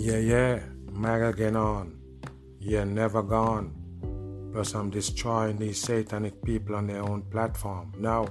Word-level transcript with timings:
Yeah, 0.00 0.16
yeah, 0.16 0.60
MAGA 0.92 1.28
again 1.28 1.56
on. 1.56 2.00
Yeah, 2.58 2.84
never 2.84 3.22
gone. 3.22 3.74
Plus, 4.50 4.74
I'm 4.74 4.88
destroying 4.88 5.58
these 5.58 5.78
satanic 5.78 6.42
people 6.42 6.74
on 6.74 6.86
their 6.86 7.02
own 7.02 7.20
platform. 7.30 7.92
Now, 7.98 8.24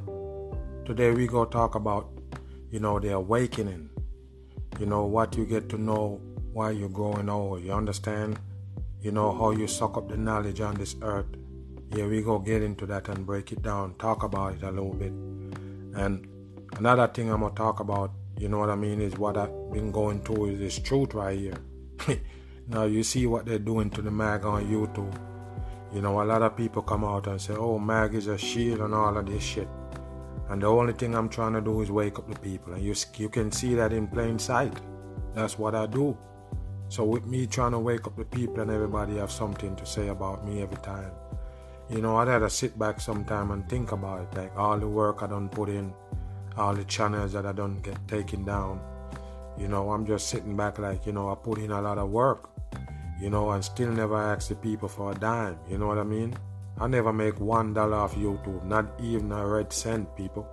today 0.83 1.11
we 1.11 1.27
go 1.27 1.45
talk 1.45 1.75
about, 1.75 2.09
you 2.71 2.79
know, 2.79 2.99
the 2.99 3.13
awakening. 3.13 3.91
You 4.79 4.87
know, 4.87 5.05
what 5.05 5.37
you 5.37 5.45
get 5.45 5.69
to 5.69 5.77
know 5.77 6.19
why 6.53 6.71
you're 6.71 6.89
growing 6.89 7.29
old. 7.29 7.63
You 7.63 7.73
understand? 7.73 8.39
You 8.99 9.11
know, 9.11 9.31
how 9.31 9.51
you 9.51 9.67
suck 9.67 9.95
up 9.95 10.09
the 10.09 10.17
knowledge 10.17 10.61
on 10.61 10.73
this 10.73 10.95
earth. 11.03 11.27
Yeah, 11.95 12.07
we 12.07 12.23
go 12.23 12.39
get 12.39 12.63
into 12.63 12.87
that 12.87 13.09
and 13.09 13.27
break 13.27 13.51
it 13.51 13.61
down, 13.61 13.93
talk 13.99 14.23
about 14.23 14.55
it 14.55 14.63
a 14.63 14.71
little 14.71 14.95
bit. 14.95 15.11
And 16.01 16.27
another 16.77 17.07
thing 17.07 17.29
I'm 17.29 17.41
gonna 17.41 17.53
talk 17.53 17.79
about, 17.79 18.11
you 18.39 18.47
know 18.47 18.57
what 18.57 18.69
I 18.69 18.75
mean, 18.75 19.01
is 19.01 19.17
what 19.17 19.35
I've 19.35 19.51
been 19.73 19.91
going 19.91 20.21
through 20.21 20.51
is 20.51 20.59
this 20.59 20.79
truth 20.79 21.13
right 21.13 21.37
here. 21.37 21.57
now 22.67 22.85
you 22.85 23.03
see 23.03 23.27
what 23.27 23.45
they're 23.45 23.59
doing 23.59 23.89
to 23.91 24.01
the 24.01 24.11
mag 24.11 24.45
on 24.45 24.65
YouTube. 24.65 25.13
You 25.93 26.01
know, 26.01 26.21
a 26.21 26.23
lot 26.23 26.41
of 26.41 26.55
people 26.55 26.81
come 26.81 27.03
out 27.03 27.27
and 27.27 27.41
say, 27.41 27.53
oh, 27.53 27.77
mag 27.77 28.15
is 28.15 28.27
a 28.27 28.37
shield 28.37 28.79
and 28.79 28.93
all 28.95 29.17
of 29.17 29.25
this 29.25 29.43
shit. 29.43 29.67
And 30.49 30.61
the 30.61 30.67
only 30.67 30.93
thing 30.93 31.15
I'm 31.15 31.27
trying 31.27 31.51
to 31.53 31.61
do 31.61 31.81
is 31.81 31.91
wake 31.91 32.17
up 32.17 32.31
the 32.31 32.39
people. 32.39 32.73
And 32.73 32.81
you, 32.81 32.95
you 33.17 33.27
can 33.27 33.51
see 33.51 33.75
that 33.75 33.91
in 33.91 34.07
plain 34.07 34.39
sight. 34.39 34.73
That's 35.33 35.59
what 35.59 35.75
I 35.75 35.85
do. 35.85 36.17
So 36.87 37.03
with 37.03 37.25
me 37.25 37.45
trying 37.45 37.73
to 37.73 37.79
wake 37.79 38.07
up 38.07 38.15
the 38.15 38.23
people 38.23 38.61
and 38.61 38.71
everybody 38.71 39.17
have 39.17 39.31
something 39.31 39.75
to 39.75 39.85
say 39.85 40.07
about 40.07 40.47
me 40.47 40.61
every 40.61 40.77
time. 40.77 41.11
You 41.89 42.01
know, 42.01 42.15
I'd 42.17 42.29
had 42.29 42.39
to 42.39 42.49
sit 42.49 42.79
back 42.79 43.01
sometime 43.01 43.51
and 43.51 43.67
think 43.67 43.91
about 43.91 44.21
it. 44.21 44.37
Like 44.37 44.55
all 44.55 44.79
the 44.79 44.87
work 44.87 45.23
I 45.23 45.27
done 45.27 45.49
put 45.49 45.67
in, 45.67 45.93
all 46.59 46.75
the 46.75 46.83
channels 46.83 47.33
that 47.33 47.45
I 47.45 47.51
don't 47.51 47.81
get 47.81 48.07
taken 48.07 48.45
down 48.45 48.79
you 49.59 49.67
know, 49.67 49.91
I'm 49.91 50.05
just 50.05 50.29
sitting 50.29 50.55
back 50.55 50.79
like, 50.79 51.05
you 51.05 51.11
know, 51.11 51.29
I 51.29 51.35
put 51.35 51.57
in 51.57 51.71
a 51.71 51.81
lot 51.81 51.97
of 51.97 52.09
work, 52.09 52.49
you 53.19 53.29
know, 53.29 53.51
and 53.51 53.63
still 53.63 53.91
never 53.91 54.15
ask 54.15 54.47
the 54.47 54.55
people 54.55 54.87
for 54.87 55.11
a 55.11 55.15
dime. 55.15 55.59
You 55.69 55.77
know 55.77 55.87
what 55.87 55.97
I 55.97 56.03
mean? 56.03 56.33
I 56.79 56.87
never 56.87 57.11
make 57.11 57.41
one 57.41 57.73
dollar 57.73 57.97
off 57.97 58.15
YouTube, 58.15 58.63
not 58.63 58.85
even 59.01 59.33
a 59.33 59.45
red 59.45 59.73
cent, 59.73 60.15
people. 60.15 60.47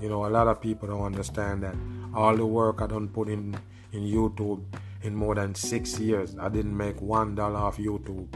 You 0.00 0.08
know, 0.08 0.24
a 0.24 0.30
lot 0.30 0.48
of 0.48 0.58
people 0.58 0.88
don't 0.88 1.02
understand 1.02 1.62
that 1.64 1.74
all 2.14 2.34
the 2.34 2.46
work 2.46 2.80
I 2.80 2.86
done 2.86 3.08
put 3.08 3.28
in 3.28 3.54
in 3.92 4.04
YouTube 4.04 4.64
in 5.02 5.14
more 5.14 5.34
than 5.34 5.54
six 5.54 5.98
years, 5.98 6.34
I 6.40 6.48
didn't 6.48 6.74
make 6.74 6.98
one 7.02 7.34
dollar 7.34 7.58
off 7.58 7.76
YouTube. 7.76 8.32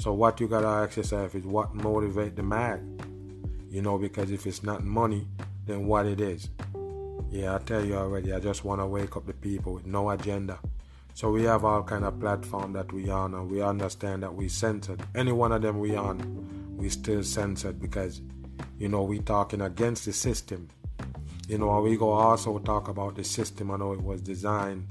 So 0.00 0.12
what 0.12 0.40
you 0.40 0.48
gotta 0.48 0.66
ask 0.66 0.96
yourself 0.96 1.36
is 1.36 1.44
what 1.44 1.72
motivate 1.72 2.34
the 2.34 2.42
mag? 2.42 2.80
You 3.70 3.82
know, 3.82 3.96
because 3.96 4.32
if 4.32 4.44
it's 4.44 4.64
not 4.64 4.82
money, 4.82 5.28
then 5.66 5.86
what 5.86 6.06
it 6.06 6.20
is? 6.20 6.48
Yeah, 7.30 7.56
I 7.56 7.58
tell 7.58 7.84
you 7.84 7.96
already, 7.96 8.32
I 8.32 8.40
just 8.40 8.64
want 8.64 8.80
to 8.80 8.86
wake 8.86 9.16
up 9.16 9.26
the 9.26 9.34
people 9.34 9.74
with 9.74 9.86
no 9.86 10.10
agenda. 10.10 10.58
So 11.14 11.30
we 11.30 11.44
have 11.44 11.64
all 11.64 11.82
kind 11.82 12.04
of 12.04 12.20
platform 12.20 12.72
that 12.74 12.92
we 12.92 13.10
on 13.10 13.34
and 13.34 13.50
we 13.50 13.62
understand 13.62 14.22
that 14.22 14.34
we 14.34 14.48
censored. 14.48 15.02
Any 15.14 15.32
one 15.32 15.50
of 15.50 15.62
them 15.62 15.80
we 15.80 15.96
on, 15.96 16.76
we 16.76 16.88
still 16.88 17.22
censored 17.22 17.80
because, 17.80 18.20
you 18.78 18.88
know, 18.88 19.02
we 19.02 19.18
talking 19.20 19.62
against 19.62 20.04
the 20.04 20.12
system. 20.12 20.68
You 21.48 21.58
know, 21.58 21.80
we 21.80 21.96
go 21.96 22.10
also 22.10 22.58
talk 22.58 22.88
about 22.88 23.16
the 23.16 23.24
system 23.24 23.70
I 23.70 23.76
know 23.76 23.92
it 23.92 24.02
was 24.02 24.20
designed 24.20 24.88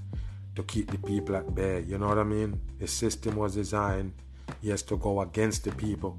to 0.56 0.64
keep 0.64 0.90
the 0.90 0.98
people 0.98 1.36
at 1.36 1.54
bay. 1.54 1.86
You 1.88 1.98
know 1.98 2.08
what 2.08 2.18
I 2.18 2.24
mean? 2.24 2.60
The 2.80 2.88
system 2.88 3.36
was 3.36 3.56
designed, 3.56 4.14
yes, 4.62 4.82
to 4.84 4.98
go 4.98 5.22
against 5.22 5.64
the 5.64 5.72
people. 5.72 6.18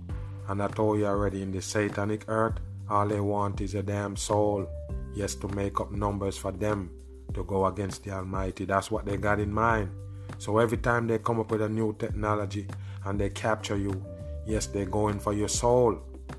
And 0.49 0.63
I 0.63 0.69
told 0.69 0.99
you 0.99 1.07
already, 1.07 1.43
in 1.43 1.53
the 1.53 1.63
satanic 1.63 2.25
earth, 2.29 2.61
all 2.89 3.07
they 3.07 3.21
want 3.21 3.61
is 3.61 3.75
a 3.75 3.83
damn 3.83 4.17
soul 4.17 4.69
yes, 5.17 5.35
to 5.35 5.49
make 5.49 5.81
up 5.81 5.91
numbers 5.91 6.37
for 6.37 6.53
them 6.53 6.91
to 7.35 7.43
go 7.45 7.67
against 7.67 8.05
the 8.05 8.13
Almighty. 8.13 8.67
That's 8.67 8.91
what 8.91 9.07
they 9.07 9.17
got 9.17 9.41
in 9.41 9.53
mind. 9.53 9.91
So 10.39 10.59
every 10.59 10.77
time 10.77 11.07
they 11.07 11.19
come 11.19 11.41
up 11.41 11.51
with 11.51 11.63
a 11.63 11.69
new 11.69 11.95
technology 11.99 12.67
and 13.05 13.19
they 13.19 13.31
capture 13.31 13.77
you, 13.77 14.05
yes, 14.47 14.67
they're 14.67 14.85
going 14.85 15.19
for 15.19 15.33
your 15.33 15.49
soul. 15.49 15.99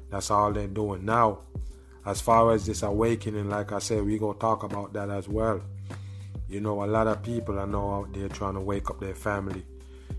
That's 0.09 0.31
all 0.31 0.53
they're 0.53 0.67
doing. 0.67 1.03
Now, 1.03 1.39
as 2.05 2.21
far 2.21 2.53
as 2.53 2.65
this 2.65 2.83
awakening, 2.83 3.49
like 3.49 3.71
I 3.71 3.79
said, 3.79 4.05
we 4.05 4.17
go 4.17 4.33
talk 4.33 4.63
about 4.63 4.93
that 4.93 5.09
as 5.09 5.27
well. 5.27 5.61
You 6.47 6.61
know, 6.61 6.83
a 6.83 6.85
lot 6.85 7.07
of 7.07 7.23
people 7.23 7.59
I 7.59 7.65
know 7.65 7.95
out 7.95 8.13
there 8.13 8.29
trying 8.29 8.53
to 8.53 8.61
wake 8.61 8.89
up 8.89 9.01
their 9.01 9.15
family. 9.15 9.65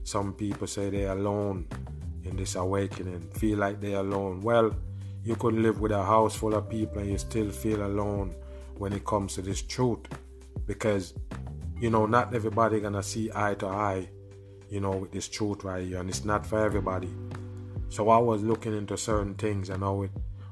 Some 0.04 0.34
people 0.34 0.66
say 0.66 0.90
they're 0.90 1.12
alone 1.12 1.66
in 2.24 2.36
this 2.36 2.56
awakening, 2.56 3.30
feel 3.34 3.58
like 3.58 3.80
they're 3.80 4.00
alone. 4.00 4.42
Well, 4.42 4.74
you 5.28 5.36
could 5.36 5.52
live 5.52 5.78
with 5.78 5.92
a 5.92 6.02
house 6.02 6.34
full 6.34 6.54
of 6.54 6.70
people 6.70 7.00
and 7.02 7.10
you 7.10 7.18
still 7.18 7.50
feel 7.50 7.84
alone 7.84 8.34
when 8.78 8.94
it 8.94 9.04
comes 9.04 9.34
to 9.34 9.42
this 9.42 9.60
truth. 9.60 9.98
Because 10.64 11.12
you 11.78 11.90
know 11.90 12.06
not 12.06 12.34
everybody 12.34 12.80
gonna 12.80 13.02
see 13.02 13.30
eye 13.34 13.54
to 13.56 13.66
eye 13.66 14.08
you 14.70 14.80
know 14.80 14.92
with 14.92 15.12
this 15.12 15.28
truth 15.28 15.64
right 15.64 15.86
here. 15.86 16.00
And 16.00 16.08
it's 16.08 16.24
not 16.24 16.46
for 16.46 16.64
everybody. 16.64 17.10
So 17.90 18.08
i 18.08 18.16
was 18.16 18.42
looking 18.42 18.74
into 18.74 18.96
certain 18.96 19.34
things 19.34 19.68
and 19.68 19.82
how 19.82 20.00
it 20.02 20.10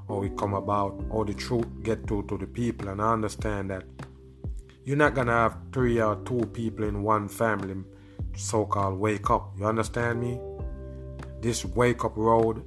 how 0.09 0.23
it 0.23 0.37
come 0.37 0.53
about 0.53 1.03
how 1.11 1.25
the 1.25 1.33
truth 1.33 1.67
get 1.83 2.07
to 2.09 2.23
to 2.25 2.37
the 2.37 2.47
people. 2.47 2.91
And 2.91 3.01
i 3.01 3.11
understand 3.15 3.71
that 3.71 3.85
you're 4.85 4.99
not 4.99 5.15
gonna 5.15 5.33
have 5.33 5.57
three 5.73 6.03
or 6.03 6.17
two 6.27 6.45
people 6.53 6.85
in 6.85 7.03
one 7.03 7.29
family 7.29 7.83
so-called 8.37 8.99
wake 8.99 9.31
up. 9.31 9.55
You 9.59 9.65
understand 9.65 10.21
me? 10.21 10.39
This 11.41 11.65
wake 11.65 12.05
up 12.05 12.15
road 12.19 12.63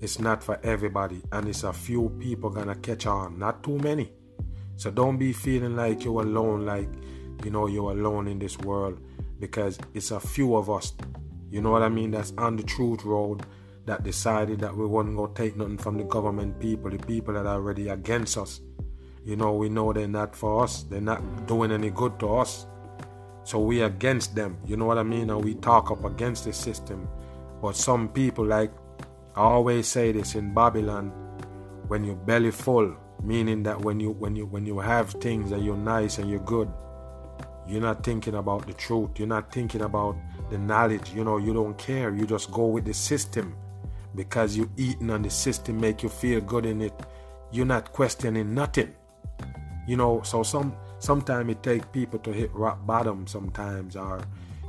is 0.00 0.18
not 0.18 0.42
for 0.42 0.58
everybody 0.62 1.22
and 1.32 1.48
it's 1.48 1.64
a 1.64 1.72
few 1.72 2.10
people 2.18 2.50
gonna 2.50 2.74
catch 2.76 3.06
on 3.06 3.38
not 3.38 3.62
too 3.62 3.78
many 3.78 4.10
so 4.76 4.90
don't 4.90 5.16
be 5.16 5.32
feeling 5.32 5.74
like 5.74 6.04
you're 6.04 6.22
alone, 6.22 6.66
like, 6.66 6.88
you 7.44 7.50
know, 7.50 7.66
you're 7.66 7.92
alone 7.92 8.28
in 8.28 8.38
this 8.38 8.58
world 8.58 9.00
because 9.40 9.78
it's 9.94 10.10
a 10.10 10.20
few 10.20 10.54
of 10.54 10.70
us, 10.70 10.92
you 11.50 11.62
know 11.62 11.70
what 11.70 11.82
I 11.82 11.88
mean, 11.88 12.10
that's 12.10 12.32
on 12.36 12.56
the 12.56 12.62
truth 12.62 13.04
road 13.04 13.42
that 13.86 14.02
decided 14.02 14.60
that 14.60 14.76
we 14.76 14.84
wasn't 14.84 15.16
going 15.16 15.32
to 15.32 15.42
take 15.42 15.56
nothing 15.56 15.78
from 15.78 15.96
the 15.96 16.04
government 16.04 16.60
people, 16.60 16.90
the 16.90 16.98
people 16.98 17.32
that 17.34 17.46
are 17.46 17.54
already 17.54 17.88
against 17.88 18.36
us. 18.36 18.60
You 19.24 19.36
know, 19.36 19.54
we 19.54 19.68
know 19.68 19.92
they're 19.92 20.06
not 20.06 20.36
for 20.36 20.64
us, 20.64 20.82
they're 20.84 21.00
not 21.00 21.46
doing 21.46 21.72
any 21.72 21.90
good 21.90 22.18
to 22.20 22.36
us. 22.36 22.66
So 23.44 23.60
we 23.60 23.82
against 23.82 24.34
them, 24.34 24.58
you 24.66 24.76
know 24.76 24.84
what 24.84 24.98
I 24.98 25.04
mean? 25.04 25.30
And 25.30 25.42
we 25.42 25.54
talk 25.54 25.90
up 25.90 26.04
against 26.04 26.44
the 26.44 26.52
system. 26.52 27.08
But 27.62 27.76
some 27.76 28.08
people, 28.08 28.44
like 28.44 28.72
I 29.36 29.42
always 29.42 29.86
say 29.86 30.12
this 30.12 30.34
in 30.34 30.54
Babylon, 30.54 31.12
when 31.88 32.04
you're 32.04 32.16
belly 32.16 32.50
full, 32.50 32.96
meaning 33.22 33.62
that 33.64 33.78
when 33.78 34.00
you 34.00 34.12
when 34.12 34.34
you 34.34 34.46
when 34.46 34.64
you 34.64 34.78
have 34.78 35.10
things 35.10 35.52
and 35.52 35.62
you're 35.62 35.76
nice 35.76 36.16
and 36.16 36.30
you're 36.30 36.40
good 36.40 36.70
you're 37.66 37.80
not 37.80 38.04
thinking 38.04 38.36
about 38.36 38.66
the 38.66 38.72
truth 38.72 39.10
you're 39.16 39.26
not 39.26 39.52
thinking 39.52 39.82
about 39.82 40.16
the 40.50 40.58
knowledge 40.58 41.12
you 41.12 41.22
know 41.22 41.36
you 41.36 41.52
don't 41.52 41.76
care. 41.76 42.14
You 42.14 42.26
just 42.26 42.50
go 42.50 42.66
with 42.66 42.86
the 42.86 42.94
system. 42.94 43.54
Because 44.14 44.56
you 44.56 44.70
eating 44.78 45.10
and 45.10 45.22
the 45.22 45.28
system 45.28 45.78
make 45.78 46.02
you 46.02 46.08
feel 46.08 46.40
good 46.40 46.64
in 46.64 46.80
it 46.80 46.94
you're 47.52 47.66
not 47.66 47.92
questioning 47.92 48.54
nothing. 48.54 48.94
You 49.86 49.98
know 49.98 50.22
so 50.22 50.42
some 50.42 50.74
sometimes 50.98 51.50
it 51.50 51.62
take 51.62 51.92
people 51.92 52.18
to 52.20 52.32
hit 52.32 52.50
rock 52.54 52.86
bottom 52.86 53.26
sometimes 53.26 53.96
or 53.96 54.22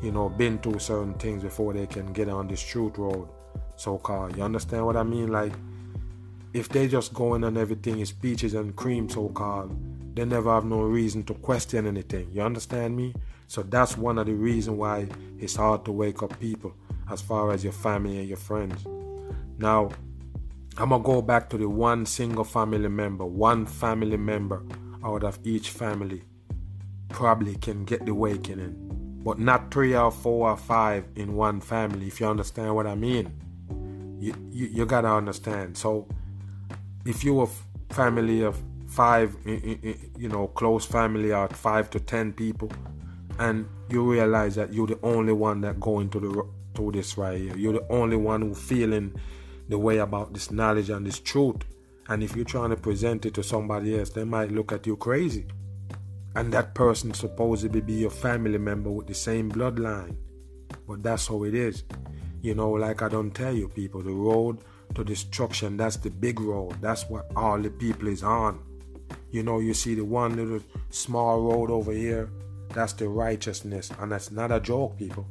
you 0.04 0.12
know 0.12 0.28
been 0.28 0.58
through 0.58 0.80
certain 0.80 1.14
things 1.14 1.44
before 1.44 1.72
they 1.72 1.88
can 1.88 2.12
get 2.12 2.28
on 2.28 2.50
this 2.50 2.62
truth 2.62 2.98
road 2.98 3.30
so 3.78 3.98
called 3.98 4.36
you 4.36 4.44
understand 4.44 4.86
what 4.86 4.98
i 4.98 5.04
mean 5.04 5.28
like 5.28 5.54
if 6.58 6.70
they 6.70 6.88
just 6.88 7.14
going 7.14 7.44
and 7.44 7.58
everything 7.58 8.00
is 8.00 8.12
peaches 8.12 8.54
and 8.54 8.76
cream 8.76 9.10
so 9.10 9.30
called, 9.30 9.76
they 10.16 10.26
never 10.26 10.54
have 10.54 10.66
no 10.66 10.82
reason 10.82 11.24
to 11.26 11.34
question 11.36 11.86
anything. 11.86 12.30
You 12.32 12.42
understand 12.42 12.96
me? 12.96 13.14
So 13.48 13.64
that's 13.64 13.98
one 13.98 14.18
of 14.18 14.26
the 14.26 14.34
reasons 14.34 14.78
why 14.78 15.08
it's 15.40 15.56
hard 15.56 15.86
to 15.86 15.92
wake 15.92 16.24
up 16.24 16.38
people 16.40 16.74
as 17.10 17.22
far 17.22 17.52
as 17.52 17.64
your 17.64 17.74
family 17.74 18.18
and 18.18 18.28
your 18.28 18.38
friends. 18.38 18.86
Now, 19.58 19.90
I'm 20.78 20.90
gonna 20.90 21.04
go 21.04 21.22
back 21.22 21.50
to 21.52 21.58
the 21.58 21.70
one 21.70 22.06
single 22.06 22.44
family 22.44 22.90
member, 22.90 23.26
one 23.26 23.66
family 23.66 24.18
member 24.18 24.64
out 25.04 25.24
of 25.24 25.40
each 25.44 25.70
family 25.70 26.24
probably 27.10 27.56
can 27.56 27.86
get 27.86 28.06
the 28.06 28.12
awakening, 28.12 29.22
but 29.24 29.40
not 29.40 29.72
three 29.72 29.96
or 29.96 30.12
four 30.12 30.50
or 30.50 30.58
five 30.58 31.06
in 31.16 31.36
one 31.36 31.62
family. 31.62 32.08
If 32.08 32.20
you 32.20 32.28
understand 32.28 32.76
what 32.76 32.86
I 32.86 32.96
mean, 32.96 33.32
you 34.20 34.34
you, 34.52 34.68
you 34.68 34.86
gotta 34.86 35.10
understand. 35.10 35.78
So 35.78 36.08
if 37.06 37.24
you're 37.24 37.44
a 37.44 37.94
family 37.94 38.42
of 38.42 38.62
five, 38.88 39.36
you 39.46 40.30
know, 40.30 40.48
close 40.48 40.86
family 40.86 41.34
or 41.34 41.48
five 41.50 41.90
to 41.92 42.00
ten 42.00 42.34
people, 42.34 42.72
and 43.40 43.68
you 43.90 44.12
realize 44.12 44.56
that 44.56 44.74
you're 44.74 44.88
the 44.88 45.00
only 45.04 45.34
one 45.34 45.62
that 45.62 45.80
going 45.80 46.10
to 46.10 46.20
the 46.20 46.48
through 46.76 46.92
this 46.92 47.18
right 47.18 47.40
here. 47.40 47.58
You're 47.58 47.74
the 47.74 47.88
only 47.90 48.18
one 48.18 48.42
who 48.42 48.54
feeling 48.54 49.20
the 49.68 49.78
way 49.78 49.98
about 49.98 50.34
this 50.34 50.52
knowledge 50.52 50.90
and 50.90 51.06
this 51.06 51.20
truth. 51.20 51.64
And 52.08 52.24
if 52.24 52.36
you're 52.36 52.46
trying 52.46 52.70
to 52.70 52.78
present 52.78 53.26
it 53.26 53.34
to 53.34 53.44
somebody 53.44 53.98
else, 54.00 54.12
they 54.12 54.24
might 54.24 54.52
look 54.52 54.72
at 54.72 54.88
you 54.88 54.96
crazy. 54.96 55.46
And 56.36 56.54
that 56.54 56.76
person 56.76 57.14
supposedly 57.14 57.82
be 57.82 57.94
your 57.94 58.12
family 58.12 58.60
member 58.60 58.92
with 58.92 59.08
the 59.08 59.16
same 59.16 59.52
bloodline. 59.52 60.16
But 60.88 61.04
that's 61.04 61.28
how 61.28 61.44
it 61.44 61.56
is. 61.56 61.84
You 62.42 62.56
know, 62.56 62.72
like 62.72 63.02
I 63.02 63.10
don't 63.10 63.32
tell 63.32 63.54
you 63.54 63.68
people, 63.70 64.02
the 64.02 64.12
road 64.12 64.60
to 64.96 65.04
destruction, 65.04 65.78
that's 65.78 65.98
the 65.98 66.10
big 66.10 66.40
road. 66.40 66.76
That's 66.82 67.10
what 67.10 67.32
all 67.36 67.60
the 67.60 67.70
people 67.70 68.08
is 68.08 68.24
on. 68.24 68.60
You 69.32 69.44
know, 69.44 69.60
you 69.60 69.74
see 69.74 69.96
the 69.96 70.06
one 70.06 70.36
little 70.36 70.62
small 70.90 71.42
road 71.42 71.70
over 71.70 71.92
here, 71.92 72.30
that's 72.70 72.94
the 72.94 73.08
righteousness. 73.08 73.92
And 74.00 74.12
that's 74.12 74.32
not 74.32 74.52
a 74.52 74.60
joke, 74.60 74.98
people. 74.98 75.28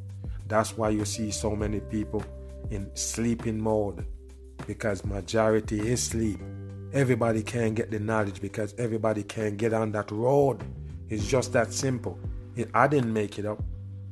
That's 0.49 0.77
why 0.77 0.91
you 0.91 1.05
see 1.05 1.31
so 1.31 1.57
many 1.57 1.81
people 1.81 2.25
in 2.71 2.91
sleeping 2.95 3.61
mode 3.61 4.07
because 4.67 5.05
majority 5.05 5.89
is 5.89 6.03
sleep. 6.03 6.41
Everybody 6.93 7.43
can 7.43 7.75
get 7.75 7.91
the 7.91 8.01
knowledge 8.01 8.41
because 8.41 8.75
everybody 8.79 9.23
can 9.23 9.57
get 9.57 9.73
on 9.73 9.93
that 9.93 10.11
road. 10.11 10.63
It's 11.09 11.27
just 11.27 11.53
that 11.53 11.73
simple. 11.73 12.19
I 12.75 12.89
didn't 12.89 13.13
make 13.13 13.39
it 13.39 13.45
up, 13.45 13.63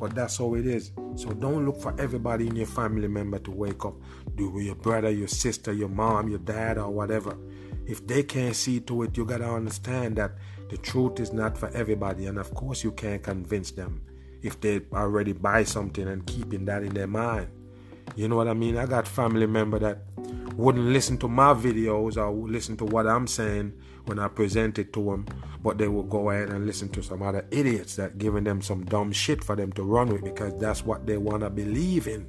but 0.04 0.14
that's 0.14 0.36
how 0.36 0.52
it 0.52 0.66
is. 0.66 0.90
So 1.16 1.30
don't 1.30 1.64
look 1.64 1.80
for 1.80 1.98
everybody 1.98 2.46
in 2.46 2.56
your 2.56 2.66
family 2.66 3.08
member 3.08 3.38
to 3.38 3.50
wake 3.50 3.86
up. 3.86 3.94
Do 4.34 4.52
your 4.60 4.74
brother, 4.74 5.08
your 5.08 5.28
sister, 5.28 5.72
your 5.72 5.88
mom, 5.88 6.28
your 6.28 6.40
dad, 6.40 6.76
or 6.76 6.90
whatever. 6.90 7.38
If 7.86 8.06
they 8.06 8.22
can't 8.22 8.54
see 8.54 8.80
to 8.80 9.04
it, 9.04 9.16
you 9.16 9.24
gotta 9.24 9.48
understand 9.50 10.16
that 10.16 10.32
the 10.68 10.76
truth 10.76 11.20
is 11.20 11.32
not 11.32 11.56
for 11.56 11.70
everybody, 11.70 12.26
and 12.26 12.36
of 12.36 12.52
course 12.54 12.84
you 12.84 12.92
can't 12.92 13.22
convince 13.22 13.70
them 13.70 14.02
if 14.42 14.60
they 14.60 14.82
already 14.92 15.32
buy 15.32 15.64
something 15.64 16.06
and 16.06 16.26
keeping 16.26 16.66
that 16.66 16.82
in 16.82 16.92
their 16.92 17.06
mind. 17.06 17.48
You 18.14 18.28
know 18.28 18.36
what 18.36 18.48
I 18.48 18.52
mean? 18.52 18.76
I 18.76 18.84
got 18.84 19.08
family 19.08 19.46
member 19.46 19.78
that 19.78 20.02
wouldn't 20.54 20.84
listen 20.84 21.16
to 21.16 21.28
my 21.28 21.54
videos 21.54 22.18
or 22.18 22.30
listen 22.30 22.76
to 22.76 22.84
what 22.84 23.06
I'm 23.06 23.26
saying 23.26 23.72
when 24.06 24.18
I 24.18 24.28
present 24.28 24.78
it 24.78 24.92
to 24.92 25.02
them, 25.02 25.26
but 25.62 25.78
they 25.78 25.88
will 25.88 26.02
go 26.02 26.30
ahead 26.30 26.50
and 26.50 26.66
listen 26.66 26.88
to 26.90 27.02
some 27.02 27.22
other 27.22 27.46
idiots 27.50 27.96
that 27.96 28.18
giving 28.18 28.44
them 28.44 28.60
some 28.60 28.84
dumb 28.84 29.12
shit 29.12 29.42
for 29.42 29.56
them 29.56 29.72
to 29.72 29.82
run 29.82 30.08
with 30.08 30.24
because 30.24 30.58
that's 30.60 30.84
what 30.84 31.06
they 31.06 31.16
want 31.16 31.42
to 31.42 31.50
believe 31.50 32.06
in. 32.06 32.26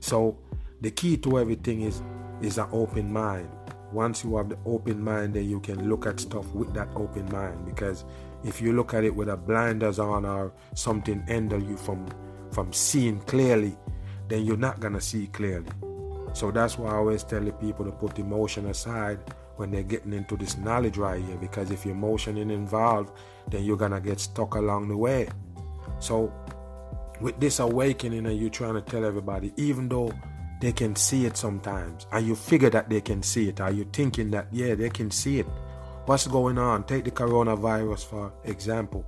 So 0.00 0.38
the 0.80 0.90
key 0.90 1.16
to 1.18 1.38
everything 1.38 1.82
is 1.82 2.02
is 2.42 2.58
an 2.58 2.68
open 2.72 3.12
mind. 3.12 3.48
Once 3.92 4.24
you 4.24 4.36
have 4.36 4.48
the 4.48 4.58
open 4.66 5.02
mind, 5.02 5.34
then 5.34 5.48
you 5.48 5.60
can 5.60 5.88
look 5.88 6.04
at 6.04 6.20
stuff 6.20 6.46
with 6.52 6.74
that 6.74 6.88
open 6.96 7.30
mind 7.30 7.64
because 7.64 8.04
if 8.42 8.60
you 8.60 8.72
look 8.72 8.92
at 8.92 9.04
it 9.04 9.14
with 9.14 9.28
a 9.28 9.36
blinders 9.36 9.98
on 9.98 10.26
or 10.26 10.52
something 10.74 11.22
hinder 11.26 11.58
you 11.58 11.76
from 11.76 12.06
from 12.50 12.72
seeing 12.72 13.18
clearly, 13.20 13.76
then 14.28 14.44
you're 14.44 14.56
not 14.56 14.80
gonna 14.80 15.00
see 15.00 15.26
clearly. 15.28 15.70
So 16.34 16.50
that's 16.50 16.76
why 16.76 16.90
I 16.90 16.96
always 16.96 17.22
tell 17.24 17.40
the 17.40 17.52
people 17.52 17.84
to 17.84 17.92
put 17.92 18.18
emotion 18.18 18.66
aside 18.66 19.20
when 19.56 19.70
they're 19.70 19.82
getting 19.82 20.12
into 20.12 20.36
this 20.36 20.56
knowledge 20.56 20.96
right 20.96 21.22
here, 21.22 21.36
because 21.36 21.70
if 21.70 21.84
your 21.84 21.94
emotion 21.94 22.36
is 22.36 22.50
involved, 22.50 23.12
then 23.48 23.64
you're 23.64 23.76
gonna 23.76 24.00
get 24.00 24.20
stuck 24.20 24.54
along 24.54 24.88
the 24.88 24.96
way. 24.96 25.28
So 26.00 26.32
with 27.20 27.38
this 27.40 27.60
awakening 27.60 28.26
and 28.26 28.38
you 28.38 28.50
trying 28.50 28.74
to 28.74 28.82
tell 28.82 29.04
everybody, 29.04 29.52
even 29.56 29.88
though 29.88 30.12
they 30.60 30.72
can 30.72 30.96
see 30.96 31.26
it 31.26 31.36
sometimes, 31.36 32.06
and 32.12 32.26
you 32.26 32.34
figure 32.34 32.70
that 32.70 32.88
they 32.88 33.00
can 33.00 33.22
see 33.22 33.48
it, 33.48 33.60
are 33.60 33.72
you 33.72 33.86
thinking 33.92 34.30
that 34.32 34.48
yeah 34.52 34.74
they 34.74 34.90
can 34.90 35.10
see 35.10 35.40
it, 35.40 35.46
What's 36.06 36.26
going 36.26 36.58
on? 36.58 36.84
Take 36.84 37.04
the 37.04 37.10
coronavirus 37.10 38.04
for 38.04 38.32
example, 38.44 39.06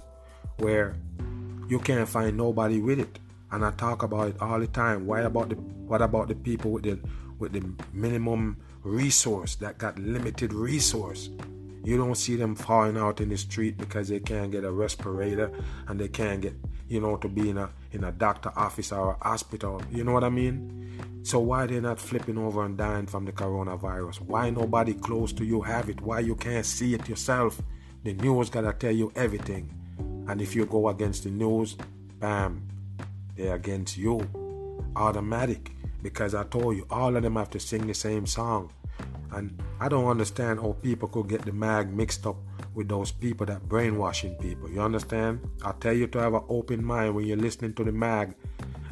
where 0.57 0.97
you 1.69 1.79
can't 1.79 2.09
find 2.09 2.39
nobody 2.39 2.81
with 2.81 3.01
it, 3.01 3.19
and 3.53 3.63
I 3.63 3.71
talk 3.73 4.03
about 4.03 4.29
it 4.29 4.37
all 4.41 4.59
the 4.59 4.67
time. 4.67 5.05
Why 5.05 5.21
about 5.21 5.51
the 5.51 5.57
what 5.57 6.01
about 6.01 6.29
the 6.29 6.35
people 6.35 6.71
with 6.71 6.85
the 6.85 6.99
with 7.39 7.53
the 7.53 7.63
minimum 7.93 8.57
resource 8.87 9.57
that 9.57 9.79
got 9.79 9.99
limited 9.99 10.53
resource? 10.53 11.29
You 11.85 11.97
don't 11.97 12.17
see 12.17 12.37
them 12.37 12.55
falling 12.55 12.97
out 12.97 13.21
in 13.21 13.29
the 13.29 13.37
street 13.37 13.79
because 13.79 14.09
they 14.09 14.21
can't 14.21 14.51
get 14.51 14.65
a 14.65 14.71
respirator 14.73 15.53
and 15.87 16.01
they 16.01 16.09
can't 16.09 16.41
get, 16.41 16.55
you 16.89 17.01
know, 17.01 17.17
to 17.19 17.29
be 17.29 17.51
in 17.51 17.59
a 17.59 17.71
in 17.93 18.05
a 18.05 18.13
doctor 18.13 18.53
office 18.57 18.93
or 18.93 19.13
a 19.13 19.29
hospital. 19.29 19.81
You 19.91 20.05
know 20.05 20.13
what 20.13 20.25
I 20.25 20.29
mean? 20.29 21.23
So 21.23 21.39
why 21.39 21.67
they 21.67 21.81
not 21.81 22.01
flipping 22.01 22.39
over 22.39 22.65
and 22.65 22.77
dying 22.77 23.07
from 23.07 23.25
the 23.25 23.33
coronavirus? 23.33 24.21
Why 24.23 24.51
nobody 24.51 24.95
close 24.95 25.33
to 25.35 25.45
you 25.45 25.61
have 25.63 25.89
it? 25.89 26.01
Why 26.01 26.21
you 26.21 26.35
can't 26.35 26.67
see 26.67 26.95
it 26.95 27.09
yourself? 27.09 27.61
The 28.05 28.15
news 28.15 28.51
gotta 28.51 28.73
tell 28.73 28.93
you 28.93 29.13
everything. 29.15 29.73
And 30.29 30.41
if 30.41 30.55
you 30.55 30.67
go 30.67 30.89
against 30.89 31.25
the 31.25 31.31
news, 31.31 31.77
bam, 32.19 32.67
they're 33.37 33.55
against 33.55 33.97
you. 33.97 34.29
Automatic. 34.97 35.73
Because 36.03 36.35
I 36.35 36.45
told 36.45 36.77
you, 36.77 36.87
all 36.91 37.17
of 37.17 37.23
them 37.23 37.37
have 37.37 37.51
to 37.51 37.61
sing 37.61 37.87
the 37.87 37.95
same 37.95 38.27
song. 38.27 38.71
And 39.37 39.63
I 39.81 39.89
don't 39.89 40.07
understand 40.07 40.61
how 40.61 40.77
people 40.81 41.09
could 41.09 41.29
get 41.29 41.43
the 41.45 41.53
mag 41.53 41.93
mixed 41.93 42.27
up 42.27 42.37
with 42.75 42.89
those 42.89 43.13
people 43.13 43.45
that 43.47 43.69
brainwashing 43.69 44.35
people. 44.37 44.71
You 44.71 44.81
understand? 44.81 45.41
I 45.63 45.73
tell 45.73 45.93
you 45.93 46.07
to 46.09 46.19
have 46.21 46.33
an 46.33 46.45
open 46.49 46.83
mind 46.83 47.15
when 47.15 47.27
you're 47.27 47.37
listening 47.37 47.75
to 47.75 47.85
the 47.85 47.93
mag, 47.93 48.35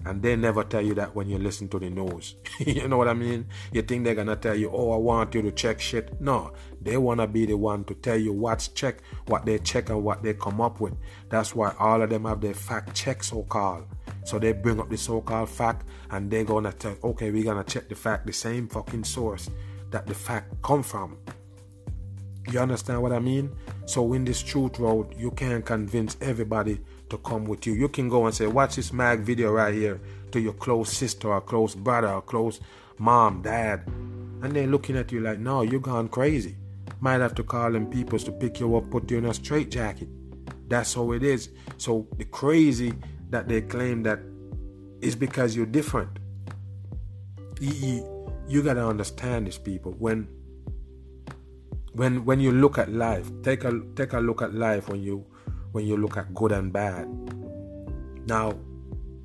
and 0.05 0.21
they 0.21 0.37
never 0.37 0.63
tell 0.63 0.83
you 0.83 0.93
that 0.97 1.15
when 1.15 1.31
you 1.31 1.39
listen 1.39 1.67
to 1.69 1.79
the 1.79 1.89
news. 1.89 2.37
you 2.59 2.87
know 2.87 2.99
what 2.99 3.09
I 3.09 3.15
mean? 3.15 3.47
You 3.73 3.81
think 3.81 4.05
they're 4.05 4.15
gonna 4.15 4.37
tell 4.37 4.55
you, 4.55 4.71
"Oh, 4.71 4.93
I 4.93 4.99
want 4.99 5.35
you 5.35 5.41
to 5.41 5.51
check 5.51 5.81
shit." 5.81 6.21
No, 6.21 6.53
they 6.83 6.99
wanna 6.99 7.27
be 7.27 7.47
the 7.47 7.57
one 7.57 7.85
to 7.85 7.95
tell 7.95 8.19
you 8.19 8.35
what's 8.35 8.69
check, 8.69 9.01
what 9.29 9.47
they 9.47 9.59
check, 9.59 9.89
and 9.89 10.05
what 10.05 10.23
they 10.23 10.35
come 10.35 10.61
up 10.61 10.79
with. 10.79 10.93
That's 11.31 11.55
why 11.55 11.75
all 11.79 12.03
of 12.03 12.11
them 12.11 12.27
have 12.27 12.43
their 12.43 12.53
fact 12.53 12.95
check, 12.95 13.25
so 13.25 13.45
called. 13.45 13.87
So 14.25 14.39
they 14.39 14.53
bring 14.53 14.79
up 14.79 14.91
the 14.91 14.99
so-called 14.99 15.49
fact, 15.49 15.87
and 16.11 16.31
they're 16.31 16.45
gonna 16.45 16.73
tell, 16.73 16.97
"Okay, 17.03 17.31
we're 17.31 17.45
gonna 17.45 17.65
check 17.65 17.89
the 17.89 17.95
fact, 17.95 18.27
the 18.27 18.33
same 18.35 18.69
fucking 18.69 19.05
source." 19.05 19.49
That 19.95 20.09
the 20.09 20.15
fact 20.15 20.61
come 20.61 20.83
from. 20.83 21.17
You 22.51 22.59
understand 22.59 23.01
what 23.01 23.13
I 23.13 23.21
mean? 23.21 23.55
So 23.87 24.13
in 24.13 24.25
this 24.25 24.43
truth 24.43 24.81
road, 24.81 25.15
you 25.17 25.31
can't 25.31 25.65
convince 25.65 26.17
everybody 26.21 26.81
to 27.11 27.19
come 27.19 27.45
with 27.45 27.65
you. 27.65 27.75
You 27.75 27.89
can 27.89 28.09
go 28.09 28.27
and 28.27 28.35
say, 28.35 28.49
watch 28.49 28.75
this 28.75 28.93
mag 28.93 29.21
video 29.21 29.53
right 29.53 29.73
here 29.73 30.01
to 30.33 30.41
your 30.41 30.55
close 30.55 30.91
sister 30.91 31.29
or 31.29 31.41
close 31.41 31.77
brother 31.77 32.09
or 32.09 32.23
close 32.23 32.59
mom, 32.99 33.43
dad. 33.43 33.87
And 34.43 34.53
they're 34.53 34.67
looking 34.67 34.97
at 34.97 35.13
you 35.13 35.21
like, 35.21 35.39
no, 35.39 35.63
you're 35.63 35.79
gone 35.79 36.09
crazy. 36.09 36.57
Might 36.99 37.21
have 37.21 37.37
to 37.37 37.45
call 37.45 37.71
them 37.71 37.87
peoples 37.87 38.25
to 38.25 38.33
pick 38.33 38.59
you 38.59 38.77
up, 38.77 38.91
put 38.91 39.09
you 39.09 39.19
in 39.19 39.27
a 39.27 39.35
straight 39.35 39.71
jacket. 39.71 40.09
That's 40.67 40.93
how 40.93 41.13
it 41.13 41.23
is. 41.23 41.51
So 41.77 42.09
the 42.17 42.25
crazy 42.25 42.95
that 43.31 43.47
they 43.47 43.61
claim 43.61 44.03
that 44.03 44.19
is 45.01 45.15
because 45.15 45.55
you're 45.55 45.67
different 45.67 46.19
got 48.63 48.75
to 48.75 48.87
understand 48.87 49.47
these 49.47 49.59
people. 49.59 49.93
When 49.99 50.29
when 51.95 52.25
when 52.25 52.41
you 52.41 52.51
look 52.53 52.77
at 52.79 52.91
life 52.93 53.31
take 53.43 53.65
a 53.65 53.81
take 53.95 54.13
a 54.13 54.19
look 54.19 54.43
at 54.43 54.53
life 54.53 54.89
when 54.89 55.01
you 55.03 55.25
when 55.73 55.87
you 55.87 55.97
look 55.97 56.17
at 56.17 56.35
good 56.35 56.53
and 56.53 56.73
bad. 56.73 57.09
Now 58.27 58.55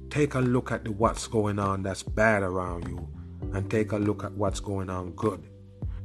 take 0.09 0.35
a 0.35 0.39
look 0.39 0.71
at 0.71 0.83
the, 0.83 0.91
what's 0.91 1.27
going 1.27 1.59
on 1.59 1.83
that's 1.83 2.03
bad 2.03 2.43
around 2.43 2.88
you 2.88 3.07
and 3.53 3.69
take 3.69 3.91
a 3.91 3.97
look 3.97 4.23
at 4.23 4.31
what's 4.33 4.59
going 4.59 4.89
on 4.89 5.11
good. 5.11 5.43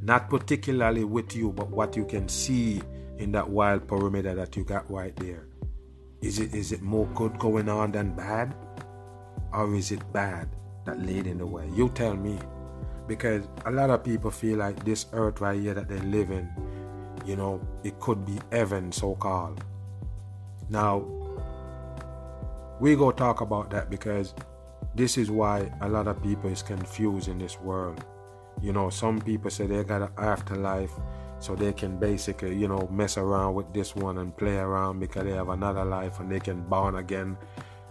Not 0.01 0.29
particularly 0.31 1.05
with 1.05 1.37
you 1.37 1.53
but 1.53 1.71
what 1.71 1.97
you 1.97 2.05
can 2.05 2.29
see 2.29 2.83
in 3.19 3.33
that 3.33 3.49
wild 3.49 3.87
perimeter 3.87 4.35
that 4.35 4.57
you 4.57 4.65
got 4.65 4.91
right 4.91 5.15
there. 5.17 5.47
Is 6.21 6.39
it 6.39 6.55
is 6.55 6.73
it 6.73 6.83
more 6.83 7.07
good 7.15 7.39
going 7.39 7.69
on 7.69 7.93
than 7.93 8.15
bad? 8.15 8.55
Or 9.53 9.73
is 9.75 9.93
it 9.93 10.01
bad 10.13 10.49
that 10.85 10.99
lead 11.01 11.27
in 11.27 11.39
the 11.39 11.47
way? 11.47 11.69
You 11.75 11.91
tell 11.91 12.17
me 12.17 12.39
because 13.07 13.47
a 13.67 13.71
lot 13.71 13.91
of 13.91 14.03
people 14.03 14.31
feel 14.31 14.59
like 14.59 14.85
this 14.85 15.07
earth 15.13 15.41
right 15.41 15.61
here 15.61 15.75
that 15.75 15.89
they 15.89 15.99
live 16.01 16.31
in, 16.31 16.49
you 17.27 17.37
know, 17.37 17.61
it 17.83 17.99
could 18.01 18.25
be 18.25 18.39
heaven, 18.51 18.93
so 18.93 19.15
called. 19.15 19.63
Now, 20.71 21.05
we 22.81 22.97
go 22.97 23.11
talk 23.13 23.41
about 23.41 23.71
that 23.71 23.91
because 23.91 24.35
this 24.95 25.19
is 25.19 25.31
why 25.31 25.71
a 25.81 25.89
lot 25.89 26.07
of 26.07 26.23
people 26.23 26.51
is 26.51 26.63
confused 26.63 27.29
in 27.29 27.39
this 27.39 27.61
world. 27.61 28.05
You 28.63 28.73
know, 28.73 28.89
some 28.91 29.21
people 29.21 29.51
say 29.51 29.67
they 29.67 29.85
got 29.85 30.03
an 30.03 30.11
afterlife 30.17 30.93
so 31.41 31.55
they 31.55 31.73
can 31.73 31.99
basically, 31.99 32.57
you 32.57 32.69
know, 32.69 32.89
mess 32.91 33.19
around 33.19 33.55
with 33.55 33.73
this 33.75 33.95
one 33.95 34.19
and 34.19 34.35
play 34.37 34.57
around 34.57 35.01
because 35.01 35.25
they 35.25 35.33
have 35.33 35.51
another 35.51 35.85
life 35.85 36.21
and 36.21 36.31
they 36.31 36.41
can 36.41 36.63
born 36.63 36.97
again. 36.97 37.37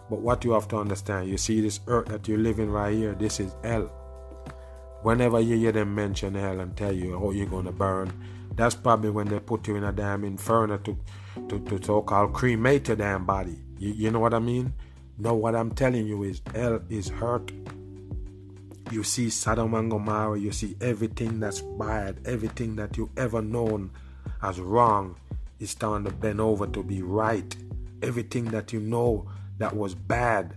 But 0.10 0.22
what 0.22 0.44
you 0.44 0.52
have 0.52 0.68
to 0.70 0.78
understand, 0.78 1.30
you 1.30 1.38
see 1.38 1.62
this 1.62 1.80
earth 1.88 2.08
that 2.08 2.28
you're 2.28 2.38
living 2.40 2.72
right 2.72 2.94
here, 2.94 3.14
this 3.14 3.40
is 3.40 3.56
hell 3.64 3.92
whenever 5.04 5.40
you 5.40 5.58
hear 5.58 5.72
them 5.72 5.94
mention 5.94 6.36
hell 6.36 6.60
and 6.60 6.76
tell 6.76 6.92
you 6.92 7.20
how 7.20 7.32
you're 7.32 7.46
gonna 7.46 7.72
burn, 7.72 8.12
that's 8.56 8.76
probably 8.76 9.10
when 9.10 9.28
they 9.28 9.40
put 9.40 9.68
you 9.68 9.76
in 9.76 9.84
a 9.84 9.92
damn 9.92 10.24
inferno 10.24 10.78
to 10.78 10.98
to, 11.50 11.60
to 11.60 11.84
so-called 11.84 12.34
cremate 12.34 12.88
your 12.88 12.98
damn 12.98 13.26
body. 13.26 13.58
You, 13.80 13.92
you 13.94 14.12
know 14.12 14.20
what 14.20 14.34
I 14.34 14.40
mean? 14.40 14.74
No, 15.18 15.34
what 15.34 15.56
I'm 15.56 15.72
telling 15.72 16.06
you 16.06 16.24
is 16.24 16.42
hell 16.54 16.82
is 16.90 17.10
hurt. 17.10 17.52
You 18.92 19.04
see 19.04 19.30
Sodom 19.30 19.74
and 19.74 19.90
Gomorrah, 19.90 20.40
you 20.40 20.52
see 20.52 20.76
everything 20.80 21.40
that's 21.40 21.62
bad, 21.62 22.20
everything 22.26 22.76
that 22.76 22.98
you 22.98 23.10
ever 23.18 23.42
known 23.42 23.92
as 24.42 24.60
wrong 24.60 25.16
is 25.60 25.72
starting 25.72 26.06
to 26.06 26.12
bend 26.12 26.40
over 26.40 26.68
to 26.68 26.84
be 26.84 27.02
right. 27.02 27.56
Everything 28.02 28.46
that 28.46 28.74
you 28.74 28.80
know 28.80 29.28
that 29.58 29.76
was 29.76 29.96
bad 29.96 30.54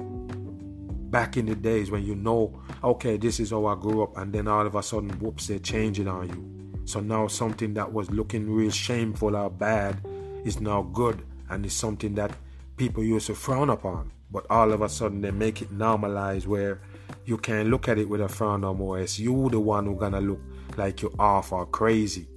back 1.16 1.38
in 1.38 1.46
the 1.46 1.54
days 1.54 1.90
when 1.90 2.04
you 2.04 2.14
know, 2.14 2.52
okay, 2.84 3.16
this 3.16 3.40
is 3.40 3.48
how 3.48 3.64
I 3.64 3.74
grew 3.74 4.02
up, 4.02 4.18
and 4.18 4.30
then 4.34 4.46
all 4.46 4.66
of 4.66 4.74
a 4.74 4.82
sudden, 4.82 5.08
whoops, 5.18 5.46
they're 5.46 5.58
changing 5.58 6.08
on 6.08 6.28
you. 6.28 6.42
So 6.84 7.00
now 7.00 7.26
something 7.26 7.72
that 7.72 7.90
was 7.90 8.10
looking 8.10 8.50
real 8.50 8.70
shameful 8.70 9.34
or 9.34 9.48
bad 9.48 10.06
is 10.44 10.60
now 10.60 10.82
good, 10.82 11.24
and 11.48 11.64
it's 11.64 11.74
something 11.74 12.14
that 12.16 12.32
people 12.76 13.02
used 13.02 13.28
to 13.28 13.34
frown 13.34 13.70
upon. 13.70 14.12
But 14.30 14.44
all 14.50 14.70
of 14.74 14.82
a 14.82 14.90
sudden, 14.90 15.22
they 15.22 15.30
make 15.30 15.62
it 15.62 15.72
normalized 15.72 16.46
where 16.46 16.82
you 17.24 17.38
can't 17.38 17.70
look 17.70 17.88
at 17.88 17.96
it 17.96 18.10
with 18.10 18.20
a 18.20 18.28
frown 18.28 18.60
no 18.60 18.74
more. 18.74 19.00
It's 19.00 19.18
you 19.18 19.48
the 19.48 19.58
one 19.58 19.86
who 19.86 19.96
gonna 19.96 20.20
look 20.20 20.40
like 20.76 21.00
you're 21.00 21.18
off 21.18 21.50
or 21.50 21.64
crazy. 21.64 22.28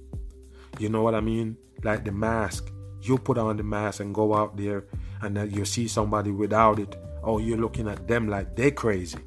You 0.78 0.88
know 0.88 1.02
what 1.02 1.14
I 1.14 1.20
mean? 1.20 1.58
Like 1.84 2.06
the 2.06 2.12
mask. 2.12 2.72
You 3.02 3.18
put 3.18 3.36
on 3.36 3.58
the 3.58 3.62
mask 3.62 4.00
and 4.00 4.14
go 4.14 4.34
out 4.34 4.56
there 4.56 4.84
and 5.20 5.36
then 5.36 5.50
you 5.50 5.66
see 5.66 5.86
somebody 5.86 6.30
without 6.30 6.78
it. 6.78 6.96
Oh, 7.22 7.38
you're 7.38 7.58
looking 7.58 7.88
at 7.88 8.08
them 8.08 8.28
like 8.28 8.56
they're 8.56 8.70
crazy. 8.70 9.18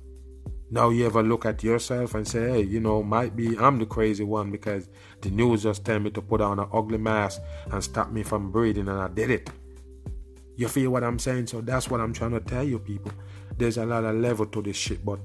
Now 0.71 0.89
you 0.89 1.05
ever 1.05 1.21
look 1.21 1.45
at 1.45 1.63
yourself 1.63 2.15
and 2.15 2.27
say, 2.27 2.49
hey, 2.49 2.61
you 2.61 2.79
know, 2.79 3.03
might 3.03 3.35
be 3.35 3.55
I'm 3.59 3.77
the 3.77 3.85
crazy 3.85 4.23
one 4.23 4.49
because 4.49 4.89
the 5.21 5.29
news 5.29 5.63
just 5.63 5.85
tell 5.85 5.99
me 5.99 6.09
to 6.11 6.21
put 6.21 6.41
on 6.41 6.57
an 6.57 6.67
ugly 6.73 6.97
mask 6.97 7.41
and 7.71 7.83
stop 7.83 8.11
me 8.11 8.23
from 8.23 8.51
breathing 8.51 8.87
and 8.87 8.99
I 8.99 9.07
did 9.07 9.29
it. 9.29 9.51
You 10.55 10.67
feel 10.67 10.89
what 10.91 11.03
I'm 11.03 11.19
saying? 11.19 11.47
So 11.47 11.61
that's 11.61 11.89
what 11.89 12.01
I'm 12.01 12.13
trying 12.13 12.31
to 12.31 12.39
tell 12.39 12.63
you 12.63 12.79
people. 12.79 13.11
There's 13.57 13.77
a 13.77 13.85
lot 13.85 14.03
of 14.03 14.15
level 14.15 14.47
to 14.47 14.61
this 14.63 14.75
shit, 14.75 15.05
but 15.05 15.19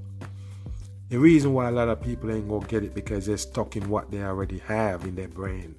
the 1.09 1.19
reason 1.19 1.55
why 1.55 1.69
a 1.69 1.73
lot 1.73 1.89
of 1.89 2.03
people 2.03 2.31
ain't 2.31 2.49
gonna 2.49 2.67
get 2.67 2.85
it 2.85 2.95
because 2.95 3.25
they're 3.25 3.39
stuck 3.39 3.77
in 3.77 3.89
what 3.89 4.11
they 4.11 4.23
already 4.23 4.59
have 4.59 5.05
in 5.05 5.15
their 5.15 5.29
brain. 5.29 5.75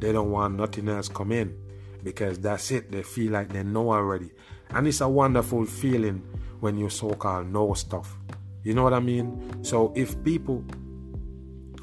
They 0.00 0.12
don't 0.12 0.30
want 0.30 0.56
nothing 0.56 0.88
else 0.90 1.08
come 1.08 1.32
in 1.32 1.56
because 2.02 2.38
that's 2.38 2.70
it. 2.70 2.92
They 2.92 3.02
feel 3.02 3.32
like 3.32 3.50
they 3.50 3.62
know 3.62 3.90
already. 3.90 4.30
And 4.70 4.86
it's 4.86 5.00
a 5.00 5.08
wonderful 5.08 5.64
feeling 5.64 6.22
when 6.60 6.76
you 6.76 6.88
so 6.88 7.10
called 7.10 7.52
know 7.52 7.74
stuff. 7.74 8.16
You 8.62 8.74
know 8.74 8.82
what 8.82 8.94
I 8.94 9.00
mean? 9.00 9.62
So 9.62 9.92
if 9.94 10.22
people 10.24 10.64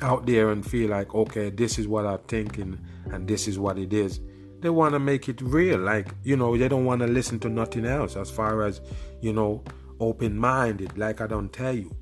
out 0.01 0.25
there 0.25 0.51
and 0.51 0.65
feel 0.65 0.89
like, 0.89 1.15
okay, 1.15 1.49
this 1.49 1.79
is 1.79 1.87
what 1.87 2.05
I'm 2.05 2.19
thinking 2.27 2.79
and 3.11 3.27
this 3.27 3.47
is 3.47 3.57
what 3.57 3.77
it 3.77 3.93
is, 3.93 4.19
they 4.59 4.69
want 4.69 4.93
to 4.93 4.99
make 4.99 5.29
it 5.29 5.41
real. 5.41 5.79
Like, 5.79 6.07
you 6.23 6.35
know, 6.35 6.57
they 6.57 6.67
don't 6.67 6.85
want 6.85 7.01
to 7.01 7.07
listen 7.07 7.39
to 7.41 7.49
nothing 7.49 7.85
else 7.85 8.15
as 8.15 8.29
far 8.29 8.63
as, 8.63 8.81
you 9.21 9.33
know, 9.33 9.63
open 9.99 10.37
minded, 10.37 10.97
like 10.97 11.21
I 11.21 11.27
don't 11.27 11.51
tell 11.51 11.73
you. 11.73 11.95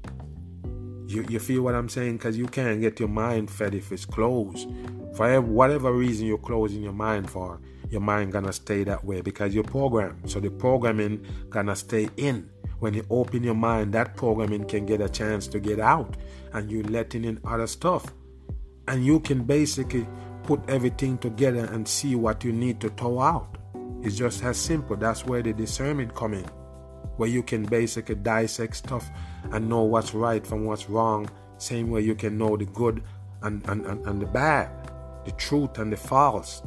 You, 1.07 1.25
you 1.29 1.39
feel 1.39 1.63
what 1.63 1.75
I'm 1.75 1.89
saying? 1.89 2.17
Because 2.17 2.37
you 2.37 2.47
can't 2.47 2.79
get 2.79 2.99
your 2.99 3.09
mind 3.09 3.51
fed 3.51 3.75
if 3.75 3.91
it's 3.91 4.05
closed. 4.05 4.69
For 5.15 5.41
whatever 5.41 5.91
reason 5.91 6.25
you're 6.25 6.37
closing 6.37 6.81
your 6.81 6.93
mind 6.93 7.29
for, 7.29 7.59
your 7.91 8.01
mind 8.01 8.31
gonna 8.31 8.53
stay 8.53 8.83
that 8.85 9.03
way 9.03 9.21
because 9.21 9.53
you're 9.53 9.63
programmed. 9.63 10.29
So 10.29 10.39
the 10.39 10.49
programming 10.49 11.25
gonna 11.49 11.75
stay 11.75 12.09
in. 12.17 12.49
When 12.79 12.93
you 12.95 13.05
open 13.11 13.43
your 13.43 13.53
mind, 13.53 13.93
that 13.93 14.15
programming 14.15 14.65
can 14.65 14.87
get 14.87 15.01
a 15.01 15.09
chance 15.09 15.45
to 15.47 15.59
get 15.59 15.79
out, 15.79 16.17
and 16.53 16.71
you're 16.71 16.83
letting 16.85 17.25
in 17.25 17.39
other 17.45 17.67
stuff. 17.67 18.11
And 18.87 19.05
you 19.05 19.19
can 19.19 19.43
basically 19.43 20.07
put 20.43 20.67
everything 20.67 21.17
together 21.19 21.65
and 21.65 21.87
see 21.87 22.15
what 22.15 22.43
you 22.43 22.51
need 22.51 22.79
to 22.79 22.89
throw 22.89 23.19
out. 23.19 23.57
It's 24.01 24.15
just 24.15 24.43
as 24.43 24.57
simple. 24.57 24.95
That's 24.95 25.25
where 25.25 25.43
the 25.43 25.53
discernment 25.53 26.15
come 26.15 26.33
in, 26.33 26.45
where 27.17 27.29
you 27.29 27.43
can 27.43 27.63
basically 27.63 28.15
dissect 28.15 28.77
stuff 28.77 29.11
and 29.51 29.69
know 29.69 29.83
what's 29.83 30.15
right 30.15 30.45
from 30.45 30.65
what's 30.65 30.89
wrong. 30.89 31.29
Same 31.57 31.91
way 31.91 32.01
you 32.01 32.15
can 32.15 32.37
know 32.37 32.57
the 32.57 32.65
good 32.65 33.03
and, 33.43 33.63
and, 33.67 33.85
and, 33.85 34.05
and 34.07 34.21
the 34.21 34.25
bad, 34.25 34.69
the 35.25 35.31
truth 35.33 35.77
and 35.77 35.93
the 35.93 35.97
false. 35.97 36.63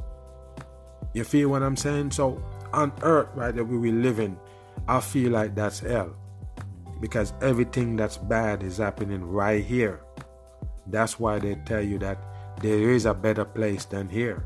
You 1.13 1.25
feel 1.25 1.51
what 1.51 1.63
I'm 1.63 1.77
saying? 1.77 2.13
So 2.13 2.43
on 2.73 2.93
earth, 3.03 3.29
right, 3.35 3.55
that 3.55 3.65
we 3.65 3.93
live 3.93 4.19
in, 4.19 4.37
I 4.89 5.01
feel 5.01 5.33
like 5.33 5.55
that's 5.55 5.81
hell. 5.81 6.15
Because 7.01 7.33
everything 7.43 7.97
that's 7.97 8.17
bad 8.17 8.63
is 8.63 8.79
happening 8.79 9.25
right 9.25 9.65
here. 9.65 10.01
That's 10.87 11.19
why 11.19 11.39
they 11.39 11.57
tell 11.67 11.83
you 11.83 11.99
that 11.99 12.19
there 12.61 12.91
is 12.91 13.07
a 13.07 13.15
better 13.15 13.45
place 13.45 13.85
than 13.85 14.09
here. 14.09 14.45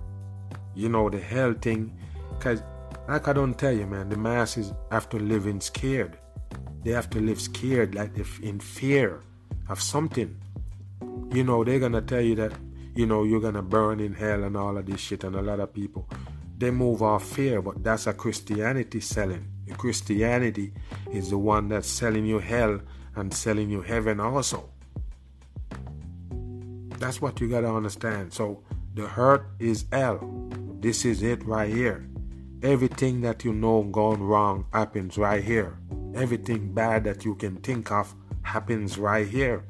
You 0.74 0.88
know, 0.88 1.08
the 1.10 1.20
hell 1.20 1.54
thing, 1.54 1.96
because 2.30 2.62
like 3.08 3.26
I 3.26 3.32
don't 3.32 3.58
tell 3.58 3.72
you, 3.72 3.86
man, 3.86 4.08
the 4.08 4.16
masses 4.16 4.72
have 4.90 5.08
to 5.10 5.18
live 5.18 5.46
in 5.46 5.60
scared. 5.60 6.18
They 6.84 6.92
have 6.92 7.10
to 7.10 7.20
live 7.20 7.40
scared, 7.40 7.94
like 7.94 8.12
in 8.42 8.60
fear 8.60 9.22
of 9.68 9.80
something. 9.80 10.36
You 11.32 11.44
know, 11.44 11.64
they're 11.64 11.80
gonna 11.80 12.02
tell 12.02 12.20
you 12.20 12.34
that, 12.36 12.52
you 12.94 13.06
know, 13.06 13.24
you're 13.24 13.40
gonna 13.40 13.62
burn 13.62 14.00
in 14.00 14.14
hell 14.14 14.44
and 14.44 14.56
all 14.56 14.76
of 14.76 14.86
this 14.86 15.00
shit, 15.00 15.24
and 15.24 15.36
a 15.36 15.42
lot 15.42 15.60
of 15.60 15.72
people 15.72 16.08
they 16.58 16.72
move 16.72 17.02
off 17.02 17.24
fear, 17.24 17.62
but 17.62 17.84
that's 17.84 18.08
a 18.08 18.12
Christianity 18.12 19.00
selling. 19.00 19.46
Christianity 19.76 20.72
is 21.12 21.30
the 21.30 21.38
one 21.38 21.68
that's 21.68 21.88
selling 21.88 22.26
you 22.26 22.40
hell 22.40 22.80
and 23.14 23.32
selling 23.32 23.70
you 23.70 23.80
heaven 23.80 24.18
also. 24.18 24.68
That's 26.98 27.22
what 27.22 27.40
you 27.40 27.48
gotta 27.48 27.72
understand. 27.72 28.32
So 28.32 28.64
the 28.94 29.06
hurt 29.06 29.46
is 29.60 29.84
hell. 29.92 30.18
This 30.80 31.04
is 31.04 31.22
it 31.22 31.44
right 31.44 31.72
here. 31.72 32.08
Everything 32.62 33.20
that 33.20 33.44
you 33.44 33.52
know 33.52 33.84
gone 33.84 34.20
wrong 34.20 34.66
happens 34.72 35.16
right 35.16 35.44
here. 35.44 35.78
Everything 36.14 36.74
bad 36.74 37.04
that 37.04 37.24
you 37.24 37.36
can 37.36 37.56
think 37.58 37.92
of 37.92 38.12
happens 38.42 38.98
right 38.98 39.28
here. 39.28 39.64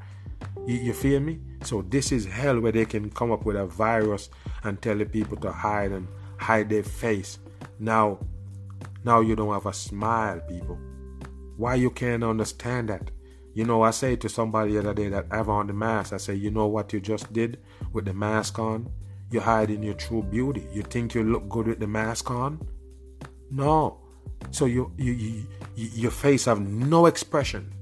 You, 0.67 0.77
you 0.77 0.93
feel 0.95 1.21
me? 1.21 1.41
So 1.65 1.83
this 1.83 2.13
is 2.13 2.25
hell 2.25 2.61
where 2.61 2.73
they 2.73 2.87
can 2.87 3.11
come 3.11 3.31
up 3.31 3.45
with 3.45 3.57
a 3.57 3.67
virus 3.67 4.31
and 4.63 4.81
tell 4.81 4.97
the 4.97 5.05
people 5.05 5.37
to 5.39 5.53
hide 5.53 5.93
and 5.93 6.09
hide 6.39 6.69
their 6.69 6.83
face. 6.83 7.39
Now, 7.79 8.19
now 9.05 9.21
you 9.21 9.37
don't 9.37 9.53
have 9.53 9.67
a 9.67 9.73
smile, 9.73 10.41
people. 10.41 10.79
Why 11.57 11.75
you 11.75 11.91
can't 11.91 12.25
understand 12.25 12.89
that? 12.89 13.11
You 13.55 13.65
know, 13.65 13.83
I 13.83 13.91
say 13.91 14.17
to 14.17 14.29
somebody 14.29 14.73
the 14.73 14.81
other 14.81 14.95
day 14.95 15.09
that 15.09 15.27
have 15.33 15.49
on 15.49 15.67
the 15.67 15.73
mask, 15.73 16.13
I 16.13 16.19
say, 16.19 16.35
you 16.35 16.51
know 16.51 16.67
what 16.67 16.93
you 16.93 17.01
just 17.01 17.33
did 17.33 17.59
with 17.93 18.05
the 18.05 18.15
mask 18.15 18.59
on? 18.59 18.89
You're 19.31 19.43
hiding 19.43 19.83
your 19.83 19.95
true 19.95 20.23
beauty. 20.23 20.67
You 20.73 20.83
think 20.83 21.15
you 21.15 21.25
look 21.25 21.49
good 21.49 21.67
with 21.67 21.81
the 21.81 21.87
mask 21.87 22.31
on? 22.31 22.67
No. 23.51 24.01
So 24.51 24.67
you, 24.67 24.93
you, 24.97 25.13
you, 25.13 25.47
you 25.75 25.89
your 25.95 26.11
face 26.11 26.45
have 26.45 26.61
no 26.61 27.07
expression. 27.07 27.73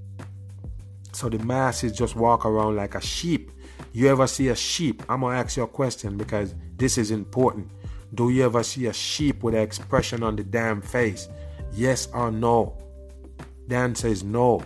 So 1.13 1.29
the 1.29 1.39
mask 1.39 1.85
is 1.85 1.93
just 1.93 2.17
walk 2.17 2.45
around 2.45 2.77
like 2.77 2.95
a 2.95 3.01
sheep. 3.01 3.51
You 3.93 4.09
ever 4.09 4.27
see 4.27 4.49
a 4.49 4.57
sheep? 4.57 5.03
I'm 5.09 5.21
gonna 5.21 5.37
ask 5.37 5.57
you 5.57 5.63
a 5.63 5.69
question 5.69 6.17
because 6.17 6.55
this 6.77 6.99
is 6.99 7.11
important. 7.11 7.71
Do 8.17 8.31
you 8.31 8.47
ever 8.47 8.63
see 8.63 8.87
a 8.87 8.95
sheep 8.95 9.43
with 9.43 9.55
an 9.55 9.61
expression 9.61 10.23
on 10.23 10.37
the 10.37 10.43
damn 10.43 10.81
face? 10.81 11.29
Yes 11.73 12.09
or 12.15 12.31
no? 12.31 12.79
The 13.69 13.77
answer 13.77 14.09
is 14.09 14.25
no. 14.25 14.63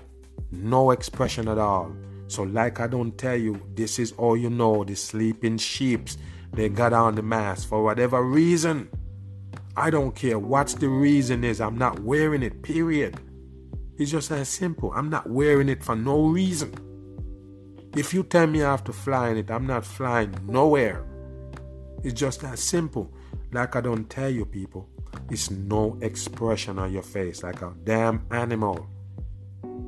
No 0.52 0.92
expression 0.92 1.48
at 1.48 1.58
all. 1.58 1.92
So, 2.28 2.44
like 2.44 2.78
I 2.78 2.86
don't 2.86 3.18
tell 3.18 3.34
you, 3.34 3.60
this 3.74 3.98
is 3.98 4.12
all 4.12 4.36
you 4.36 4.50
know 4.50 4.84
the 4.84 4.94
sleeping 4.94 5.58
sheeps. 5.58 6.16
They 6.52 6.68
got 6.68 6.92
on 6.92 7.16
the 7.16 7.22
mask 7.22 7.68
for 7.68 7.82
whatever 7.82 8.22
reason. 8.22 8.88
I 9.76 9.90
don't 9.90 10.14
care 10.14 10.38
what's 10.38 10.74
the 10.74 10.88
reason 10.88 11.42
is. 11.42 11.60
I'm 11.60 11.76
not 11.76 11.98
wearing 11.98 12.44
it, 12.44 12.62
period. 12.62 13.18
It's 13.98 14.12
just 14.12 14.30
as 14.30 14.48
simple. 14.48 14.92
I'm 14.94 15.10
not 15.10 15.28
wearing 15.28 15.68
it 15.68 15.82
for 15.82 15.96
no 15.96 16.28
reason. 16.28 16.72
If 17.96 18.14
you 18.14 18.22
tell 18.22 18.46
me 18.46 18.62
I 18.62 18.70
have 18.70 18.84
to 18.84 18.92
fly 18.92 19.30
in 19.30 19.38
it, 19.38 19.50
I'm 19.50 19.66
not 19.66 19.84
flying 19.84 20.36
nowhere. 20.46 21.04
It's 22.04 22.18
just 22.18 22.42
that 22.42 22.60
simple. 22.60 23.12
Like 23.52 23.74
I 23.74 23.80
don't 23.80 24.08
tell 24.08 24.30
you 24.30 24.44
people, 24.44 24.88
it's 25.28 25.50
no 25.50 25.98
expression 26.00 26.78
on 26.78 26.92
your 26.92 27.02
face 27.02 27.42
like 27.42 27.62
a 27.62 27.74
damn 27.84 28.26
animal. 28.30 28.86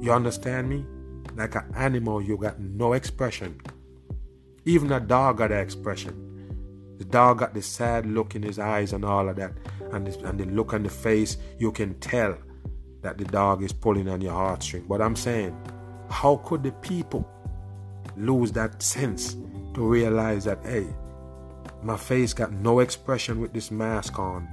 You 0.01 0.13
understand 0.13 0.69
me? 0.69 0.85
Like 1.37 1.55
an 1.55 1.73
animal, 1.77 2.21
you 2.21 2.37
got 2.37 2.59
no 2.59 2.93
expression. 2.95 3.61
Even 4.65 4.91
a 4.93 5.01
dog 5.01 5.39
got 5.39 5.53
an 5.53 5.61
expression. 5.61 6.29
The 6.99 7.05
dog 7.05 7.39
got 7.39 7.55
the 7.55 7.63
sad 7.63 8.05
look 8.07 8.35
in 8.35 8.43
his 8.43 8.59
eyes 8.59 8.93
and 8.93 9.05
all 9.05 9.29
of 9.29 9.37
that, 9.37 9.53
and 9.93 10.07
the, 10.07 10.29
and 10.29 10.39
the 10.39 10.45
look 10.47 10.73
on 10.73 10.83
the 10.83 10.91
face, 10.91 11.37
you 11.59 11.73
can 11.73 11.95
tell 12.01 12.37
that 13.03 13.19
the 13.19 13.25
dog 13.25 13.63
is 13.63 13.73
pulling 13.73 14.09
on 14.09 14.21
your 14.21 14.33
heartstring. 14.33 14.87
But 14.89 15.01
I'm 15.01 15.17
saying, 15.17 15.57
how 16.11 16.37
could 16.45 16.63
the 16.63 16.73
people 16.73 17.29
lose 18.17 18.53
that 18.53 18.83
sense 18.83 19.37
to 19.75 19.87
realize 19.87 20.45
that, 20.45 20.65
hey, 20.65 20.87
my 21.83 21.97
face 21.97 22.33
got 22.33 22.53
no 22.53 22.79
expression 22.79 23.41
with 23.41 23.53
this 23.53 23.71
mask 23.71 24.19
on. 24.19 24.49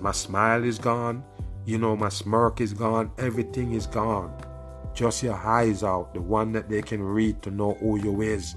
My 0.00 0.12
smile 0.12 0.64
is 0.64 0.78
gone. 0.78 1.24
You 1.64 1.78
know, 1.78 1.96
my 1.96 2.08
smirk 2.08 2.60
is 2.60 2.72
gone. 2.72 3.10
Everything 3.18 3.72
is 3.72 3.86
gone. 3.86 4.32
Just 4.94 5.22
your 5.22 5.34
eyes 5.34 5.82
out, 5.82 6.14
the 6.14 6.22
one 6.22 6.52
that 6.52 6.70
they 6.70 6.80
can 6.80 7.02
read 7.02 7.42
to 7.42 7.50
know 7.50 7.74
who 7.74 8.00
you 8.00 8.22
is. 8.22 8.52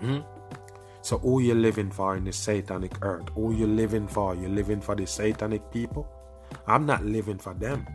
Hmm? 0.00 0.18
So 1.00 1.16
who 1.18 1.40
you're 1.40 1.54
living 1.54 1.90
for 1.90 2.16
in 2.16 2.24
this 2.24 2.36
satanic 2.36 2.92
earth? 3.02 3.28
Who 3.34 3.54
you're 3.54 3.68
living 3.68 4.06
for? 4.06 4.34
you're 4.34 4.50
living 4.50 4.80
for 4.80 4.94
the 4.94 5.06
satanic 5.06 5.70
people? 5.70 6.06
I'm 6.66 6.84
not 6.84 7.04
living 7.04 7.38
for 7.38 7.54
them. 7.54 7.86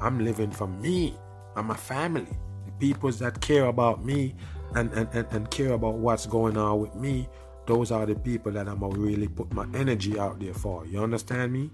I'm 0.00 0.22
living 0.22 0.50
for 0.50 0.66
me 0.66 1.14
and 1.56 1.68
my 1.68 1.76
family. 1.76 2.36
The 2.66 2.72
peoples 2.72 3.18
that 3.20 3.40
care 3.40 3.66
about 3.66 4.04
me 4.04 4.34
and, 4.74 4.92
and, 4.92 5.08
and, 5.12 5.26
and 5.30 5.50
care 5.50 5.72
about 5.72 5.94
what's 5.94 6.26
going 6.26 6.58
on 6.58 6.80
with 6.80 6.94
me 6.94 7.28
those 7.68 7.92
are 7.92 8.06
the 8.06 8.14
people 8.16 8.50
that 8.52 8.66
I'm 8.66 8.80
gonna 8.80 8.98
really 8.98 9.28
put 9.28 9.52
my 9.52 9.66
energy 9.74 10.18
out 10.18 10.40
there 10.40 10.54
for. 10.54 10.86
You 10.86 11.02
understand 11.02 11.52
me? 11.52 11.70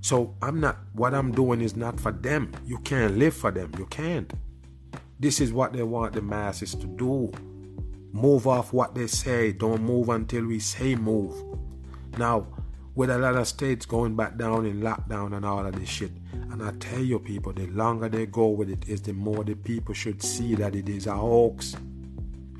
So 0.00 0.34
I'm 0.42 0.60
not 0.60 0.78
what 0.92 1.14
I'm 1.14 1.30
doing 1.30 1.60
is 1.60 1.76
not 1.76 2.00
for 2.00 2.10
them. 2.10 2.50
You 2.66 2.78
can't 2.78 3.16
live 3.16 3.34
for 3.34 3.52
them. 3.52 3.70
You 3.78 3.86
can't. 3.86 4.32
This 5.20 5.40
is 5.40 5.52
what 5.52 5.72
they 5.72 5.84
want 5.84 6.14
the 6.14 6.20
masses 6.20 6.74
to 6.74 6.86
do. 6.86 7.30
Move 8.12 8.48
off 8.48 8.72
what 8.72 8.94
they 8.96 9.06
say. 9.06 9.52
Don't 9.52 9.82
move 9.82 10.08
until 10.08 10.46
we 10.46 10.58
say 10.58 10.96
move. 10.96 11.34
Now, 12.18 12.48
with 12.96 13.10
a 13.10 13.18
lot 13.18 13.36
of 13.36 13.46
states 13.46 13.86
going 13.86 14.16
back 14.16 14.36
down 14.36 14.66
in 14.66 14.80
lockdown 14.80 15.36
and 15.36 15.46
all 15.46 15.64
of 15.64 15.78
this 15.78 15.88
shit, 15.88 16.10
and 16.50 16.60
I 16.60 16.72
tell 16.80 16.98
you 17.00 17.20
people, 17.20 17.52
the 17.52 17.68
longer 17.68 18.08
they 18.08 18.26
go 18.26 18.48
with 18.48 18.68
it 18.68 18.88
is 18.88 19.00
the 19.02 19.12
more 19.12 19.44
the 19.44 19.54
people 19.54 19.94
should 19.94 20.22
see 20.22 20.56
that 20.56 20.74
it 20.74 20.88
is 20.88 21.06
a 21.06 21.14
hoax. 21.14 21.76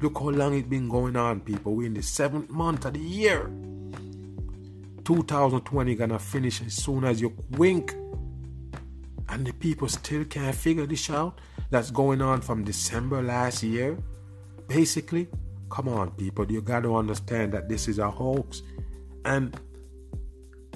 Look 0.00 0.18
how 0.18 0.30
long 0.30 0.54
it's 0.54 0.66
been 0.66 0.88
going 0.88 1.14
on, 1.14 1.40
people. 1.40 1.74
We're 1.74 1.86
in 1.86 1.94
the 1.94 2.02
seventh 2.02 2.48
month 2.48 2.86
of 2.86 2.94
the 2.94 3.00
year. 3.00 3.50
2020 5.04 5.94
gonna 5.94 6.18
finish 6.18 6.62
as 6.62 6.72
soon 6.72 7.04
as 7.04 7.20
you 7.20 7.36
wink. 7.50 7.94
And 9.28 9.46
the 9.46 9.52
people 9.52 9.88
still 9.88 10.24
can't 10.24 10.54
figure 10.54 10.86
this 10.86 11.10
out. 11.10 11.38
That's 11.68 11.90
going 11.90 12.22
on 12.22 12.40
from 12.40 12.64
December 12.64 13.22
last 13.22 13.62
year. 13.62 13.98
Basically, 14.68 15.28
come 15.68 15.88
on, 15.88 16.12
people, 16.12 16.50
you 16.50 16.62
gotta 16.62 16.94
understand 16.94 17.52
that 17.52 17.68
this 17.68 17.86
is 17.86 17.98
a 17.98 18.10
hoax. 18.10 18.62
And 19.26 19.54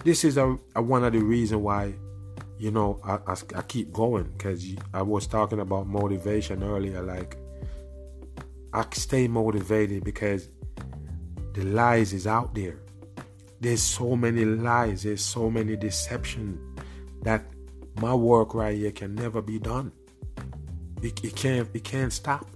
this 0.04 0.24
is 0.24 0.36
a, 0.36 0.58
a 0.76 0.82
one 0.82 1.02
of 1.02 1.14
the 1.14 1.20
reasons 1.20 1.62
why, 1.62 1.94
you 2.58 2.70
know, 2.70 3.00
I, 3.02 3.14
I, 3.26 3.36
I 3.56 3.62
keep 3.62 3.90
going 3.90 4.24
because 4.36 4.66
I 4.92 5.00
was 5.00 5.26
talking 5.26 5.60
about 5.60 5.86
motivation 5.86 6.62
earlier. 6.62 7.00
Like, 7.00 7.38
I 8.74 8.84
stay 8.92 9.28
motivated 9.28 10.04
because 10.04 10.48
the 11.54 11.64
lies 11.64 12.12
is 12.12 12.26
out 12.26 12.54
there 12.54 12.84
there's 13.64 13.82
so 13.82 14.14
many 14.14 14.44
lies, 14.44 15.04
there's 15.04 15.24
so 15.24 15.50
many 15.50 15.74
deception 15.74 16.60
that 17.22 17.46
my 17.96 18.12
work 18.12 18.54
right 18.54 18.76
here 18.76 18.92
can 18.92 19.14
never 19.14 19.40
be 19.40 19.58
done. 19.58 19.90
It, 21.00 21.24
it 21.24 21.34
can't 21.34 21.68
it 21.72 21.82
can't 21.82 22.12
stop 22.12 22.46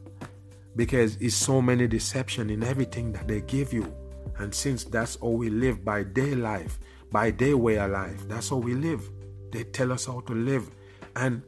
because 0.76 1.16
it's 1.16 1.34
so 1.34 1.62
many 1.62 1.87
deception 1.87 2.50
in 2.50 2.62
everything 2.62 3.12
that 3.12 3.26
they 3.26 3.40
give 3.40 3.72
you. 3.72 3.90
And 4.37 4.54
since 4.54 4.84
that's 4.84 5.16
all 5.16 5.38
we 5.38 5.48
live 5.48 5.82
by 5.82 6.02
their 6.02 6.37
life, 6.37 6.78
by 7.10 7.30
their 7.30 7.56
way 7.56 7.78
of 7.78 7.90
life, 7.90 8.28
that's 8.28 8.50
how 8.50 8.56
we 8.56 8.75
live. 8.75 9.08
They 9.50 9.64
tell 9.64 9.92
us 9.92 10.04
how 10.04 10.20
to 10.20 10.34
live. 10.34 10.70
And 11.16 11.42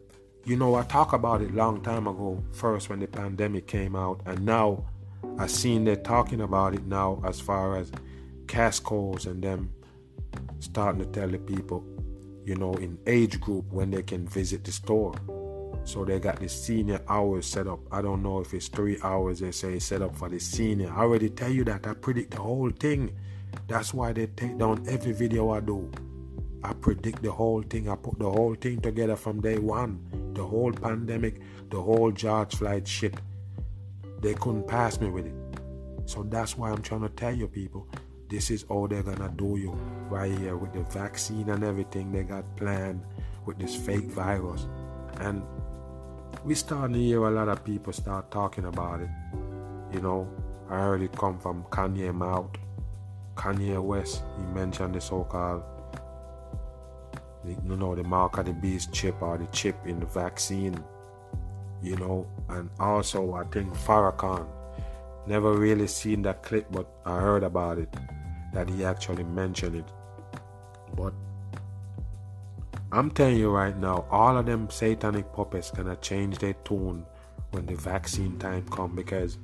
you 0.44 0.56
know, 0.56 0.74
I 0.74 0.82
talked 0.82 1.12
about 1.12 1.42
it 1.42 1.54
long 1.54 1.82
time 1.82 2.06
ago, 2.06 2.42
first 2.52 2.88
when 2.88 3.00
the 3.00 3.06
pandemic 3.06 3.66
came 3.66 3.94
out, 3.94 4.20
and 4.26 4.44
now 4.44 4.84
I 5.38 5.46
seen 5.46 5.84
they're 5.84 5.96
talking 5.96 6.40
about 6.40 6.74
it 6.74 6.86
now 6.86 7.20
as 7.24 7.40
far 7.40 7.76
as 7.76 7.92
Costco's 8.46 9.26
and 9.26 9.42
them 9.42 9.72
starting 10.58 11.04
to 11.04 11.10
tell 11.10 11.28
the 11.28 11.38
people, 11.38 11.84
you 12.44 12.54
know, 12.56 12.74
in 12.74 12.98
age 13.06 13.40
group 13.40 13.70
when 13.70 13.90
they 13.90 14.02
can 14.02 14.26
visit 14.26 14.64
the 14.64 14.72
store. 14.72 15.14
So 15.84 16.04
they 16.04 16.18
got 16.18 16.40
the 16.40 16.48
senior 16.48 17.00
hours 17.08 17.46
set 17.46 17.66
up. 17.66 17.80
I 17.90 18.02
don't 18.02 18.22
know 18.22 18.40
if 18.40 18.52
it's 18.52 18.68
three 18.68 18.98
hours 19.02 19.40
they 19.40 19.50
say 19.50 19.78
set 19.78 20.02
up 20.02 20.14
for 20.16 20.28
the 20.28 20.38
senior. 20.38 20.92
I 20.92 21.00
already 21.00 21.30
tell 21.30 21.50
you 21.50 21.64
that. 21.64 21.86
I 21.86 21.94
predict 21.94 22.32
the 22.32 22.40
whole 22.40 22.70
thing. 22.70 23.12
That's 23.66 23.94
why 23.94 24.12
they 24.12 24.26
take 24.26 24.58
down 24.58 24.84
every 24.88 25.12
video 25.12 25.50
I 25.50 25.60
do. 25.60 25.90
I 26.62 26.74
predict 26.74 27.22
the 27.22 27.32
whole 27.32 27.62
thing. 27.62 27.88
I 27.88 27.96
put 27.96 28.18
the 28.18 28.30
whole 28.30 28.54
thing 28.54 28.80
together 28.80 29.16
from 29.16 29.40
day 29.40 29.58
one. 29.58 29.98
The 30.40 30.46
whole 30.46 30.72
pandemic, 30.72 31.42
the 31.68 31.82
whole 31.82 32.10
George 32.12 32.54
Floyd 32.54 32.88
shit. 32.88 33.14
They 34.22 34.32
couldn't 34.32 34.66
pass 34.66 34.98
me 34.98 35.10
with 35.10 35.26
it. 35.26 35.34
So 36.06 36.22
that's 36.22 36.56
why 36.56 36.70
I'm 36.70 36.80
trying 36.80 37.02
to 37.02 37.10
tell 37.10 37.34
you 37.34 37.46
people 37.46 37.86
this 38.30 38.50
is 38.50 38.64
how 38.66 38.86
they're 38.86 39.02
gonna 39.02 39.30
do 39.36 39.58
you 39.58 39.72
right 40.08 40.32
here 40.38 40.56
with 40.56 40.72
the 40.72 40.80
vaccine 40.84 41.50
and 41.50 41.62
everything 41.62 42.10
they 42.10 42.22
got 42.22 42.56
planned 42.56 43.02
with 43.44 43.58
this 43.58 43.76
fake 43.76 44.06
virus. 44.06 44.66
And 45.18 45.42
we 46.42 46.54
starting 46.54 46.94
to 46.94 47.00
hear 47.00 47.22
a 47.24 47.30
lot 47.30 47.50
of 47.50 47.62
people 47.62 47.92
start 47.92 48.30
talking 48.30 48.64
about 48.64 49.02
it. 49.02 49.10
You 49.92 50.00
know, 50.00 50.26
I 50.70 50.78
heard 50.78 51.02
it 51.02 51.12
come 51.12 51.38
from 51.38 51.64
Kanye 51.64 52.14
mouth. 52.14 52.56
Kanye 53.34 53.78
West, 53.78 54.22
he 54.38 54.44
mentioned 54.54 54.94
the 54.94 55.02
so-called 55.02 55.62
you 57.44 57.76
know 57.76 57.94
the 57.94 58.04
mark 58.04 58.38
of 58.38 58.46
the 58.46 58.52
beast 58.52 58.92
chip 58.92 59.20
or 59.22 59.38
the 59.38 59.46
chip 59.46 59.76
in 59.86 59.98
the 59.98 60.06
vaccine 60.06 60.76
you 61.82 61.96
know 61.96 62.26
and 62.50 62.68
also 62.78 63.34
i 63.34 63.44
think 63.44 63.72
farrakhan 63.74 64.46
never 65.26 65.52
really 65.54 65.86
seen 65.86 66.22
that 66.22 66.42
clip 66.42 66.70
but 66.70 66.86
i 67.06 67.18
heard 67.18 67.42
about 67.42 67.78
it 67.78 67.88
that 68.52 68.68
he 68.68 68.84
actually 68.84 69.24
mentioned 69.24 69.76
it. 69.76 69.84
But 70.96 71.12
I'm 72.92 73.10
telling 73.10 73.36
you 73.36 73.50
right 73.50 73.76
now, 73.76 74.06
all 74.10 74.36
of 74.36 74.46
them 74.46 74.68
satanic 74.70 75.32
puppets 75.32 75.70
gonna 75.70 75.96
change 75.96 76.38
their 76.38 76.54
tune 76.64 77.06
when 77.52 77.66
the 77.66 77.76
vaccine 77.76 78.38
time 78.38 78.66
come 78.68 78.94
because 78.94 79.38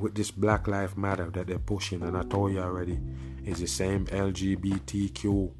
with 0.00 0.14
this 0.14 0.30
Black 0.30 0.68
Lives 0.68 0.96
Matter 0.96 1.30
that 1.30 1.46
they're 1.46 1.58
pushing, 1.58 2.02
and 2.02 2.16
I 2.16 2.22
told 2.22 2.52
you 2.52 2.60
already, 2.60 2.98
is 3.44 3.60
the 3.60 3.66
same 3.66 4.06
LGBTQ 4.06 5.50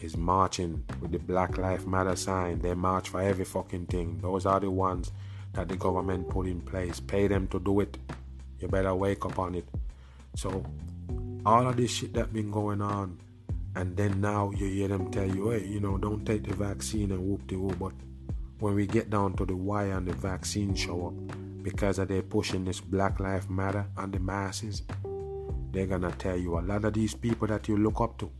is 0.00 0.16
marching 0.16 0.84
with 1.00 1.12
the 1.12 1.18
Black 1.18 1.58
Lives 1.58 1.86
Matter 1.86 2.16
sign. 2.16 2.60
They 2.60 2.74
march 2.74 3.08
for 3.08 3.20
every 3.20 3.44
fucking 3.44 3.86
thing. 3.86 4.18
Those 4.20 4.46
are 4.46 4.60
the 4.60 4.70
ones 4.70 5.12
that 5.52 5.68
the 5.68 5.76
government 5.76 6.28
put 6.28 6.46
in 6.46 6.60
place. 6.60 7.00
Pay 7.00 7.28
them 7.28 7.48
to 7.48 7.58
do 7.58 7.80
it. 7.80 7.96
You 8.60 8.68
better 8.68 8.94
wake 8.94 9.24
up 9.24 9.38
on 9.38 9.54
it. 9.54 9.68
So 10.34 10.64
all 11.44 11.66
of 11.66 11.76
this 11.76 11.90
shit 11.90 12.14
that 12.14 12.32
been 12.32 12.50
going 12.50 12.82
on, 12.82 13.18
and 13.74 13.96
then 13.96 14.20
now 14.20 14.50
you 14.56 14.66
hear 14.66 14.88
them 14.88 15.10
tell 15.10 15.26
you, 15.26 15.50
hey, 15.50 15.64
you 15.66 15.80
know, 15.80 15.98
don't 15.98 16.24
take 16.24 16.44
the 16.44 16.54
vaccine 16.54 17.12
and 17.12 17.20
whoop 17.20 17.46
the 17.46 17.56
whoop. 17.56 17.78
But 17.78 17.92
when 18.58 18.74
we 18.74 18.86
get 18.86 19.10
down 19.10 19.34
to 19.36 19.44
the 19.44 19.56
why 19.56 19.84
and 19.84 20.06
the 20.06 20.14
vaccine 20.14 20.74
show 20.74 21.08
up, 21.08 21.62
because 21.62 21.98
of 21.98 22.08
they 22.08 22.22
pushing 22.22 22.64
this 22.64 22.80
Black 22.80 23.20
Lives 23.20 23.48
Matter 23.48 23.86
on 23.96 24.10
the 24.10 24.20
masses, 24.20 24.82
they're 25.72 25.86
gonna 25.86 26.12
tell 26.12 26.36
you 26.36 26.58
a 26.58 26.60
lot 26.60 26.84
of 26.84 26.94
these 26.94 27.14
people 27.14 27.46
that 27.48 27.68
you 27.68 27.76
look 27.76 28.00
up 28.00 28.16
to 28.18 28.30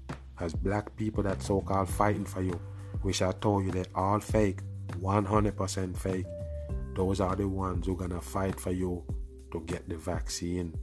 as 0.40 0.54
black 0.54 0.94
people 0.96 1.22
that 1.22 1.42
so-called 1.42 1.88
fighting 1.88 2.24
for 2.24 2.42
you, 2.42 2.60
which 3.02 3.22
I 3.22 3.32
told 3.32 3.64
you 3.64 3.72
they're 3.72 3.84
all 3.94 4.20
fake, 4.20 4.60
100% 5.00 5.96
fake. 5.96 6.26
Those 6.94 7.20
are 7.20 7.36
the 7.36 7.48
ones 7.48 7.86
who 7.86 7.96
gonna 7.96 8.20
fight 8.20 8.58
for 8.58 8.70
you 8.70 9.04
to 9.52 9.60
get 9.60 9.88
the 9.88 9.96
vaccine. 9.96 10.74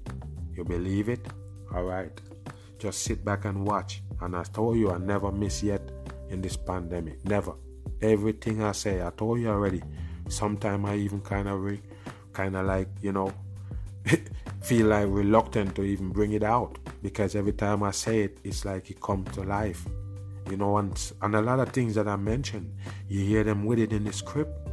You 0.55 0.63
believe 0.63 1.09
it? 1.09 1.27
Alright? 1.73 2.21
Just 2.77 3.03
sit 3.03 3.23
back 3.25 3.45
and 3.45 3.65
watch. 3.65 4.03
And 4.21 4.35
I 4.35 4.43
told 4.43 4.77
you 4.77 4.91
I 4.91 4.97
never 4.97 5.31
miss 5.31 5.63
yet 5.63 5.81
in 6.29 6.41
this 6.41 6.57
pandemic. 6.57 7.23
Never. 7.25 7.53
Everything 8.01 8.63
I 8.63 8.73
say, 8.73 9.01
I 9.01 9.09
told 9.11 9.39
you 9.39 9.49
already. 9.49 9.81
Sometimes 10.29 10.85
I 10.85 10.95
even 10.95 11.21
kind 11.21 11.47
of 11.47 11.61
re- 11.61 11.81
kind 12.31 12.55
of 12.55 12.65
like, 12.65 12.89
you 13.01 13.11
know, 13.11 13.33
feel 14.63 14.87
like 14.87 15.07
reluctant 15.09 15.75
to 15.75 15.83
even 15.83 16.09
bring 16.09 16.33
it 16.33 16.43
out 16.43 16.77
because 17.01 17.35
every 17.35 17.53
time 17.53 17.83
I 17.83 17.91
say 17.91 18.21
it, 18.21 18.37
it's 18.43 18.65
like 18.65 18.89
it 18.89 19.01
comes 19.01 19.29
to 19.35 19.43
life. 19.43 19.85
You 20.49 20.57
know, 20.57 20.77
and, 20.77 21.11
and 21.21 21.35
a 21.35 21.41
lot 21.41 21.59
of 21.59 21.69
things 21.69 21.95
that 21.95 22.07
I 22.07 22.15
mentioned, 22.15 22.73
you 23.07 23.23
hear 23.23 23.43
them 23.43 23.65
with 23.65 23.79
it 23.79 23.93
in 23.93 24.03
the 24.03 24.13
script. 24.13 24.69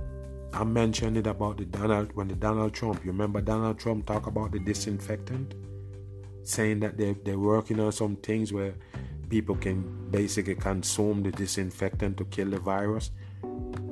I 0.53 0.65
mentioned 0.65 1.17
it 1.17 1.27
about 1.27 1.59
the 1.59 1.65
Donald 1.65 2.13
when 2.15 2.29
the 2.29 2.35
Donald 2.35 2.75
Trump. 2.75 3.05
You 3.05 3.13
remember 3.13 3.41
Donald 3.41 3.79
Trump 3.79 4.07
talk 4.07 4.27
about 4.27 4.51
the 4.53 4.59
disinfectant? 4.59 5.55
saying 6.43 6.81
that 6.81 6.97
they, 6.97 7.13
they're 7.25 7.39
working 7.39 7.81
on 7.81 7.93
some 7.93 8.17
things 8.17 8.53
where 8.53 8.75
people 9.29 9.55
can 9.55 10.11
basically 10.11 10.55
consume 10.55 11.23
the 11.23 11.31
disinfectant 11.31 12.17
to 12.17 12.25
kill 12.27 12.51
the 12.51 12.59
virus. 12.59 13.11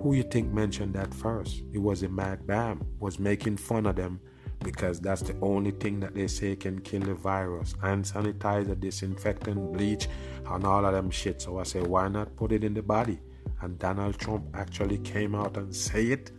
Who 0.03 0.15
you 0.15 0.25
think 0.25 0.53
mentioned 0.53 0.95
that 0.95 1.13
first? 1.15 1.63
It 1.73 1.79
was 1.79 2.03
a 2.03 2.09
mad 2.09 2.47
Bam 2.47 2.85
was 3.01 3.19
making 3.19 3.57
fun 3.57 3.87
of 3.87 3.97
them 3.97 4.21
because 4.61 5.01
that's 5.01 5.23
the 5.23 5.37
only 5.41 5.71
thing 5.71 6.01
that 6.01 6.15
they 6.15 6.27
say 6.27 6.57
can 6.57 6.81
kill 6.81 7.01
the 7.01 7.15
virus. 7.15 7.75
Hand 7.81 8.05
sanitizer, 8.05 8.79
disinfectant, 8.79 9.73
bleach, 9.73 10.09
and 10.47 10.65
all 10.65 10.85
of 10.85 10.93
them 10.93 11.11
shit. 11.11 11.41
So 11.43 11.59
I 11.59 11.63
say, 11.63 11.81
why 11.81 12.09
not 12.09 12.35
put 12.37 12.53
it 12.53 12.65
in 12.65 12.75
the 12.75 12.83
body? 12.83 13.21
And 13.61 13.79
Donald 13.79 14.19
Trump 14.19 14.45
actually 14.55 14.99
came 14.99 15.35
out 15.35 15.57
and 15.57 15.75
say 15.75 16.07
it. 16.07 16.31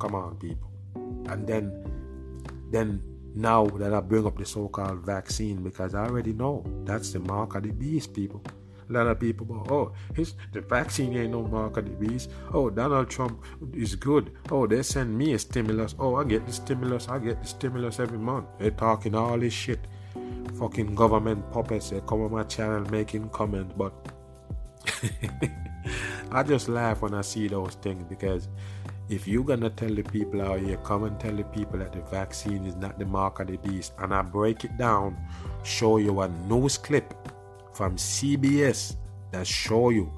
Come 0.00 0.14
on, 0.14 0.36
people. 0.36 0.70
And 1.28 1.46
then, 1.46 1.84
then 2.70 3.02
now 3.34 3.66
that 3.66 3.94
I 3.94 4.00
bring 4.00 4.26
up 4.26 4.36
the 4.36 4.44
so 4.44 4.68
called 4.68 5.04
vaccine 5.04 5.62
because 5.62 5.94
I 5.94 6.04
already 6.04 6.32
know 6.32 6.64
that's 6.84 7.12
the 7.12 7.20
mark 7.20 7.54
of 7.54 7.62
the 7.62 7.70
beast, 7.72 8.12
people. 8.12 8.42
A 8.88 8.92
lot 8.92 9.06
of 9.06 9.20
people 9.20 9.46
go, 9.46 9.66
oh, 9.68 9.92
his, 10.14 10.34
the 10.52 10.60
vaccine 10.60 11.16
ain't 11.16 11.32
no 11.32 11.42
mark 11.42 11.76
of 11.76 11.84
the 11.84 11.90
beast. 11.92 12.30
Oh, 12.52 12.70
Donald 12.70 13.08
Trump 13.10 13.42
is 13.72 13.94
good. 13.94 14.32
Oh, 14.50 14.66
they 14.66 14.82
send 14.82 15.16
me 15.16 15.34
a 15.34 15.38
stimulus. 15.38 15.94
Oh, 15.98 16.16
I 16.16 16.24
get 16.24 16.46
the 16.46 16.52
stimulus. 16.52 17.08
I 17.08 17.18
get 17.18 17.42
the 17.42 17.48
stimulus 17.48 18.00
every 18.00 18.18
month. 18.18 18.46
They're 18.58 18.70
talking 18.70 19.14
all 19.14 19.38
this 19.38 19.52
shit. 19.52 19.80
Fucking 20.58 20.94
government 20.94 21.50
puppets. 21.52 21.90
They 21.90 22.00
come 22.00 22.22
on 22.22 22.32
my 22.32 22.44
channel 22.44 22.88
making 22.90 23.30
comments, 23.30 23.74
but 23.76 23.92
I 26.32 26.42
just 26.42 26.68
laugh 26.68 27.02
when 27.02 27.14
I 27.14 27.22
see 27.22 27.48
those 27.48 27.74
things 27.76 28.04
because 28.04 28.48
if 29.08 29.28
you're 29.28 29.44
gonna 29.44 29.70
tell 29.70 29.94
the 29.94 30.02
people 30.02 30.40
out 30.42 30.60
here, 30.60 30.76
come 30.78 31.04
and 31.04 31.18
tell 31.20 31.34
the 31.34 31.44
people 31.44 31.78
that 31.78 31.92
the 31.92 32.00
vaccine 32.02 32.64
is 32.64 32.76
not 32.76 32.98
the 32.98 33.04
mark 33.04 33.40
of 33.40 33.48
the 33.48 33.56
beast, 33.58 33.92
and 33.98 34.14
I 34.14 34.22
break 34.22 34.64
it 34.64 34.76
down, 34.78 35.16
show 35.62 35.98
you 35.98 36.20
a 36.20 36.28
news 36.28 36.78
clip 36.78 37.12
from 37.72 37.96
CBS 37.96 38.96
that 39.32 39.46
show 39.46 39.90
you 39.90 40.12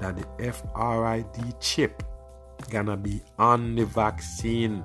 that 0.00 0.16
the 0.16 0.52
FRID 0.52 1.60
chip 1.60 2.02
gonna 2.70 2.96
be 2.96 3.20
on 3.38 3.76
the 3.76 3.84
vaccine 3.84 4.84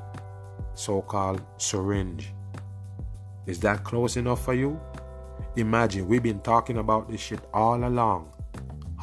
so-called 0.73 1.41
syringe. 1.57 2.33
Is 3.45 3.59
that 3.61 3.83
close 3.83 4.17
enough 4.17 4.45
for 4.45 4.53
you? 4.53 4.79
Imagine 5.55 6.07
we've 6.07 6.23
been 6.23 6.41
talking 6.41 6.77
about 6.77 7.09
this 7.09 7.19
shit 7.19 7.41
all 7.53 7.83
along. 7.83 8.31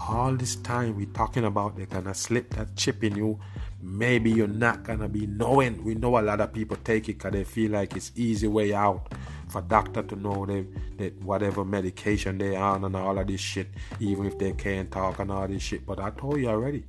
All 0.09 0.35
this 0.35 0.57
time 0.57 0.97
we 0.97 1.07
talking 1.07 1.45
about 1.45 1.77
they're 1.77 1.87
gonna 1.87 2.15
slip 2.15 2.55
that 2.55 2.77
chip 2.77 3.03
in 3.03 3.17
you. 3.17 3.39
Maybe 3.83 4.31
you're 4.31 4.47
not 4.47 4.85
gonna 4.85 5.09
be 5.09 5.27
knowing. 5.27 5.85
We 5.85 5.95
know 5.95 6.19
a 6.19 6.23
lot 6.23 6.41
of 6.41 6.53
people 6.53 6.77
take 6.85 7.09
it 7.09 7.19
because 7.19 7.33
they 7.33 7.45
feel 7.45 7.73
like 7.73 7.97
it's 7.97 8.13
easy 8.15 8.47
way 8.47 8.73
out 8.73 9.13
for 9.49 9.63
doctor 9.63 10.03
to 10.03 10.17
know 10.17 10.47
they, 10.47 10.67
that 10.99 11.21
whatever 11.23 11.65
medication 11.65 12.39
they 12.39 12.57
on 12.57 12.85
and 12.85 12.97
all 12.97 13.19
of 13.19 13.27
this 13.27 13.41
shit, 13.41 13.69
even 14.01 14.27
if 14.27 14.39
they 14.39 14.53
can't 14.53 14.91
talk 14.91 15.19
and 15.19 15.31
all 15.31 15.49
this 15.49 15.63
shit. 15.63 15.85
But 15.87 16.01
I 16.01 16.11
told 16.11 16.41
you 16.41 16.49
already, 16.49 16.85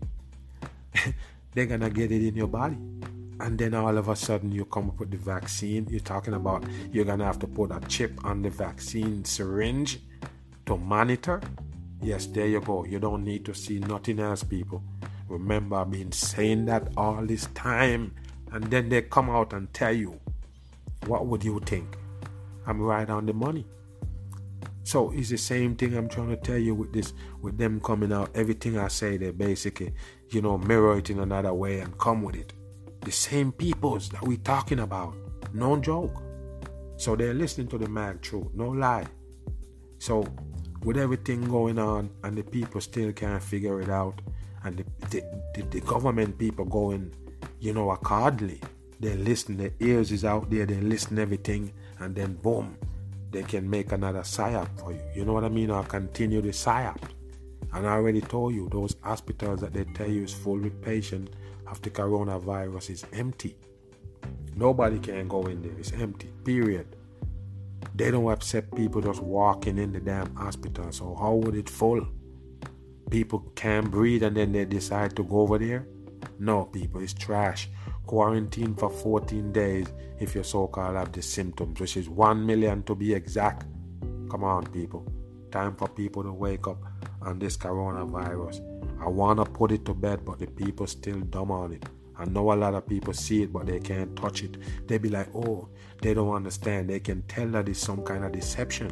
they're 1.54 1.65
gonna 1.65 1.89
get 1.89 2.12
it 2.12 2.28
in 2.28 2.36
your 2.36 2.48
body 2.48 2.78
and 3.39 3.58
then 3.58 3.74
all 3.74 3.98
of 3.98 4.10
a 4.10 4.15
sudden 4.15 4.52
you 4.52 4.65
come 4.65 4.89
up 4.89 5.00
with 5.00 5.12
the 5.12 5.17
vaccine. 5.17 5.88
You're 5.89 6.02
talking 6.02 6.34
about 6.34 6.63
you're 6.91 7.06
gonna 7.06 7.26
have 7.26 7.39
to 7.39 7.48
put 7.48 7.72
a 7.72 7.80
chip 7.88 8.24
on 8.26 8.41
the 8.41 8.50
vaccine 8.50 9.24
syringe 9.24 10.00
to 10.65 10.78
monitor. 10.78 11.41
Yes, 12.02 12.28
there 12.28 12.48
you 12.48 12.62
go. 12.62 12.86
You 12.86 13.00
don't 13.00 13.24
need 13.24 13.45
to 13.45 13.54
see 13.54 13.80
nothing 13.80 14.19
else, 14.19 14.43
people. 14.43 14.84
Remember, 15.28 15.78
I've 15.78 15.91
been 15.91 16.12
saying 16.12 16.65
that 16.65 16.89
all 16.98 17.26
this 17.26 17.48
time, 17.54 18.13
and 18.52 18.63
then 18.65 18.89
they 18.89 19.04
come 19.04 19.30
out 19.30 19.54
and 19.54 19.72
tell 19.74 19.93
you, 19.93 20.19
what 21.06 21.28
would 21.28 21.43
you 21.43 21.60
think? 21.65 21.98
I'm 22.69 22.82
right 22.82 23.10
on 23.10 23.25
the 23.25 23.34
money. 23.34 23.65
So 24.84 25.12
it's 25.12 25.29
the 25.29 25.38
same 25.38 25.75
thing 25.75 25.95
I'm 25.95 26.08
trying 26.08 26.29
to 26.29 26.38
tell 26.38 26.58
you 26.58 26.73
with 26.73 26.93
this, 26.93 27.13
with 27.41 27.58
them 27.58 27.79
coming 27.82 28.13
out. 28.13 28.32
Everything 28.36 28.77
I 28.77 28.88
say, 28.88 29.17
they 29.17 29.32
basically, 29.32 29.93
you 30.29 30.41
know, 30.41 30.58
mirror 30.58 30.97
it 30.97 31.10
in 31.10 31.19
another 31.19 31.53
way 31.53 31.79
and 31.79 31.97
come 31.97 32.21
with 32.23 32.36
it 32.36 32.53
the 33.01 33.12
same 33.12 33.51
peoples 33.51 34.10
that 34.10 34.21
we 34.21 34.38
talking 34.38 34.79
about. 34.79 35.15
No 35.53 35.77
joke. 35.77 36.21
So 36.97 37.15
they're 37.15 37.34
listening 37.34 37.67
to 37.69 37.77
the 37.77 37.88
mag 37.88 38.21
truth, 38.21 38.47
no 38.53 38.69
lie. 38.69 39.08
So 39.99 40.25
with 40.84 40.97
everything 40.97 41.43
going 41.45 41.79
on 41.79 42.10
and 42.23 42.38
the 42.38 42.43
people 42.43 42.82
still 42.82 43.12
can't 43.13 43.41
figure 43.41 43.82
it 43.82 43.89
out 43.89 44.21
and 44.63 44.77
the, 44.77 45.08
the, 45.10 45.41
the, 45.55 45.62
the 45.69 45.82
government 45.82 46.38
people 46.38 46.65
going, 46.65 47.13
you 47.60 47.73
know, 47.73 47.91
accordingly. 47.91 48.62
They 48.99 49.15
listen, 49.15 49.55
their 49.58 49.71
ears 49.79 50.12
is 50.12 50.25
out 50.25 50.49
there, 50.49 50.65
they 50.65 50.82
listen 50.82 51.19
everything 51.19 51.71
and 51.99 52.15
then 52.15 52.33
boom, 52.35 52.77
they 53.31 53.43
can 53.43 53.69
make 53.69 53.91
another 53.91 54.21
psyop 54.21 54.79
for 54.79 54.91
you. 54.91 55.01
You 55.15 55.25
know 55.25 55.33
what 55.33 55.43
I 55.43 55.49
mean? 55.49 55.69
Or 55.69 55.83
continue 55.83 56.41
the 56.41 56.49
psyop. 56.49 57.01
And 57.73 57.85
I 57.85 57.91
already 57.91 58.21
told 58.21 58.55
you 58.55 58.67
those 58.71 58.95
hospitals 59.01 59.62
that 59.62 59.73
they 59.73 59.83
tell 59.83 60.09
you 60.09 60.23
is 60.23 60.33
full 60.33 60.57
with 60.57 60.81
patients 60.81 61.31
the 61.77 61.89
coronavirus 61.89 62.89
is 62.89 63.05
empty. 63.13 63.55
Nobody 64.55 64.99
can 64.99 65.27
go 65.27 65.45
in 65.45 65.62
there. 65.62 65.77
It's 65.77 65.93
empty. 65.93 66.29
Period. 66.43 66.95
They 67.95 68.12
don't 68.12 68.31
accept 68.31 68.75
people 68.75 69.01
just 69.01 69.21
walking 69.21 69.77
in 69.77 69.93
the 69.93 69.99
damn 69.99 70.35
hospital. 70.35 70.91
So 70.91 71.15
how 71.15 71.35
would 71.35 71.55
it 71.55 71.69
full? 71.69 72.07
People 73.09 73.39
can't 73.55 73.89
breathe 73.89 74.23
and 74.23 74.35
then 74.35 74.51
they 74.51 74.65
decide 74.65 75.15
to 75.15 75.23
go 75.23 75.41
over 75.41 75.57
there? 75.57 75.88
No, 76.38 76.65
people, 76.65 77.01
it's 77.01 77.13
trash. 77.13 77.69
Quarantine 78.10 78.74
for 78.74 78.89
14 78.89 79.52
days 79.52 79.86
if 80.19 80.34
you 80.34 80.41
so-called 80.41 80.95
have 80.95 81.12
the 81.12 81.22
symptoms, 81.22 81.80
which 81.80 81.95
is 81.95 82.10
1 82.10 82.43
million 82.43 82.82
to 82.82 82.95
be 82.95 83.13
exact. 83.13 83.67
Come 84.32 84.43
on, 84.43 84.65
people. 84.65 85.06
Time 85.52 85.76
for 85.76 85.88
people 85.88 86.24
to 86.24 86.34
wake 86.34 86.65
up 86.67 86.82
on 87.22 87.38
this 87.38 87.56
coronavirus. 87.56 88.62
I 89.00 89.08
wanna 89.08 89.45
put 89.45 89.72
it 89.72 89.86
to 89.86 89.93
bed, 89.93 90.26
but 90.26 90.39
the 90.39 90.48
people 90.48 90.88
still 90.88 91.19
dumb 91.19 91.52
on 91.52 91.74
it. 91.74 91.86
I 92.17 92.26
know 92.26 92.52
a 92.52 92.56
lot 92.56 92.74
of 92.74 92.88
people 92.88 93.13
see 93.13 93.43
it, 93.43 93.54
but 93.54 93.67
they 93.67 93.80
can't 93.80 94.15
touch 94.15 94.41
it. 94.41 94.58
They 94.88 94.98
be 94.98 95.10
like, 95.10 95.30
oh, 95.36 95.69
they 96.02 96.15
don't 96.15 96.34
understand. 96.34 96.89
They 96.89 97.02
can 97.02 97.22
tell 97.28 97.50
that 97.50 97.69
it's 97.69 97.78
some 97.78 98.02
kind 98.02 98.26
of 98.26 98.32
deception. 98.32 98.89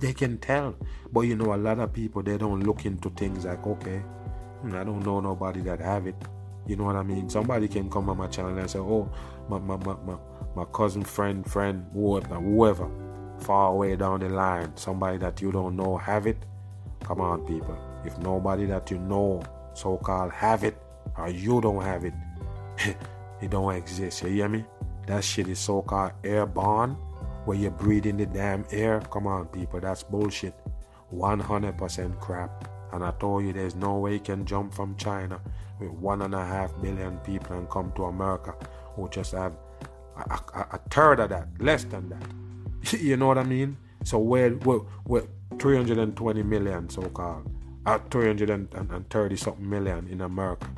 They 0.00 0.14
can 0.14 0.38
tell. 0.38 0.76
But 1.12 1.20
you 1.28 1.36
know, 1.36 1.52
a 1.52 1.60
lot 1.60 1.78
of 1.78 1.92
people, 1.92 2.22
they 2.22 2.38
don't 2.38 2.60
look 2.60 2.86
into 2.86 3.10
things 3.10 3.44
like, 3.44 3.66
okay, 3.66 3.98
hmm, 4.62 4.74
I 4.74 4.82
don't 4.82 5.04
know 5.04 5.20
nobody 5.20 5.60
that 5.60 5.80
have 5.80 6.06
it. 6.06 6.16
You 6.68 6.76
know 6.76 6.84
what 6.84 6.96
I 6.96 7.02
mean? 7.02 7.30
Somebody 7.30 7.66
can 7.66 7.88
come 7.88 8.10
on 8.10 8.18
my 8.18 8.26
channel 8.26 8.56
and 8.56 8.70
say, 8.70 8.78
oh, 8.78 9.10
my, 9.48 9.58
my, 9.58 9.76
my, 9.78 9.96
my, 10.04 10.16
my 10.54 10.64
cousin, 10.66 11.02
friend, 11.02 11.50
friend, 11.50 11.86
whoever, 11.94 12.34
uh, 12.34 12.40
whoever, 12.40 12.90
far 13.38 13.72
away 13.72 13.96
down 13.96 14.20
the 14.20 14.28
line, 14.28 14.76
somebody 14.76 15.16
that 15.18 15.40
you 15.40 15.50
don't 15.50 15.76
know 15.76 15.96
have 15.96 16.26
it. 16.26 16.36
Come 17.04 17.22
on, 17.22 17.46
people. 17.46 17.76
If 18.04 18.18
nobody 18.18 18.66
that 18.66 18.90
you 18.90 18.98
know 18.98 19.42
so 19.72 19.96
called 19.96 20.30
have 20.32 20.62
it 20.62 20.76
or 21.16 21.30
you 21.30 21.60
don't 21.62 21.82
have 21.82 22.04
it, 22.04 22.14
it 23.40 23.50
don't 23.50 23.74
exist. 23.74 24.22
You 24.22 24.28
hear 24.28 24.48
me? 24.48 24.64
That 25.06 25.24
shit 25.24 25.48
is 25.48 25.58
so 25.58 25.80
called 25.80 26.12
airborne 26.22 26.96
where 27.46 27.56
you 27.56 27.70
breathe 27.70 28.04
in 28.04 28.18
the 28.18 28.26
damn 28.26 28.66
air. 28.70 29.00
Come 29.10 29.26
on, 29.26 29.46
people, 29.46 29.80
that's 29.80 30.02
bullshit. 30.02 30.54
100% 31.14 32.20
crap. 32.20 32.68
And 32.92 33.04
I 33.04 33.10
told 33.12 33.44
you 33.44 33.52
there's 33.52 33.74
no 33.74 33.98
way 33.98 34.14
you 34.14 34.20
can 34.20 34.44
jump 34.44 34.72
from 34.74 34.96
China 34.96 35.40
with 35.78 35.90
one 35.90 36.22
and 36.22 36.34
a 36.34 36.44
half 36.44 36.72
billion 36.80 37.18
people 37.18 37.56
and 37.56 37.68
come 37.68 37.92
to 37.96 38.04
America 38.04 38.54
who 38.94 39.08
just 39.08 39.32
have 39.32 39.52
a, 40.16 40.34
a, 40.54 40.66
a 40.72 40.80
third 40.90 41.20
of 41.20 41.30
that, 41.30 41.48
less 41.60 41.84
than 41.84 42.08
that. 42.08 43.00
you 43.00 43.16
know 43.16 43.28
what 43.28 43.38
I 43.38 43.44
mean? 43.44 43.76
So 44.04 44.18
we're, 44.18 44.54
we're, 44.56 44.80
we're 45.06 45.26
320 45.58 46.42
million 46.42 46.88
so 46.88 47.02
called 47.02 47.50
at 47.88 48.00
uh, 48.00 48.04
330 48.10 49.36
something 49.36 49.68
million 49.68 50.06
in 50.08 50.20
America. 50.20 50.68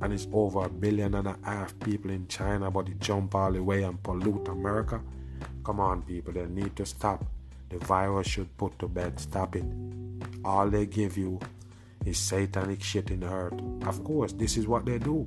And 0.00 0.12
it's 0.12 0.28
over 0.32 0.64
a 0.64 0.68
billion 0.68 1.14
and 1.14 1.26
a 1.26 1.36
half 1.42 1.78
people 1.80 2.10
in 2.10 2.28
China, 2.28 2.70
but 2.70 2.88
it 2.88 3.00
jump 3.00 3.34
all 3.34 3.50
the 3.50 3.62
way 3.62 3.82
and 3.82 4.00
pollute 4.02 4.46
America. 4.48 5.00
Come 5.64 5.80
on, 5.80 6.02
people, 6.02 6.32
they 6.34 6.46
need 6.46 6.76
to 6.76 6.86
stop. 6.86 7.24
The 7.70 7.78
virus 7.78 8.26
should 8.26 8.54
put 8.58 8.78
to 8.78 8.88
bed. 8.88 9.18
Stop 9.18 9.56
it. 9.56 9.64
All 10.44 10.68
they 10.68 10.86
give 10.86 11.16
you 11.16 11.40
is 12.04 12.18
satanic 12.18 12.82
shit 12.82 13.10
in 13.10 13.20
the 13.20 13.28
earth. 13.28 13.60
Of 13.86 14.04
course, 14.04 14.32
this 14.32 14.56
is 14.56 14.66
what 14.66 14.84
they 14.84 14.98
do. 14.98 15.26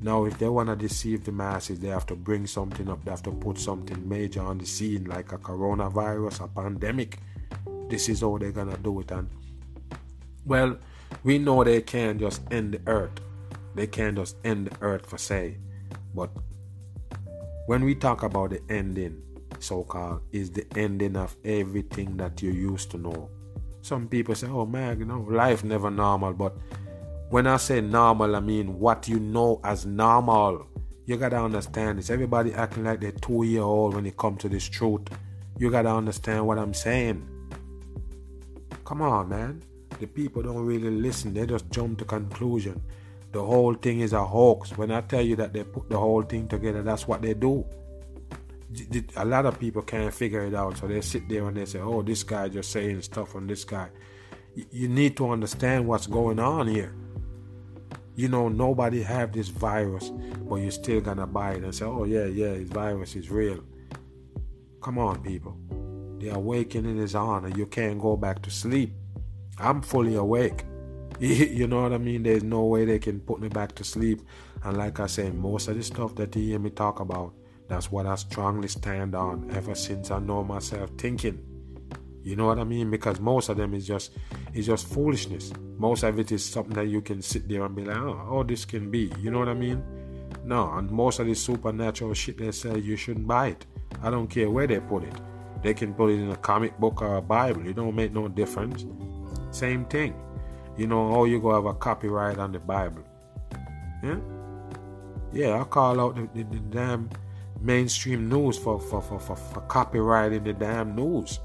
Now, 0.00 0.26
if 0.26 0.38
they 0.38 0.48
want 0.48 0.68
to 0.68 0.76
deceive 0.76 1.24
the 1.24 1.32
masses, 1.32 1.80
they 1.80 1.88
have 1.88 2.06
to 2.06 2.14
bring 2.14 2.46
something 2.46 2.88
up. 2.88 3.04
They 3.04 3.10
have 3.10 3.22
to 3.24 3.32
put 3.32 3.58
something 3.58 4.08
major 4.08 4.42
on 4.42 4.58
the 4.58 4.66
scene, 4.66 5.04
like 5.04 5.32
a 5.32 5.38
coronavirus, 5.38 6.44
a 6.44 6.48
pandemic. 6.48 7.18
This 7.88 8.08
is 8.08 8.20
how 8.20 8.38
they're 8.38 8.52
gonna 8.52 8.76
do 8.76 9.00
it, 9.00 9.10
and 9.10 9.28
well, 10.46 10.78
we 11.24 11.38
know 11.38 11.64
they 11.64 11.82
can't 11.82 12.20
just 12.20 12.42
end 12.50 12.74
the 12.74 12.80
earth. 12.86 13.20
They 13.74 13.86
can't 13.86 14.16
just 14.16 14.36
end 14.44 14.68
the 14.68 14.76
earth 14.82 15.06
for 15.06 15.18
say. 15.18 15.56
But 16.14 16.30
when 17.66 17.84
we 17.84 17.94
talk 17.94 18.22
about 18.22 18.50
the 18.50 18.60
ending, 18.68 19.22
so 19.58 19.82
called, 19.84 20.22
is 20.32 20.50
the 20.50 20.66
ending 20.76 21.16
of 21.16 21.36
everything 21.44 22.16
that 22.18 22.40
you 22.40 22.50
used 22.50 22.90
to 22.92 22.98
know. 22.98 23.30
Some 23.88 24.06
people 24.06 24.34
say, 24.34 24.46
oh 24.48 24.66
man, 24.66 24.98
you 24.98 25.04
know, 25.04 25.20
life 25.28 25.64
never 25.64 25.90
normal. 25.90 26.32
But 26.32 26.56
when 27.30 27.46
I 27.46 27.56
say 27.56 27.80
normal, 27.80 28.36
I 28.36 28.40
mean 28.40 28.78
what 28.78 29.08
you 29.08 29.18
know 29.18 29.60
as 29.64 29.86
normal. 29.86 30.66
You 31.06 31.16
gotta 31.16 31.42
understand 31.42 31.98
this. 31.98 32.10
Everybody 32.10 32.52
acting 32.52 32.84
like 32.84 33.00
they're 33.00 33.12
two 33.12 33.42
year 33.44 33.62
old 33.62 33.94
when 33.94 34.06
it 34.06 34.16
comes 34.16 34.42
to 34.42 34.48
this 34.48 34.68
truth. 34.68 35.08
You 35.58 35.70
gotta 35.70 35.90
understand 35.90 36.46
what 36.46 36.58
I'm 36.58 36.74
saying. 36.74 37.26
Come 38.84 39.02
on, 39.02 39.28
man 39.28 39.62
the 39.98 40.06
people 40.06 40.42
don't 40.42 40.64
really 40.64 40.90
listen. 40.90 41.34
They 41.34 41.46
just 41.46 41.70
jump 41.70 41.98
to 41.98 42.04
conclusion. 42.04 42.80
The 43.32 43.42
whole 43.42 43.74
thing 43.74 44.00
is 44.00 44.12
a 44.12 44.24
hoax. 44.24 44.76
When 44.76 44.90
I 44.90 45.00
tell 45.02 45.20
you 45.22 45.36
that 45.36 45.52
they 45.52 45.64
put 45.64 45.90
the 45.90 45.98
whole 45.98 46.22
thing 46.22 46.48
together, 46.48 46.82
that's 46.82 47.06
what 47.06 47.20
they 47.20 47.34
do. 47.34 47.64
A 49.16 49.24
lot 49.24 49.46
of 49.46 49.58
people 49.58 49.82
can't 49.82 50.12
figure 50.12 50.44
it 50.44 50.54
out, 50.54 50.76
so 50.76 50.86
they 50.86 51.00
sit 51.00 51.28
there 51.28 51.48
and 51.48 51.56
they 51.56 51.64
say, 51.64 51.78
"Oh, 51.80 52.02
this 52.02 52.22
guy 52.22 52.48
just 52.48 52.70
saying 52.70 53.02
stuff 53.02 53.34
on 53.34 53.46
this 53.46 53.64
guy." 53.64 53.88
You 54.70 54.88
need 54.88 55.16
to 55.18 55.30
understand 55.30 55.86
what's 55.86 56.06
going 56.06 56.38
on 56.38 56.66
here. 56.68 56.94
You 58.14 58.28
know, 58.28 58.48
nobody 58.48 59.02
have 59.02 59.32
this 59.32 59.48
virus, 59.48 60.10
but 60.48 60.56
you're 60.56 60.70
still 60.70 61.00
gonna 61.00 61.26
buy 61.26 61.52
it 61.54 61.64
and 61.64 61.74
say, 61.74 61.86
"Oh 61.86 62.04
yeah, 62.04 62.26
yeah, 62.26 62.54
this 62.54 62.68
virus 62.68 63.16
is 63.16 63.30
real." 63.30 63.62
Come 64.82 64.98
on, 64.98 65.22
people. 65.22 65.56
The 66.18 66.30
awakening 66.30 66.98
is 66.98 67.14
on, 67.14 67.44
and 67.46 67.56
you 67.56 67.66
can't 67.66 68.00
go 68.00 68.16
back 68.16 68.42
to 68.42 68.50
sleep. 68.50 68.92
I'm 69.58 69.82
fully 69.82 70.16
awake. 70.16 70.64
You 71.20 71.66
know 71.66 71.82
what 71.82 71.92
I 71.92 71.98
mean? 71.98 72.22
There's 72.22 72.44
no 72.44 72.64
way 72.64 72.84
they 72.84 73.00
can 73.00 73.18
put 73.18 73.40
me 73.40 73.48
back 73.48 73.74
to 73.76 73.84
sleep. 73.84 74.22
And 74.62 74.76
like 74.76 75.00
I 75.00 75.06
said, 75.06 75.34
most 75.34 75.66
of 75.66 75.76
the 75.76 75.82
stuff 75.82 76.14
that 76.14 76.36
you 76.36 76.42
hear 76.42 76.58
me 76.60 76.70
talk 76.70 77.00
about, 77.00 77.32
that's 77.68 77.92
what 77.92 78.06
I 78.06 78.14
strongly 78.14 78.68
stand 78.68 79.14
on 79.14 79.50
ever 79.54 79.74
since 79.74 80.10
I 80.10 80.18
know 80.18 80.42
myself 80.42 80.90
thinking. 80.96 81.38
You 82.22 82.36
know 82.36 82.46
what 82.46 82.58
I 82.58 82.64
mean? 82.64 82.90
Because 82.90 83.20
most 83.20 83.48
of 83.48 83.56
them 83.56 83.74
is 83.74 83.86
just 83.86 84.12
is 84.54 84.66
just 84.66 84.86
foolishness. 84.88 85.52
Most 85.76 86.02
of 86.02 86.18
it 86.18 86.32
is 86.32 86.44
something 86.44 86.74
that 86.74 86.86
you 86.86 87.00
can 87.00 87.22
sit 87.22 87.48
there 87.48 87.64
and 87.64 87.76
be 87.76 87.84
like, 87.84 87.96
oh, 87.96 88.26
oh 88.28 88.42
this 88.42 88.64
can 88.64 88.90
be. 88.90 89.12
You 89.20 89.30
know 89.30 89.38
what 89.38 89.48
I 89.48 89.54
mean? 89.54 89.82
No, 90.44 90.72
and 90.72 90.90
most 90.90 91.20
of 91.20 91.26
the 91.26 91.34
supernatural 91.34 92.14
shit 92.14 92.38
they 92.38 92.50
say 92.50 92.78
you 92.78 92.96
shouldn't 92.96 93.26
buy 93.26 93.48
it. 93.48 93.66
I 94.02 94.10
don't 94.10 94.28
care 94.28 94.50
where 94.50 94.66
they 94.66 94.80
put 94.80 95.04
it. 95.04 95.14
They 95.62 95.74
can 95.74 95.92
put 95.94 96.10
it 96.10 96.20
in 96.20 96.30
a 96.30 96.36
comic 96.36 96.78
book 96.78 97.02
or 97.02 97.16
a 97.16 97.22
Bible. 97.22 97.66
It 97.66 97.76
don't 97.76 97.94
make 97.94 98.12
no 98.12 98.28
difference. 98.28 98.86
Same 99.50 99.84
thing. 99.86 100.14
You 100.76 100.86
know, 100.86 101.12
oh, 101.12 101.24
you 101.24 101.40
go 101.40 101.54
have 101.54 101.66
a 101.66 101.74
copyright 101.74 102.38
on 102.38 102.52
the 102.52 102.60
Bible. 102.60 103.02
Yeah? 104.02 104.18
Yeah, 105.32 105.60
I 105.60 105.64
call 105.64 106.00
out 106.00 106.16
the, 106.16 106.28
the, 106.34 106.44
the 106.44 106.60
damn 106.60 107.10
mainstream 107.60 108.28
news 108.28 108.56
for, 108.56 108.80
for, 108.80 109.02
for, 109.02 109.18
for, 109.18 109.36
for 109.36 109.60
copyrighting 109.62 110.44
the 110.44 110.52
damn 110.52 110.94
news. 110.94 111.40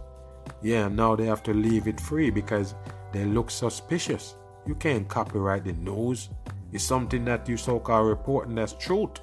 Yeah, 0.61 0.87
now 0.87 1.15
they 1.15 1.25
have 1.25 1.43
to 1.43 1.53
leave 1.53 1.87
it 1.87 1.99
free 1.99 2.29
because 2.29 2.75
they 3.11 3.25
look 3.25 3.49
suspicious. 3.49 4.35
You 4.65 4.75
can't 4.75 5.07
copyright 5.07 5.65
the 5.65 5.73
news. 5.73 6.29
It's 6.71 6.83
something 6.83 7.25
that 7.25 7.47
you 7.47 7.57
so 7.57 7.79
called 7.79 8.07
reporting 8.07 8.55
that's 8.55 8.73
truth. 8.73 9.19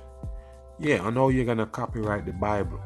Yeah, 0.78 1.02
I 1.02 1.10
know 1.10 1.28
you're 1.28 1.44
gonna 1.44 1.66
copyright 1.66 2.26
the 2.26 2.32
Bible. 2.32 2.80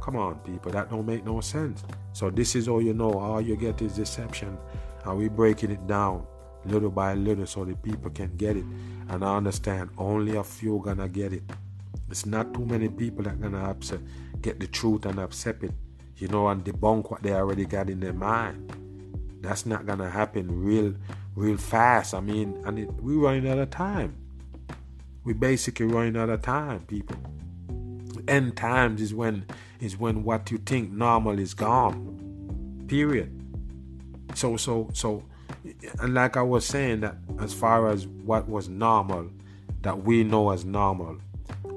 Come 0.00 0.16
on, 0.16 0.36
people, 0.40 0.72
that 0.72 0.90
don't 0.90 1.06
make 1.06 1.24
no 1.24 1.40
sense. 1.40 1.82
So 2.12 2.30
this 2.30 2.54
is 2.54 2.68
all 2.68 2.82
you 2.82 2.94
know. 2.94 3.12
All 3.12 3.40
you 3.40 3.56
get 3.56 3.82
is 3.82 3.94
deception, 3.94 4.56
and 5.04 5.18
we 5.18 5.28
breaking 5.28 5.70
it 5.70 5.86
down 5.86 6.26
little 6.64 6.90
by 6.90 7.14
little 7.14 7.46
so 7.46 7.64
the 7.64 7.74
people 7.76 8.10
can 8.10 8.34
get 8.36 8.56
it. 8.56 8.64
And 9.08 9.24
I 9.24 9.36
understand 9.36 9.90
only 9.98 10.36
a 10.36 10.44
few 10.44 10.80
gonna 10.84 11.08
get 11.08 11.32
it. 11.32 11.42
It's 12.10 12.26
not 12.26 12.54
too 12.54 12.64
many 12.64 12.88
people 12.88 13.24
that 13.24 13.40
gonna 13.40 13.76
get 14.40 14.60
the 14.60 14.66
truth 14.66 15.06
and 15.06 15.18
accept 15.18 15.64
it, 15.64 15.72
you 16.16 16.28
know, 16.28 16.48
and 16.48 16.64
debunk 16.64 17.10
what 17.10 17.22
they 17.22 17.32
already 17.32 17.64
got 17.64 17.90
in 17.90 18.00
their 18.00 18.12
mind. 18.12 18.72
That's 19.40 19.66
not 19.66 19.86
gonna 19.86 20.10
happen 20.10 20.64
real, 20.64 20.94
real 21.34 21.56
fast. 21.56 22.14
I 22.14 22.20
mean, 22.20 22.60
and 22.64 22.78
it, 22.78 22.92
we 23.02 23.16
running 23.16 23.48
out 23.48 23.58
of 23.58 23.70
time. 23.70 24.16
We 25.24 25.32
basically 25.32 25.86
running 25.86 26.16
out 26.16 26.28
of 26.28 26.42
time, 26.42 26.80
people. 26.86 27.16
End 28.28 28.56
times 28.56 29.00
is 29.00 29.14
when 29.14 29.46
is 29.80 29.98
when 29.98 30.24
what 30.24 30.50
you 30.50 30.58
think 30.58 30.90
normal 30.90 31.38
is 31.38 31.54
gone. 31.54 32.84
Period. 32.88 33.32
So 34.34 34.56
so 34.56 34.90
so 34.92 35.24
and 36.00 36.14
like 36.14 36.36
I 36.36 36.42
was 36.42 36.64
saying 36.64 37.00
that 37.00 37.16
as 37.40 37.52
far 37.52 37.88
as 37.88 38.06
what 38.06 38.48
was 38.48 38.68
normal 38.68 39.30
that 39.82 40.02
we 40.02 40.24
know 40.24 40.50
as 40.50 40.64
normal 40.64 41.18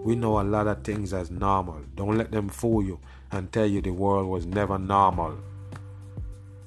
we 0.04 0.16
know 0.16 0.40
a 0.40 0.44
lot 0.44 0.68
of 0.68 0.84
things 0.84 1.14
as 1.14 1.30
normal. 1.30 1.82
Don't 1.96 2.18
let 2.18 2.32
them 2.32 2.50
fool 2.50 2.84
you 2.84 3.00
and 3.32 3.52
tell 3.52 3.66
you 3.66 3.82
the 3.82 3.92
world 3.92 4.28
was 4.28 4.46
never 4.46 4.80
normal. 4.80 5.38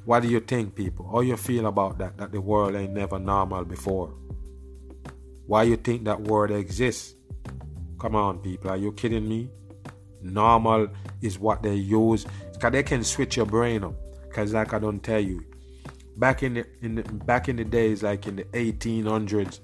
What 0.04 0.20
do 0.22 0.28
you 0.28 0.40
think 0.40 0.74
people? 0.74 1.08
How 1.10 1.20
you 1.20 1.36
feel 1.36 1.66
about 1.66 1.98
that 1.98 2.16
that 2.18 2.32
the 2.32 2.40
world 2.40 2.74
ain't 2.74 2.92
never 2.92 3.18
normal 3.18 3.64
before? 3.64 4.12
Why 5.46 5.62
you 5.64 5.76
think 5.76 6.04
that 6.04 6.20
word 6.20 6.50
exists? 6.50 7.14
Come 7.98 8.16
on 8.16 8.38
people 8.38 8.70
are 8.70 8.76
you 8.76 8.92
kidding 8.92 9.28
me? 9.28 9.48
Normal 10.20 10.88
is 11.20 11.38
what 11.38 11.62
they 11.62 11.74
use. 11.74 12.26
Because 12.52 12.72
they 12.72 12.82
can 12.82 13.04
switch 13.04 13.36
your 13.36 13.46
brain 13.46 13.84
up. 13.84 13.94
Because 14.28 14.52
like 14.52 14.72
i 14.72 14.78
don't 14.78 15.02
tell 15.02 15.20
you 15.20 15.44
back 16.16 16.42
in 16.42 16.54
the, 16.54 16.66
in 16.82 16.94
the 16.96 17.02
back 17.02 17.48
in 17.48 17.56
the 17.56 17.64
days 17.64 18.02
like 18.02 18.26
in 18.26 18.36
the 18.36 18.44
1800s 18.44 19.60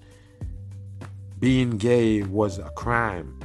being 1.38 1.76
gay 1.76 2.22
was 2.22 2.58
a 2.58 2.70
crime 2.70 3.38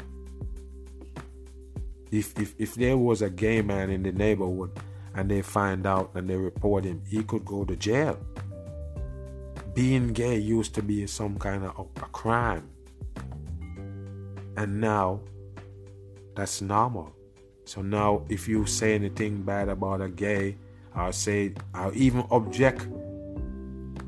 if 2.14 2.38
if 2.40 2.54
if 2.58 2.76
there 2.76 2.98
was 2.98 3.22
a 3.22 3.30
gay 3.30 3.62
man 3.62 3.90
in 3.90 4.04
the 4.04 4.12
neighborhood 4.12 4.72
and 5.16 5.30
they 5.30 5.42
find 5.42 5.86
out 5.86 6.12
and 6.16 6.30
they 6.30 6.36
report 6.36 6.84
him 6.86 7.02
he 7.08 7.24
could 7.24 7.46
go 7.46 7.66
to 7.66 7.76
jail 7.76 8.18
being 9.74 10.14
gay 10.14 10.38
used 10.38 10.74
to 10.76 10.84
be 10.84 11.06
some 11.08 11.38
kind 11.38 11.64
of 11.66 11.88
a, 11.98 12.06
crime 12.12 12.70
and 14.58 14.80
now 14.80 15.20
that's 16.36 16.62
normal 16.62 17.12
so 17.66 17.82
now 17.82 18.24
if 18.30 18.48
you 18.48 18.66
say 18.66 18.94
anything 18.94 19.42
bad 19.42 19.68
about 19.68 20.02
a 20.02 20.10
gay 20.10 20.56
I'll 20.96 21.12
say, 21.12 21.54
I'll 21.74 21.96
even 21.96 22.26
object. 22.30 22.88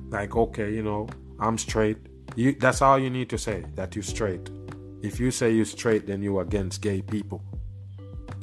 Like, 0.10 0.36
okay, 0.36 0.72
you 0.72 0.84
know, 0.84 1.08
I'm 1.40 1.58
straight. 1.58 1.98
You, 2.36 2.54
that's 2.54 2.82
all 2.82 3.00
you 3.00 3.10
need 3.10 3.30
to 3.30 3.38
say, 3.38 3.66
that 3.76 3.96
you're 3.96 4.04
straight. 4.04 4.50
If 5.02 5.20
you 5.20 5.32
say 5.32 5.52
you're 5.52 5.66
straight, 5.66 6.08
then 6.08 6.22
you're 6.22 6.42
against 6.42 6.82
gay 6.82 7.02
people. 7.02 7.42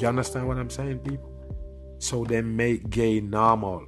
You 0.02 0.08
understand 0.08 0.48
what 0.48 0.58
I'm 0.58 0.68
saying, 0.68 0.98
people? 0.98 1.30
So 2.00 2.24
they 2.24 2.42
make 2.42 2.90
gay 2.90 3.20
normal. 3.20 3.86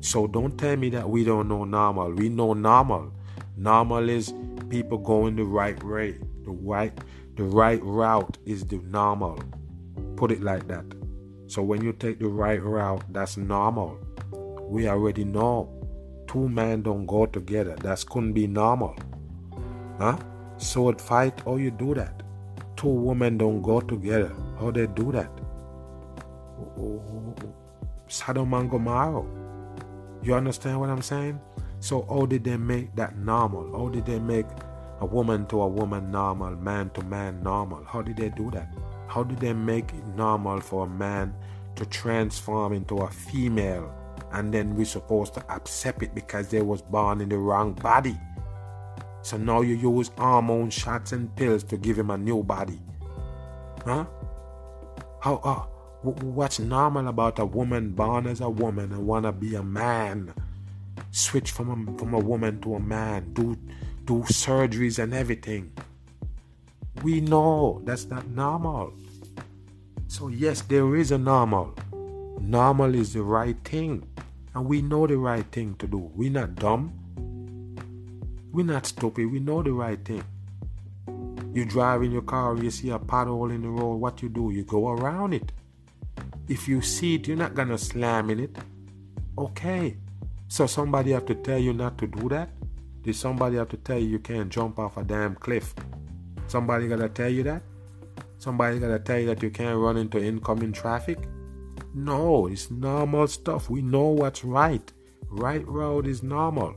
So 0.00 0.26
don't 0.26 0.58
tell 0.58 0.74
me 0.76 0.90
that 0.90 1.08
we 1.08 1.22
don't 1.22 1.46
know 1.46 1.62
normal. 1.62 2.10
We 2.10 2.28
know 2.28 2.52
normal. 2.52 3.12
Normal 3.56 4.08
is 4.08 4.34
people 4.68 4.98
going 4.98 5.36
the 5.36 5.44
right 5.44 5.80
way. 5.84 6.18
The 6.44 6.50
right 6.50 6.92
the 7.36 7.44
right 7.44 7.80
route 7.84 8.38
is 8.44 8.64
the 8.66 8.78
normal. 8.78 9.38
Put 10.16 10.32
it 10.32 10.42
like 10.42 10.66
that. 10.66 10.84
So 11.46 11.62
when 11.62 11.84
you 11.84 11.92
take 11.92 12.18
the 12.18 12.26
right 12.26 12.60
route, 12.60 13.04
that's 13.12 13.36
normal. 13.36 13.96
We 14.68 14.88
already 14.88 15.22
know 15.22 15.70
two 16.26 16.48
men 16.48 16.82
don't 16.82 17.06
go 17.06 17.26
together. 17.26 17.76
That 17.82 18.04
couldn't 18.10 18.32
be 18.32 18.48
normal. 18.48 18.96
Huh? 19.96 20.16
Sword 20.56 21.00
fight, 21.00 21.40
or 21.46 21.60
you 21.60 21.70
do 21.70 21.94
that? 21.94 22.23
Two 22.76 22.88
women 22.88 23.38
don't 23.38 23.62
go 23.62 23.80
together. 23.80 24.32
How 24.58 24.70
they 24.70 24.86
do 24.86 25.12
that? 25.12 25.30
Sodom 28.08 28.54
and 28.54 28.70
Gomorrah. 28.70 29.24
You 30.22 30.34
understand 30.34 30.80
what 30.80 30.90
I'm 30.90 31.02
saying? 31.02 31.40
So 31.80 32.06
how 32.08 32.26
did 32.26 32.44
they 32.44 32.56
make 32.56 32.94
that 32.96 33.16
normal? 33.18 33.78
How 33.78 33.88
did 33.88 34.06
they 34.06 34.18
make 34.18 34.46
a 35.00 35.06
woman 35.06 35.46
to 35.46 35.60
a 35.62 35.68
woman 35.68 36.10
normal, 36.10 36.56
man 36.56 36.90
to 36.90 37.02
man 37.02 37.42
normal? 37.42 37.84
How 37.84 38.02
did 38.02 38.16
they 38.16 38.30
do 38.30 38.50
that? 38.52 38.68
How 39.06 39.22
did 39.22 39.38
they 39.38 39.52
make 39.52 39.92
it 39.92 40.06
normal 40.16 40.60
for 40.60 40.86
a 40.86 40.88
man 40.88 41.34
to 41.76 41.84
transform 41.86 42.72
into 42.72 42.98
a 42.98 43.10
female 43.10 43.92
and 44.32 44.52
then 44.52 44.74
we're 44.74 44.84
supposed 44.84 45.34
to 45.34 45.44
accept 45.50 46.02
it 46.02 46.14
because 46.14 46.48
they 46.48 46.62
was 46.62 46.82
born 46.82 47.20
in 47.20 47.28
the 47.28 47.38
wrong 47.38 47.74
body? 47.74 48.18
So 49.24 49.38
now 49.38 49.62
you 49.62 49.74
use 49.74 50.10
hormone 50.18 50.68
shots 50.68 51.12
and 51.12 51.34
pills 51.34 51.64
to 51.64 51.78
give 51.78 51.98
him 51.98 52.10
a 52.10 52.18
new 52.18 52.42
body. 52.42 52.78
Huh? 53.82 54.04
How 55.20 55.36
uh, 55.36 55.62
what's 56.02 56.58
normal 56.58 57.08
about 57.08 57.38
a 57.38 57.46
woman 57.46 57.92
born 57.92 58.26
as 58.26 58.42
a 58.42 58.50
woman 58.50 58.92
and 58.92 59.06
wanna 59.06 59.32
be 59.32 59.54
a 59.54 59.62
man? 59.62 60.34
Switch 61.10 61.52
from 61.52 61.70
a, 61.70 61.98
from 61.98 62.12
a 62.12 62.18
woman 62.18 62.60
to 62.60 62.74
a 62.74 62.80
man, 62.80 63.32
do 63.32 63.56
do 64.04 64.20
surgeries 64.24 65.02
and 65.02 65.14
everything. 65.14 65.72
We 67.02 67.22
know 67.22 67.80
that's 67.84 68.04
not 68.04 68.28
normal. 68.28 68.92
So, 70.06 70.28
yes, 70.28 70.60
there 70.60 70.94
is 70.96 71.12
a 71.12 71.18
normal. 71.18 71.74
Normal 72.40 72.94
is 72.94 73.14
the 73.14 73.22
right 73.22 73.56
thing. 73.64 74.06
And 74.54 74.66
we 74.66 74.82
know 74.82 75.06
the 75.06 75.16
right 75.16 75.46
thing 75.50 75.76
to 75.76 75.86
do. 75.86 76.10
We're 76.14 76.30
not 76.30 76.56
dumb. 76.56 77.03
We're 78.54 78.64
not 78.64 78.86
stupid. 78.86 79.32
We 79.32 79.40
know 79.40 79.64
the 79.64 79.72
right 79.72 79.98
thing. 80.04 80.22
You 81.52 81.64
drive 81.64 82.04
in 82.04 82.12
your 82.12 82.22
car, 82.22 82.56
you 82.56 82.70
see 82.70 82.90
a 82.90 83.00
pothole 83.00 83.52
in 83.52 83.62
the 83.62 83.68
road, 83.68 83.96
what 83.96 84.22
you 84.22 84.28
do? 84.28 84.52
You 84.52 84.62
go 84.62 84.90
around 84.90 85.34
it. 85.34 85.50
If 86.48 86.68
you 86.68 86.80
see 86.80 87.16
it, 87.16 87.26
you're 87.26 87.36
not 87.36 87.54
gonna 87.54 87.76
slam 87.76 88.30
in 88.30 88.38
it. 88.38 88.56
Okay. 89.36 89.96
So 90.46 90.68
somebody 90.68 91.10
have 91.10 91.26
to 91.26 91.34
tell 91.34 91.58
you 91.58 91.72
not 91.72 91.98
to 91.98 92.06
do 92.06 92.28
that? 92.28 92.50
Did 93.02 93.16
somebody 93.16 93.56
have 93.56 93.70
to 93.70 93.76
tell 93.76 93.98
you 93.98 94.06
you 94.06 94.18
can't 94.20 94.50
jump 94.50 94.78
off 94.78 94.98
a 94.98 95.02
damn 95.02 95.34
cliff? 95.34 95.74
Somebody 96.46 96.86
gotta 96.86 97.08
tell 97.08 97.28
you 97.28 97.42
that? 97.42 97.62
Somebody 98.38 98.78
gotta 98.78 99.00
tell 99.00 99.18
you 99.18 99.26
that 99.26 99.42
you 99.42 99.50
can't 99.50 99.80
run 99.80 99.96
into 99.96 100.22
incoming 100.22 100.72
traffic? 100.72 101.18
No, 101.92 102.46
it's 102.46 102.70
normal 102.70 103.26
stuff. 103.26 103.68
We 103.68 103.82
know 103.82 104.10
what's 104.10 104.44
right. 104.44 104.92
Right 105.28 105.66
road 105.66 106.06
is 106.06 106.22
normal. 106.22 106.76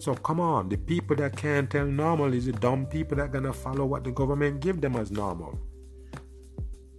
So 0.00 0.14
come 0.14 0.40
on, 0.40 0.70
the 0.70 0.78
people 0.78 1.14
that 1.16 1.36
can't 1.36 1.68
tell 1.68 1.84
normal 1.84 2.32
is 2.32 2.46
the 2.46 2.52
dumb 2.52 2.86
people 2.86 3.18
that 3.18 3.32
gonna 3.32 3.52
follow 3.52 3.84
what 3.84 4.02
the 4.02 4.10
government 4.10 4.60
give 4.60 4.80
them 4.80 4.96
as 4.96 5.10
normal. 5.10 5.58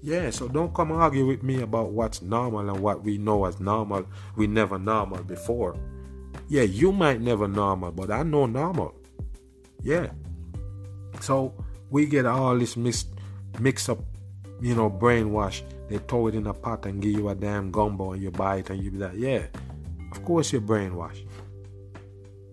Yeah, 0.04 0.30
so 0.30 0.48
don't 0.48 0.72
come 0.72 0.92
argue 0.92 1.26
with 1.26 1.42
me 1.42 1.62
about 1.62 1.94
what's 1.94 2.22
normal 2.22 2.70
and 2.70 2.80
what 2.80 3.04
we 3.04 3.18
know 3.18 3.46
as 3.46 3.60
normal. 3.60 4.06
We 4.36 4.46
never 4.46 4.78
normal 4.78 5.24
before. 5.24 5.76
Yeah, 6.48 6.62
you 6.62 6.92
might 6.92 7.22
never 7.22 7.48
normal, 7.48 7.92
but 7.92 8.12
I 8.12 8.22
know 8.22 8.46
normal. 8.46 8.94
Yeah. 9.82 10.12
So 11.22 11.56
we 11.90 12.06
get 12.06 12.28
all 12.28 12.56
this 12.56 12.78
mix, 12.78 13.06
mix 13.60 13.90
up, 13.90 13.98
you 14.62 14.76
know, 14.76 14.92
brainwash. 14.92 15.64
They 15.90 15.98
throw 15.98 16.28
it 16.28 16.36
in 16.36 16.46
a 16.46 16.54
pot 16.54 16.86
and 16.86 17.02
give 17.02 17.14
you 17.14 17.30
a 17.30 17.36
damn 17.36 17.72
gumbo 17.72 18.12
and 18.12 18.22
you 18.22 18.30
buy 18.30 18.58
it 18.58 18.70
and 18.70 18.84
you 18.84 18.92
be 18.92 19.00
like, 19.00 19.16
yeah, 19.16 19.48
of 20.12 20.24
course 20.24 20.52
you're 20.52 20.62
brainwashed. 20.62 21.26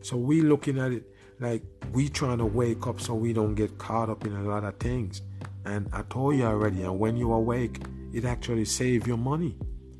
So 0.02 0.16
we 0.16 0.40
looking 0.40 0.78
at 0.78 0.92
it 0.92 1.04
like 1.40 1.62
we 1.92 2.08
trying 2.08 2.38
to 2.38 2.46
wake 2.46 2.86
up 2.86 3.00
so 3.00 3.14
we 3.14 3.32
don't 3.32 3.54
get 3.54 3.78
caught 3.78 4.10
up 4.10 4.26
in 4.26 4.34
a 4.34 4.42
lot 4.42 4.64
of 4.64 4.76
things. 4.78 5.22
And 5.64 5.88
I 5.92 6.02
told 6.02 6.36
you 6.36 6.44
already, 6.44 6.82
and 6.82 6.98
when 6.98 7.16
you 7.16 7.32
awake, 7.32 7.80
it 8.12 8.24
actually 8.24 8.64
save 8.64 9.06
your 9.06 9.18
money. 9.18 9.56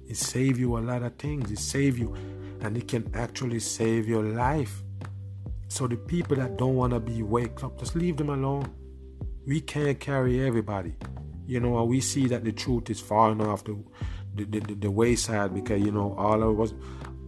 It 0.08 0.16
save 0.16 0.58
you 0.58 0.78
a 0.78 0.80
lot 0.80 1.02
of 1.02 1.16
things. 1.16 1.50
It 1.50 1.58
save 1.58 1.98
you, 1.98 2.14
and 2.60 2.76
it 2.76 2.88
can 2.88 3.10
actually 3.14 3.60
save 3.60 4.08
your 4.08 4.22
life. 4.22 4.82
So 5.68 5.86
the 5.86 5.96
people 5.96 6.36
that 6.36 6.56
don't 6.56 6.76
want 6.76 6.94
to 6.94 7.00
be 7.00 7.22
waked 7.22 7.62
up, 7.62 7.78
just 7.78 7.94
leave 7.94 8.16
them 8.16 8.30
alone. 8.30 8.72
We 9.46 9.60
can't 9.60 10.00
carry 10.00 10.46
everybody. 10.46 10.94
You 11.46 11.60
know, 11.60 11.78
and 11.78 11.88
we 11.88 12.00
see 12.00 12.26
that 12.28 12.44
the 12.44 12.52
truth 12.52 12.90
is 12.90 13.00
far 13.00 13.32
enough 13.32 13.64
the 13.64 13.76
the, 14.34 14.44
the, 14.44 14.74
the 14.74 14.90
wayside 14.90 15.54
because 15.54 15.82
you 15.82 15.90
know 15.90 16.14
all 16.16 16.42
of 16.42 16.60
us 16.60 16.72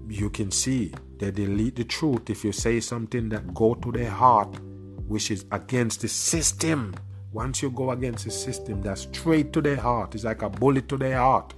you 0.08 0.30
can 0.30 0.50
see 0.50 0.92
they 1.20 1.30
delete 1.30 1.76
the 1.76 1.84
truth 1.84 2.28
if 2.28 2.44
you 2.44 2.52
say 2.52 2.80
something 2.80 3.28
that 3.28 3.54
go 3.54 3.74
to 3.74 3.92
their 3.92 4.10
heart 4.10 4.58
which 5.06 5.30
is 5.30 5.44
against 5.52 6.00
the 6.00 6.08
system 6.08 6.94
once 7.32 7.62
you 7.62 7.70
go 7.70 7.92
against 7.92 8.24
the 8.24 8.30
system 8.30 8.82
that's 8.82 9.02
straight 9.02 9.52
to 9.52 9.60
their 9.60 9.76
heart 9.76 10.14
it's 10.14 10.24
like 10.24 10.42
a 10.42 10.50
bullet 10.50 10.88
to 10.88 10.96
their 10.96 11.18
heart 11.18 11.54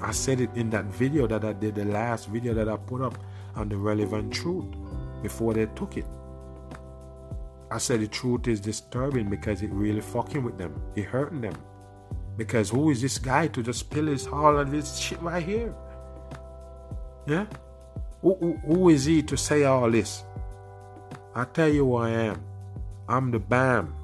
I 0.00 0.12
said 0.12 0.40
it 0.40 0.50
in 0.54 0.70
that 0.70 0.86
video 0.86 1.26
that 1.26 1.44
I 1.44 1.52
did, 1.52 1.74
the 1.74 1.84
last 1.84 2.28
video 2.28 2.54
that 2.54 2.68
I 2.68 2.76
put 2.76 3.02
up 3.02 3.18
on 3.54 3.68
the 3.68 3.76
relevant 3.76 4.32
truth 4.32 4.64
before 5.22 5.52
they 5.52 5.66
took 5.66 5.96
it. 5.96 6.06
I 7.70 7.76
said 7.76 8.00
the 8.00 8.08
truth 8.08 8.48
is 8.48 8.60
disturbing 8.60 9.28
because 9.28 9.60
it 9.62 9.70
really 9.70 10.00
fucking 10.00 10.42
with 10.42 10.56
them. 10.56 10.80
It 10.96 11.04
hurting 11.04 11.42
them. 11.42 11.54
Because 12.38 12.70
who 12.70 12.90
is 12.90 13.02
this 13.02 13.18
guy 13.18 13.48
to 13.48 13.62
just 13.62 13.80
spill 13.80 14.06
his 14.06 14.26
all 14.26 14.58
of 14.58 14.70
this 14.70 14.96
shit 14.96 15.20
right 15.20 15.42
here? 15.42 15.74
Yeah? 17.26 17.46
Who, 18.22 18.58
who, 18.66 18.88
is 18.88 19.04
he 19.04 19.22
to 19.22 19.36
say 19.36 19.64
all 19.64 19.90
this? 19.90 20.24
I 21.34 21.44
tell 21.44 21.68
you 21.68 21.84
who 21.84 21.96
I 21.96 22.10
am. 22.10 22.42
I'm 23.08 23.30
the 23.30 23.38
BAM. 23.38 23.94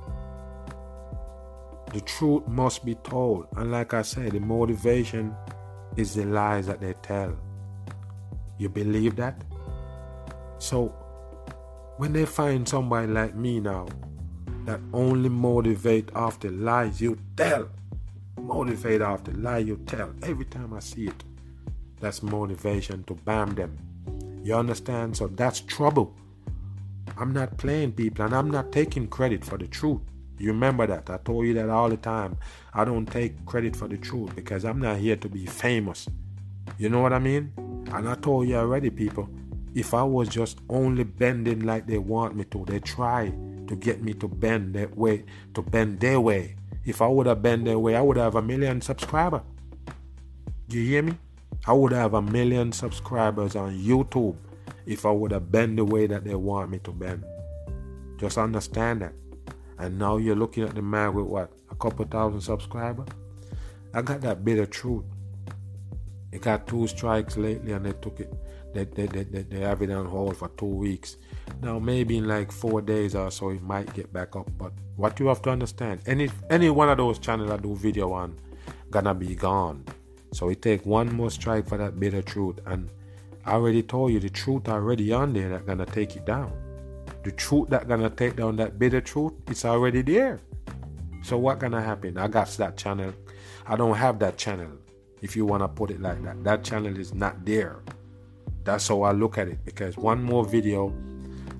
The 1.93 2.01
truth 2.01 2.47
must 2.47 2.85
be 2.85 2.95
told. 2.97 3.49
And 3.57 3.73
like 3.73 3.93
I 3.93 4.03
said, 4.03 4.33
the 4.33 4.41
motivation 4.41 5.35
is 5.97 6.15
the 6.15 6.25
lies 6.25 6.67
that 6.67 6.81
they 6.81 6.95
tell. 7.03 7.37
You 8.59 8.69
believe 8.69 9.17
that? 9.17 9.43
So, 10.59 10.89
when 11.97 12.13
they 12.13 12.25
find 12.25 12.69
somebody 12.69 13.09
like 13.09 13.35
me 13.35 13.61
now 13.61 13.87
that 14.65 14.81
only 14.93 15.29
motivate 15.29 16.11
after 16.15 16.51
lies 16.51 17.01
you 17.01 17.19
tell, 17.37 17.69
motivate 18.41 19.01
after 19.01 19.33
lie 19.33 19.59
you 19.59 19.77
tell, 19.87 20.13
every 20.23 20.45
time 20.45 20.73
I 20.73 20.81
see 20.81 21.09
it, 21.09 21.25
that's 22.01 22.23
motivation 22.23 23.05
to 23.05 23.15
bam 23.15 23.55
them. 23.55 23.77
You 24.45 24.55
understand? 24.55 25.17
So 25.17 25.27
that's 25.27 25.61
trouble. 25.61 26.15
I'm 27.17 27.33
not 27.33 27.57
playing 27.57 27.93
people 27.93 28.27
and 28.27 28.35
I'm 28.35 28.51
not 28.51 28.73
taking 28.73 29.09
credit 29.09 29.43
for 29.43 29.57
the 29.57 29.67
truth. 29.67 30.03
You 30.39 30.49
remember 30.49 30.87
that. 30.87 31.09
I 31.09 31.17
told 31.17 31.47
you 31.47 31.55
that 31.55 31.71
all 31.71 31.89
the 31.89 31.97
time. 31.97 32.37
I 32.75 32.85
don't 32.85 33.07
take 33.07 33.47
credit 33.47 33.75
for 33.75 33.89
the 33.89 33.97
truth 33.97 34.37
because 34.37 34.67
I'm 34.67 34.81
not 34.81 34.99
here 34.99 35.17
to 35.17 35.29
be 35.31 35.47
famous. 35.47 36.07
You 36.77 36.91
know 36.91 37.01
what 37.01 37.15
I 37.15 37.21
mean? 37.21 37.53
And 37.91 38.07
I 38.07 38.17
told 38.17 38.47
you 38.47 38.57
already, 38.57 38.91
people, 38.91 39.31
if 39.75 39.95
I 39.95 40.03
was 40.03 40.29
just 40.29 40.59
only 40.69 41.05
bending 41.05 41.61
like 41.61 41.87
they 41.87 41.99
want 41.99 42.37
me 42.37 42.45
to, 42.45 42.67
they 42.67 42.81
try 42.81 43.33
to 43.67 43.77
get 43.77 44.03
me 44.03 44.13
to 44.15 44.29
bend 44.29 44.75
that 44.75 44.95
way, 44.95 45.25
to 45.55 45.63
bend 45.63 46.01
their 46.01 46.21
way. 46.21 46.57
If 46.85 47.01
I 47.01 47.07
would 47.07 47.27
have 47.27 47.41
bent 47.41 47.65
their 47.65 47.79
way, 47.79 47.97
I 47.97 48.03
would 48.03 48.19
have 48.19 48.35
a 48.35 48.43
million 48.43 48.83
subscribers. 48.83 49.41
You 50.69 50.83
hear 50.83 51.03
me? 51.03 51.17
I 51.67 51.73
would 51.73 51.93
have 51.93 52.13
a 52.13 52.21
million 52.21 52.73
subscribers 52.73 53.57
on 53.57 53.79
YouTube 53.79 54.37
if 54.85 55.07
I 55.07 55.11
would 55.11 55.31
have 55.33 55.51
bent 55.51 55.77
the 55.77 55.85
way 55.85 56.07
that 56.07 56.25
they 56.25 56.35
want 56.35 56.71
me 56.71 56.79
to 56.81 56.93
bend. 56.93 57.25
Just 58.19 58.37
understand 58.37 59.01
that. 59.01 59.15
And 59.79 59.99
now 59.99 60.19
you're 60.19 60.37
looking 60.37 60.65
at 60.65 60.75
the 60.75 60.83
man 60.83 61.15
with 61.15 61.25
what? 61.25 61.51
A 61.71 61.75
couple 61.75 62.05
thousand 62.05 62.43
subscribers? 62.43 63.09
I 63.95 64.03
got 64.03 64.21
that 64.21 64.45
bit 64.45 64.59
of 64.59 64.71
truth. 64.71 65.05
It 66.33 66.43
got 66.43 66.67
two 66.67 66.87
strikes 66.87 67.37
lately 67.37 67.73
and 67.73 67.87
they 67.87 67.93
took 67.93 68.21
it. 68.21 68.33
They, 68.75 68.85
they, 68.85 69.07
they, 69.07 69.23
they, 69.25 69.43
they 69.43 69.61
have 69.61 69.81
it 69.83 69.91
on 69.91 70.05
hold 70.07 70.37
for 70.37 70.49
two 70.59 70.67
weeks. 70.67 71.17
Now, 71.63 71.79
maybe 71.79 72.19
in 72.19 72.27
like 72.27 72.53
four 72.53 72.83
days 72.83 73.15
or 73.15 73.31
so, 73.31 73.51
it 73.51 73.63
might 73.63 73.93
get 73.95 74.13
back 74.13 74.37
up. 74.37 74.51
But 74.59 74.73
what 74.97 75.19
you 75.19 75.29
have 75.29 75.41
to 75.43 75.51
understand, 75.51 76.01
any 76.07 76.29
any 76.51 76.71
one 76.71 76.89
of 76.89 76.99
those 76.99 77.19
channels 77.21 77.51
I 77.51 77.57
do 77.57 77.75
video 77.75 78.13
on, 78.13 78.39
gonna 78.91 79.15
be 79.15 79.35
gone. 79.37 79.85
So 80.35 80.49
it 80.49 80.63
take 80.63 80.85
one 80.85 81.15
more 81.15 81.31
strike 81.31 81.69
for 81.69 81.79
that 81.79 81.99
bit 81.99 82.15
of 82.15 82.25
truth. 82.25 82.59
And 82.67 82.91
I 83.47 83.53
already 83.53 83.83
told 83.83 84.13
you 84.13 84.21
the 84.21 84.31
truth 84.31 84.69
already 84.69 85.13
on 85.13 85.33
there 85.33 85.49
that 85.51 85.67
gonna 85.67 85.87
take 85.87 86.17
it 86.17 86.25
down 86.27 86.53
the 87.25 87.33
truth 87.33 87.71
that 87.71 87.89
gonna 87.89 88.11
take 88.11 88.37
down 88.37 88.57
that 88.57 88.79
bitter 88.79 89.01
truth, 89.01 89.33
it's 89.49 89.65
already 89.65 90.03
there. 90.03 90.41
So 91.23 91.39
what 91.39 91.59
gonna 91.59 91.83
happen? 91.83 92.19
I 92.19 92.29
got 92.29 92.49
that 92.59 92.77
channel. 92.77 93.13
I 93.67 93.77
don't 93.77 93.97
have 93.97 94.19
that 94.19 94.37
channel. 94.37 94.71
If 95.23 95.35
you 95.35 95.47
wanna 95.47 95.69
put 95.69 95.91
it 95.91 96.01
like 96.01 96.23
that, 96.23 96.45
that 96.45 96.63
channel 96.63 96.97
is 96.99 97.15
not 97.15 97.45
there. 97.45 97.83
That's 98.63 98.87
how 98.89 99.03
I 99.03 99.13
look 99.13 99.39
at 99.39 99.49
it. 99.49 99.65
Because 99.65 99.97
one 99.97 100.23
more 100.23 100.45
video, 100.45 100.95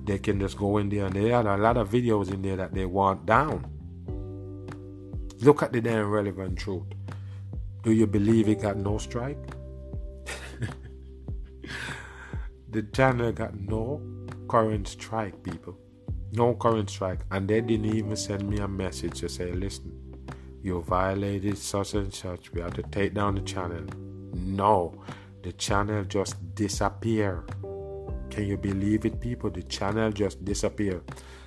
they 0.05 0.19
can 0.19 0.39
just 0.39 0.55
go 0.55 0.77
in 0.77 0.89
there, 0.89 1.07
and 1.07 1.15
there 1.15 1.35
are 1.35 1.55
a 1.55 1.57
lot 1.57 1.77
of 1.77 1.89
videos 1.89 2.31
in 2.31 2.43
there 2.43 2.55
that 2.57 2.73
they 2.73 2.85
want 2.85 3.25
down. 3.25 3.65
Look 5.41 5.63
at 5.63 5.73
the 5.73 5.81
damn 5.81 6.09
relevant 6.09 6.59
truth. 6.59 6.85
Do 7.85 7.91
you 7.91 8.07
believe 8.07 8.49
it 8.49 8.63
got 8.63 8.77
no 8.77 8.97
strike? 8.97 9.37
the 12.71 12.81
channel 12.81 13.31
got 13.31 13.53
no 13.59 14.01
current 14.47 14.87
strike, 14.87 15.43
people. 15.43 15.77
No 16.31 16.55
current 16.55 16.89
strike. 16.89 17.19
And 17.29 17.47
they 17.47 17.61
didn't 17.61 17.85
even 17.85 18.15
send 18.15 18.49
me 18.49 18.57
a 18.57 18.67
message 18.67 19.19
to 19.19 19.29
say, 19.29 19.51
listen, 19.51 19.93
you 20.63 20.81
violated 20.81 21.59
such 21.59 21.93
and 21.93 22.11
such. 22.11 22.51
We 22.53 22.61
have 22.61 22.73
to 22.73 22.81
take 22.81 23.13
down 23.13 23.35
the 23.35 23.41
channel. 23.41 23.85
No, 24.33 24.99
the 25.43 25.53
channel 25.53 26.05
just 26.05 26.55
disappeared. 26.55 27.53
Can 28.31 28.47
you 28.47 28.57
believe 28.57 29.05
it, 29.05 29.21
people? 29.21 29.51
The 29.51 29.61
channel 29.61 30.11
just 30.11 30.43
disappeared. 30.43 31.03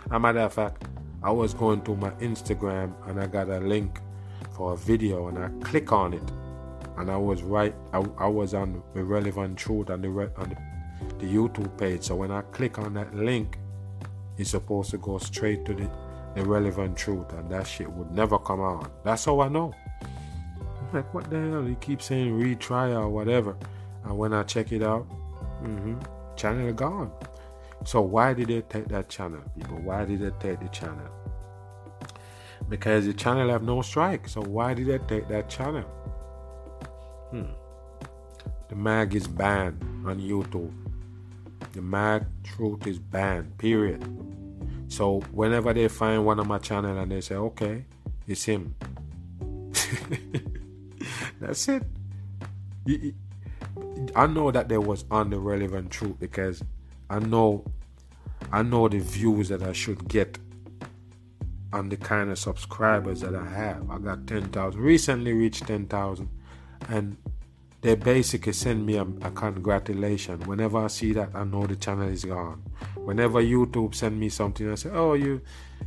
As 0.07 0.13
a 0.13 0.21
matter 0.21 0.39
of 0.39 0.53
fact, 0.53 0.85
I 1.21 1.33
was 1.33 1.53
going 1.53 1.83
to 1.83 1.97
my 1.97 2.11
Instagram 2.21 2.95
and 3.09 3.21
I 3.21 3.27
got 3.27 3.49
a 3.49 3.59
link 3.59 4.01
for 4.59 4.75
a 4.75 4.77
video 4.77 5.29
and 5.29 5.39
I 5.39 5.49
click 5.65 5.93
on 5.93 6.13
it 6.13 6.33
and 6.99 7.11
I 7.11 7.17
was 7.17 7.43
right. 7.43 7.75
I, 7.95 8.05
I 8.19 8.27
was 8.27 8.53
on 8.53 8.83
the 8.93 9.05
relevant 9.05 9.57
truth 9.57 9.89
on 9.89 10.03
the 10.03 10.09
on 10.37 10.51
the 10.51 10.57
the 11.19 11.27
YouTube 11.27 11.77
page. 11.79 12.03
So 12.03 12.17
when 12.17 12.31
I 12.31 12.43
click 12.43 12.79
on 12.79 12.95
that 12.95 13.15
link, 13.15 13.59
it's 14.37 14.51
supposed 14.51 14.91
to 14.91 14.99
go 14.99 15.19
straight 15.19 15.65
to 15.67 15.75
the, 15.75 15.91
the 16.35 16.45
relevant 16.45 16.97
truth, 16.97 17.33
and 17.33 17.51
that 17.51 17.67
shit 17.67 17.91
would 17.91 18.11
never 18.13 18.39
come 18.39 18.61
on. 18.61 18.91
That's 19.05 19.25
how 19.25 19.41
I 19.41 19.49
know. 19.49 19.75
I'm 20.03 20.93
like, 20.93 21.13
what 21.15 21.31
the 21.31 21.41
hell? 21.41 21.65
He 21.65 21.75
keeps 21.77 22.07
saying 22.07 22.39
retry 22.39 22.95
or 22.99 23.09
whatever. 23.09 23.57
And 24.05 24.17
when 24.17 24.33
I 24.33 24.43
check 24.43 24.73
it 24.73 24.83
out, 24.83 25.07
mm-hmm, 25.63 25.99
channel 26.37 26.73
gone. 26.73 27.13
So 27.85 28.01
why 28.01 28.35
did 28.35 28.49
they 28.49 28.63
take 28.63 28.89
that 28.89 29.09
channel, 29.09 29.43
people? 29.57 29.79
Why 29.79 30.05
did 30.05 30.21
they 30.21 30.31
take 30.41 30.61
the 30.61 30.69
channel? 30.69 31.09
Because 32.69 33.07
the 33.07 33.15
channel 33.15 33.49
have 33.49 33.63
no 33.63 33.83
strike. 33.83 34.29
So 34.29 34.43
why 34.43 34.75
did 34.75 34.89
they 34.89 34.99
take 34.99 35.29
that 35.29 35.49
channel? 35.49 35.85
Hmm. 37.31 37.53
The 38.69 38.77
mag 38.77 39.15
is 39.15 39.27
banned 39.27 39.83
on 40.07 40.21
YouTube. 40.21 40.73
The 41.73 41.83
Mag 41.83 42.25
Truth 42.45 42.87
is 42.87 42.99
banned, 42.99 43.57
period. 43.59 44.03
So 44.89 45.21
whenever 45.33 45.73
they 45.73 45.89
find 45.89 46.25
one 46.25 46.39
of 46.39 46.47
my 46.47 46.59
channel 46.59 46.99
and 46.99 47.13
they 47.13 47.21
say, 47.21 47.35
okay, 47.35 47.85
it's 48.27 48.45
him. 48.45 48.75
That's 51.41 51.69
it. 51.69 51.83
I 54.17 54.27
know 54.27 54.51
that 54.51 54.69
there 54.69 54.81
was 54.81 55.05
on 55.11 55.31
the 55.31 55.39
relevant 55.39 55.91
truth 55.91 56.19
because 56.19 56.63
I 57.11 57.19
know 57.19 57.65
I 58.51 58.63
know 58.63 58.89
the 58.89 58.99
views 58.99 59.51
that 59.51 59.63
I 59.63 59.73
should 59.73 60.09
get 60.09 60.39
on 61.73 61.89
the 61.89 61.97
kind 61.97 62.31
of 62.31 62.39
subscribers 62.39 63.21
that 63.21 63.35
I 63.35 63.49
have. 63.49 63.91
I 63.91 63.99
got 63.99 64.27
10,000, 64.27 64.81
recently 64.81 65.33
reached 65.33 65.67
10,000, 65.67 66.29
and 66.89 67.17
they 67.81 67.95
basically 67.95 68.53
send 68.53 68.85
me 68.85 68.97
a, 68.97 69.03
a, 69.03 69.31
congratulation. 69.31 70.41
Whenever 70.41 70.79
I 70.79 70.89
see 70.89 71.13
that, 71.13 71.31
I 71.35 71.45
know 71.45 71.65
the 71.67 71.77
channel 71.77 72.09
is 72.09 72.25
gone. 72.25 72.63
Whenever 72.97 73.41
YouTube 73.41 73.95
send 73.95 74.19
me 74.19 74.29
something, 74.31 74.71
I 74.71 74.75
say, 74.75 74.91
"Oh, 74.91 75.15
you, 75.15 75.41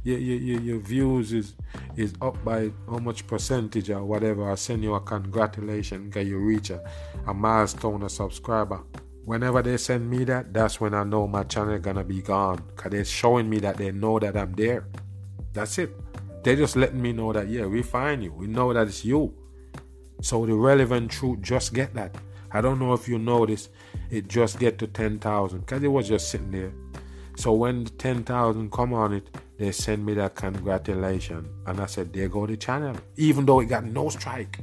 your, 0.04 0.18
your, 0.18 0.62
your 0.62 0.80
views 0.80 1.34
is 1.34 1.54
is 1.98 2.14
up 2.22 2.42
by 2.46 2.72
how 2.90 3.00
much 3.00 3.28
percentage 3.28 3.90
or 3.90 4.06
whatever." 4.06 4.50
I 4.50 4.56
send 4.56 4.84
you 4.84 4.94
a 4.96 5.02
congratulation 5.02 6.06
because 6.06 6.28
you 6.28 6.38
reach 6.38 6.70
a, 6.70 6.82
a 7.28 7.34
milestone, 7.34 8.04
a 8.04 8.10
subscriber. 8.10 8.82
Whenever 9.26 9.62
they 9.62 9.76
send 9.76 10.10
me 10.10 10.24
that, 10.24 10.54
that's 10.54 10.80
when 10.80 10.94
I 10.94 11.04
know 11.04 11.28
my 11.28 11.44
channel 11.44 11.78
gonna 11.78 12.06
be 12.06 12.22
gone. 12.22 12.64
Cause 12.78 12.92
they're 12.92 13.06
showing 13.06 13.50
me 13.50 13.60
that 13.60 13.78
they 13.78 13.92
know 13.92 14.18
that 14.18 14.38
I'm 14.38 14.54
there. 14.54 14.86
That's 15.54 15.78
it. 15.78 15.92
They're 16.44 16.56
just 16.56 16.76
letting 16.76 17.02
me 17.02 17.14
know 17.14 17.34
that 17.34 17.48
yeah, 17.48 17.66
we 17.66 17.84
find 17.84 18.24
you. 18.24 18.34
We 18.34 18.48
know 18.48 18.74
that 18.74 18.88
it's 18.88 19.06
you. 19.06 19.34
So 20.22 20.46
the 20.46 20.56
relevant 20.56 21.12
truth 21.12 21.42
just 21.42 21.74
get 21.74 21.94
that. 21.96 22.16
I 22.52 22.62
don't 22.62 22.80
know 22.80 22.94
if 22.94 23.08
you 23.08 23.18
notice, 23.18 23.70
it 24.10 24.28
just 24.28 24.60
get 24.60 24.78
to 24.80 24.88
10,000 24.88 25.60
because 25.60 25.84
it 25.84 25.88
was 25.88 26.08
just 26.08 26.30
sitting 26.30 26.52
there. 26.52 26.74
So 27.38 27.54
when 27.54 27.86
the 27.86 27.90
10,000 27.92 28.72
come 28.72 28.94
on 28.94 29.14
it, 29.14 29.30
they 29.58 29.72
send 29.72 30.06
me 30.06 30.14
that 30.16 30.36
congratulation. 30.36 31.48
And 31.66 31.80
I 31.80 31.86
said, 31.86 32.12
there 32.12 32.28
go 32.28 32.46
the 32.46 32.58
channel. 32.58 32.96
Even 33.16 33.46
though 33.46 33.62
it 33.62 33.66
got 33.66 33.86
no 33.86 34.10
strike. 34.10 34.60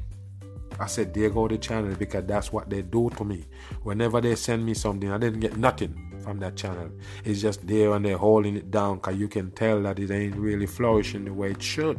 I 0.78 0.86
said, 0.86 1.14
there 1.14 1.30
go 1.30 1.48
the 1.48 1.58
channel 1.58 1.94
because 1.94 2.24
that's 2.26 2.52
what 2.52 2.68
they 2.68 2.82
do 2.82 3.10
to 3.16 3.24
me. 3.24 3.46
Whenever 3.82 4.20
they 4.20 4.36
send 4.36 4.64
me 4.64 4.74
something, 4.74 5.10
I 5.10 5.18
didn't 5.18 5.40
get 5.40 5.56
nothing 5.56 6.07
from 6.28 6.40
that 6.40 6.56
channel. 6.56 6.90
It's 7.24 7.40
just 7.40 7.66
there 7.66 7.94
and 7.94 8.04
they're 8.04 8.18
holding 8.18 8.54
it 8.54 8.70
down 8.70 8.96
because 8.96 9.16
you 9.16 9.28
can 9.28 9.50
tell 9.52 9.80
that 9.84 9.98
it 9.98 10.10
ain't 10.10 10.36
really 10.36 10.66
flourishing 10.66 11.24
the 11.24 11.32
way 11.32 11.52
it 11.52 11.62
should. 11.62 11.98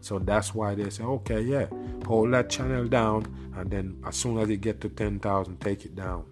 So 0.00 0.20
that's 0.20 0.54
why 0.54 0.76
they 0.76 0.88
say, 0.88 1.02
okay, 1.02 1.40
yeah, 1.40 1.66
hold 2.06 2.32
that 2.32 2.48
channel 2.48 2.86
down, 2.86 3.26
and 3.56 3.68
then 3.68 4.00
as 4.06 4.14
soon 4.14 4.38
as 4.38 4.48
it 4.48 4.58
get 4.58 4.80
to 4.82 4.88
10,000, 4.88 5.60
take 5.60 5.84
it 5.84 5.96
down. 5.96 6.26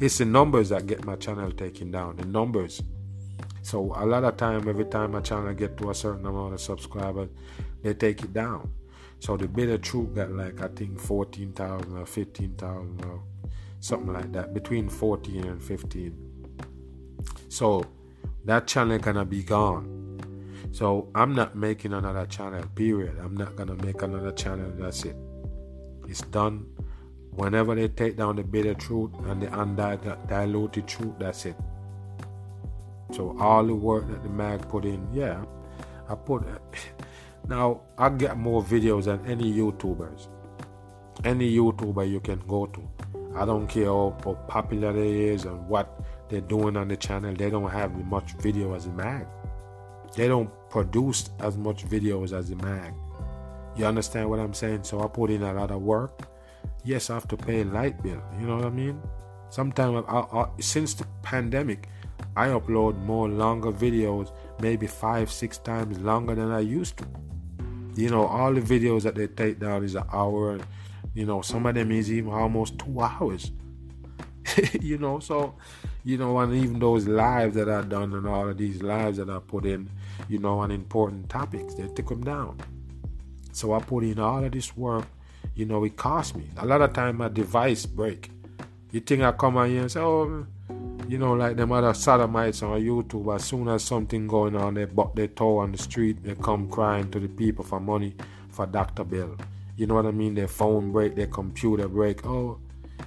It's 0.00 0.16
the 0.16 0.24
numbers 0.24 0.70
that 0.70 0.86
get 0.86 1.04
my 1.04 1.16
channel 1.16 1.52
taken 1.52 1.90
down, 1.90 2.16
the 2.16 2.24
numbers. 2.24 2.82
So 3.60 3.92
a 3.94 4.06
lot 4.06 4.24
of 4.24 4.38
time, 4.38 4.66
every 4.66 4.86
time 4.86 5.12
my 5.12 5.20
channel 5.20 5.52
get 5.52 5.76
to 5.76 5.90
a 5.90 5.94
certain 5.94 6.24
amount 6.24 6.54
of 6.54 6.60
subscribers, 6.62 7.28
they 7.82 7.92
take 7.92 8.22
it 8.22 8.32
down. 8.32 8.70
So 9.18 9.36
the 9.36 9.48
bitter 9.48 9.76
truth 9.76 10.14
got 10.14 10.30
like 10.30 10.62
I 10.62 10.68
think 10.68 10.98
14,000 10.98 11.96
or 11.96 12.06
15,000 12.06 13.04
or 13.04 13.22
something 13.80 14.12
like 14.12 14.32
that, 14.32 14.54
between 14.54 14.88
14 14.88 15.44
and 15.44 15.62
15. 15.62 16.14
So 17.48 17.84
that 18.44 18.66
channel 18.66 18.98
gonna 18.98 19.24
be 19.24 19.42
gone. 19.42 20.20
So 20.72 21.08
I'm 21.14 21.34
not 21.34 21.56
making 21.56 21.92
another 21.92 22.26
channel, 22.26 22.64
period. 22.74 23.16
I'm 23.22 23.36
not 23.36 23.56
gonna 23.56 23.76
make 23.76 24.02
another 24.02 24.32
channel, 24.32 24.70
that's 24.78 25.04
it. 25.04 25.16
It's 26.08 26.20
done. 26.22 26.66
Whenever 27.30 27.74
they 27.74 27.88
take 27.88 28.16
down 28.16 28.36
the 28.36 28.44
bitter 28.44 28.74
truth 28.74 29.10
and 29.24 29.42
the 29.42 29.48
undiluted 29.48 30.86
truth, 30.86 31.14
that's 31.18 31.44
it. 31.46 31.56
So 33.12 33.36
all 33.38 33.64
the 33.64 33.74
work 33.74 34.08
that 34.08 34.22
the 34.22 34.28
mag 34.28 34.68
put 34.68 34.84
in, 34.84 35.06
yeah, 35.12 35.44
I 36.08 36.14
put. 36.14 36.44
Now 37.48 37.82
I 37.96 38.08
get 38.08 38.36
more 38.36 38.60
videos 38.60 39.04
than 39.04 39.24
any 39.24 39.52
YouTubers. 39.52 40.26
Any 41.24 41.54
YouTuber 41.56 42.10
you 42.10 42.18
can 42.18 42.40
go 42.48 42.66
to. 42.66 42.95
I 43.36 43.44
don't 43.44 43.66
care 43.66 43.86
how, 43.86 44.16
popular 44.48 44.92
they 44.92 45.26
is 45.28 45.44
and 45.44 45.68
what 45.68 46.00
they're 46.28 46.40
doing 46.40 46.76
on 46.76 46.88
the 46.88 46.96
channel. 46.96 47.34
They 47.34 47.50
don't 47.50 47.70
have 47.70 47.94
much 48.06 48.32
video 48.34 48.74
as 48.74 48.86
a 48.86 48.90
mag. 48.90 49.26
They 50.14 50.28
don't 50.28 50.50
produce 50.70 51.30
as 51.40 51.56
much 51.58 51.86
videos 51.86 52.32
as 52.32 52.48
the 52.48 52.56
mag. 52.56 52.94
You 53.76 53.84
understand 53.84 54.30
what 54.30 54.38
I'm 54.38 54.54
saying? 54.54 54.84
So 54.84 55.02
I 55.02 55.08
put 55.08 55.30
in 55.30 55.42
a 55.42 55.52
lot 55.52 55.70
of 55.70 55.82
work. 55.82 56.22
Yes, 56.84 57.10
I 57.10 57.14
have 57.14 57.28
to 57.28 57.36
pay 57.36 57.60
a 57.60 57.64
light 57.64 58.02
bill. 58.02 58.22
You 58.40 58.46
know 58.46 58.56
what 58.56 58.64
I 58.64 58.70
mean? 58.70 59.00
Sometimes 59.50 60.04
I, 60.08 60.18
I, 60.18 60.48
since 60.60 60.94
the 60.94 61.06
pandemic, 61.22 61.88
I 62.36 62.48
upload 62.48 62.98
more 63.04 63.28
longer 63.28 63.70
videos, 63.70 64.32
maybe 64.60 64.86
five, 64.86 65.30
six 65.30 65.58
times 65.58 65.98
longer 65.98 66.34
than 66.34 66.50
I 66.50 66.60
used 66.60 66.96
to. 66.98 67.06
You 67.94 68.10
know, 68.10 68.26
all 68.26 68.52
the 68.52 68.60
videos 68.60 69.02
that 69.02 69.14
they 69.14 69.26
take 69.26 69.58
down 69.58 69.84
is 69.84 69.94
an 69.94 70.04
hour. 70.12 70.58
You 71.16 71.24
know, 71.24 71.40
some 71.40 71.64
of 71.64 71.74
them 71.74 71.90
is 71.92 72.12
even 72.12 72.30
almost 72.30 72.78
two 72.78 73.00
hours. 73.00 73.50
you 74.82 74.98
know, 74.98 75.18
so 75.18 75.54
you 76.04 76.18
know, 76.18 76.38
and 76.38 76.54
even 76.54 76.78
those 76.78 77.08
lives 77.08 77.56
that 77.56 77.70
I've 77.70 77.88
done 77.88 78.12
and 78.12 78.28
all 78.28 78.48
of 78.48 78.58
these 78.58 78.82
lives 78.82 79.16
that 79.16 79.30
I 79.30 79.38
put 79.38 79.64
in, 79.64 79.88
you 80.28 80.38
know, 80.38 80.58
on 80.58 80.70
important 80.70 81.30
topics, 81.30 81.74
they 81.74 81.88
take 81.88 82.08
them 82.08 82.22
down. 82.22 82.58
So 83.52 83.72
I 83.72 83.80
put 83.80 84.04
in 84.04 84.18
all 84.18 84.44
of 84.44 84.52
this 84.52 84.76
work, 84.76 85.06
you 85.54 85.64
know, 85.64 85.82
it 85.84 85.96
cost 85.96 86.36
me. 86.36 86.50
A 86.58 86.66
lot 86.66 86.82
of 86.82 86.92
time 86.92 87.16
my 87.16 87.28
device 87.28 87.86
break. 87.86 88.30
You 88.92 89.00
think 89.00 89.22
I 89.22 89.32
come 89.32 89.56
on 89.56 89.70
here 89.70 89.80
and 89.80 89.90
say, 89.90 90.00
oh, 90.00 90.46
you 91.08 91.16
know, 91.16 91.32
like 91.32 91.56
them 91.56 91.72
other 91.72 91.94
sodomites 91.94 92.62
on 92.62 92.78
YouTube, 92.78 93.34
as 93.34 93.44
soon 93.44 93.68
as 93.68 93.82
something 93.82 94.26
going 94.26 94.54
on, 94.54 94.74
they 94.74 94.84
butt 94.84 95.16
their 95.16 95.28
toe 95.28 95.58
on 95.58 95.72
the 95.72 95.78
street, 95.78 96.22
they 96.22 96.34
come 96.34 96.68
crying 96.68 97.10
to 97.10 97.20
the 97.20 97.28
people 97.28 97.64
for 97.64 97.80
money 97.80 98.14
for 98.50 98.66
doctor 98.66 99.02
bill. 99.02 99.36
You 99.76 99.86
know 99.86 99.94
what 99.94 100.06
I 100.06 100.10
mean? 100.10 100.34
Their 100.34 100.48
phone 100.48 100.90
break, 100.90 101.16
their 101.16 101.26
computer 101.26 101.86
break. 101.86 102.26
Oh, 102.26 102.58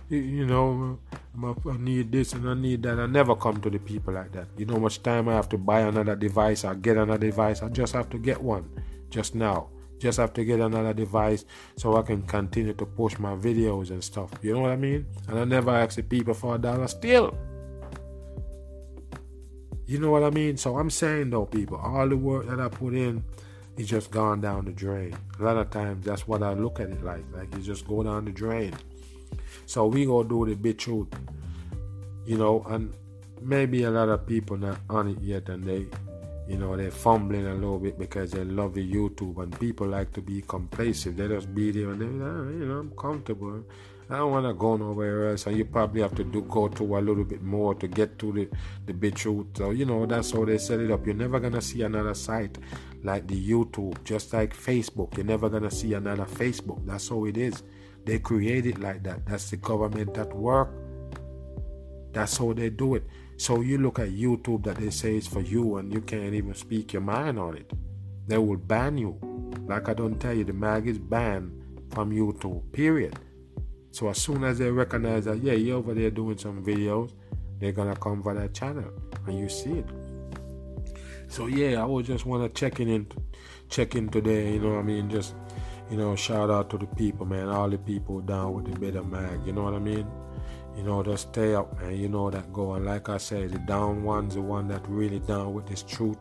you 0.09 0.45
know, 0.45 0.99
I 1.43 1.77
need 1.77 2.11
this 2.11 2.33
and 2.33 2.47
I 2.47 2.53
need 2.53 2.83
that. 2.83 2.99
I 2.99 3.07
never 3.07 3.35
come 3.35 3.59
to 3.61 3.69
the 3.69 3.79
people 3.79 4.13
like 4.13 4.31
that. 4.33 4.47
You 4.57 4.65
know 4.65 4.75
how 4.75 4.79
much 4.79 5.01
time 5.01 5.27
I 5.29 5.33
have 5.33 5.49
to 5.49 5.57
buy 5.57 5.81
another 5.81 6.15
device 6.15 6.63
or 6.63 6.75
get 6.75 6.97
another 6.97 7.17
device? 7.17 7.63
I 7.63 7.69
just 7.69 7.93
have 7.93 8.09
to 8.11 8.17
get 8.17 8.41
one 8.41 8.69
just 9.09 9.35
now. 9.35 9.69
Just 9.97 10.17
have 10.17 10.33
to 10.33 10.45
get 10.45 10.59
another 10.59 10.93
device 10.93 11.43
so 11.75 11.97
I 11.97 12.03
can 12.03 12.21
continue 12.21 12.73
to 12.73 12.85
push 12.85 13.17
my 13.19 13.35
videos 13.35 13.89
and 13.89 14.03
stuff. 14.03 14.31
You 14.41 14.53
know 14.53 14.61
what 14.61 14.71
I 14.71 14.77
mean? 14.77 15.05
And 15.27 15.39
I 15.39 15.43
never 15.43 15.71
ask 15.71 15.95
the 15.95 16.03
people 16.03 16.33
for 16.33 16.55
a 16.55 16.57
dollar 16.57 16.87
still. 16.87 17.37
You 19.85 19.99
know 19.99 20.11
what 20.11 20.23
I 20.23 20.29
mean? 20.29 20.55
So 20.55 20.77
I'm 20.77 20.89
saying 20.89 21.31
though, 21.31 21.45
people, 21.45 21.77
all 21.77 22.07
the 22.07 22.15
work 22.15 22.47
that 22.47 22.59
I 22.59 22.69
put 22.69 22.93
in 22.93 23.23
is 23.79 23.87
just 23.87 24.11
gone 24.11 24.41
down 24.41 24.65
the 24.65 24.71
drain. 24.71 25.15
A 25.39 25.43
lot 25.43 25.55
of 25.55 25.69
times 25.69 26.05
that's 26.05 26.27
what 26.27 26.43
I 26.43 26.53
look 26.53 26.81
at 26.81 26.89
it 26.89 27.01
like. 27.01 27.23
Like 27.33 27.53
it 27.55 27.61
just 27.61 27.87
go 27.87 28.03
down 28.03 28.25
the 28.25 28.31
drain. 28.31 28.73
So 29.65 29.87
we 29.87 30.05
gonna 30.05 30.27
do 30.27 30.45
the 30.45 30.55
BitChute, 30.55 31.13
you 32.25 32.37
know, 32.37 32.65
and 32.67 32.93
maybe 33.41 33.83
a 33.83 33.89
lot 33.89 34.09
of 34.09 34.27
people 34.27 34.57
not 34.57 34.79
on 34.89 35.07
it 35.07 35.21
yet, 35.21 35.47
and 35.47 35.63
they, 35.63 35.85
you 36.47 36.57
know, 36.57 36.75
they're 36.75 36.91
fumbling 36.91 37.47
a 37.47 37.53
little 37.53 37.79
bit 37.79 37.97
because 37.97 38.31
they 38.31 38.43
love 38.43 38.73
the 38.73 38.85
YouTube, 38.85 39.41
and 39.41 39.57
people 39.59 39.87
like 39.87 40.11
to 40.13 40.21
be 40.21 40.41
complacent. 40.41 41.15
They 41.15 41.29
just 41.29 41.55
be 41.55 41.71
there 41.71 41.91
and 41.91 42.01
they, 42.01 42.05
ah, 42.05 42.49
you 42.49 42.65
know, 42.65 42.79
I'm 42.79 42.91
comfortable. 42.97 43.63
I 44.09 44.17
don't 44.17 44.31
want 44.31 44.47
to 44.47 44.53
go 44.55 44.75
nowhere 44.75 45.29
else, 45.29 45.45
and 45.45 45.55
you 45.55 45.65
probably 45.65 46.01
have 46.01 46.15
to 46.15 46.23
do 46.23 46.41
go 46.41 46.67
to 46.67 46.97
a 46.97 46.99
little 46.99 47.23
bit 47.23 47.43
more 47.43 47.75
to 47.75 47.87
get 47.87 48.19
to 48.19 48.33
the 48.33 48.49
the 48.87 48.93
BitChute. 48.93 49.57
So 49.57 49.69
you 49.69 49.85
know 49.85 50.05
that's 50.05 50.31
how 50.31 50.43
they 50.43 50.57
set 50.57 50.81
it 50.81 50.91
up. 50.91 51.05
You're 51.05 51.15
never 51.15 51.39
gonna 51.39 51.61
see 51.61 51.83
another 51.83 52.15
site 52.15 52.57
like 53.03 53.27
the 53.27 53.49
YouTube, 53.49 54.03
just 54.03 54.33
like 54.33 54.55
Facebook. 54.55 55.15
You're 55.15 55.25
never 55.25 55.49
gonna 55.49 55.71
see 55.71 55.93
another 55.93 56.25
Facebook. 56.25 56.85
That's 56.85 57.09
how 57.09 57.25
it 57.25 57.37
is. 57.37 57.63
They 58.05 58.19
create 58.19 58.65
it 58.65 58.79
like 58.79 59.03
that. 59.03 59.25
That's 59.25 59.49
the 59.49 59.57
government 59.57 60.17
at 60.17 60.33
work. 60.35 60.69
That's 62.11 62.37
how 62.37 62.53
they 62.53 62.69
do 62.69 62.95
it. 62.95 63.03
So 63.37 63.61
you 63.61 63.77
look 63.77 63.99
at 63.99 64.09
YouTube 64.09 64.63
that 64.65 64.77
they 64.77 64.89
say 64.89 65.15
is 65.15 65.27
for 65.27 65.41
you 65.41 65.77
and 65.77 65.93
you 65.93 66.01
can't 66.01 66.33
even 66.33 66.53
speak 66.53 66.93
your 66.93 67.01
mind 67.01 67.39
on 67.39 67.55
it. 67.55 67.71
They 68.27 68.37
will 68.37 68.57
ban 68.57 68.97
you. 68.97 69.17
Like 69.67 69.87
I 69.89 69.93
don't 69.93 70.19
tell 70.19 70.33
you, 70.33 70.43
the 70.43 70.53
mag 70.53 70.87
is 70.87 70.99
banned 70.99 71.51
from 71.91 72.11
YouTube, 72.11 72.71
period. 72.71 73.17
So 73.91 74.09
as 74.09 74.21
soon 74.21 74.43
as 74.43 74.59
they 74.59 74.69
recognize 74.69 75.25
that, 75.25 75.41
yeah, 75.41 75.53
you're 75.53 75.77
over 75.77 75.93
there 75.93 76.11
doing 76.11 76.37
some 76.37 76.63
videos, 76.63 77.13
they're 77.59 77.71
gonna 77.71 77.95
come 77.95 78.21
for 78.21 78.33
that 78.33 78.53
channel 78.53 78.91
and 79.27 79.39
you 79.39 79.49
see 79.49 79.79
it. 79.79 79.85
So 81.29 81.45
yeah, 81.45 81.81
I 81.81 81.85
would 81.85 82.05
just 82.05 82.25
wanna 82.25 82.49
check 82.49 82.79
in, 82.79 83.07
check 83.69 83.95
in 83.95 84.09
today, 84.09 84.53
you 84.53 84.59
know 84.59 84.73
what 84.73 84.79
I 84.79 84.83
mean? 84.83 85.09
Just 85.09 85.35
you 85.89 85.97
know, 85.97 86.15
shout 86.15 86.49
out 86.49 86.69
to 86.71 86.77
the 86.77 86.85
people, 86.85 87.25
man. 87.25 87.49
All 87.49 87.69
the 87.69 87.77
people 87.77 88.21
down 88.21 88.53
with 88.53 88.71
the 88.71 88.79
bitter 88.79 89.03
mag. 89.03 89.45
You 89.45 89.53
know 89.53 89.63
what 89.63 89.73
I 89.73 89.79
mean? 89.79 90.07
You 90.75 90.83
know, 90.83 91.01
just 91.03 91.29
stay 91.29 91.55
up, 91.55 91.81
man. 91.81 91.97
You 91.97 92.09
know 92.09 92.29
that 92.29 92.53
going. 92.53 92.85
Like 92.85 93.09
I 93.09 93.17
said, 93.17 93.51
the 93.51 93.59
down 93.59 94.03
ones, 94.03 94.35
the 94.35 94.41
one 94.41 94.67
that 94.67 94.87
really 94.87 95.19
down 95.19 95.53
with 95.53 95.67
this 95.67 95.83
truth, 95.83 96.17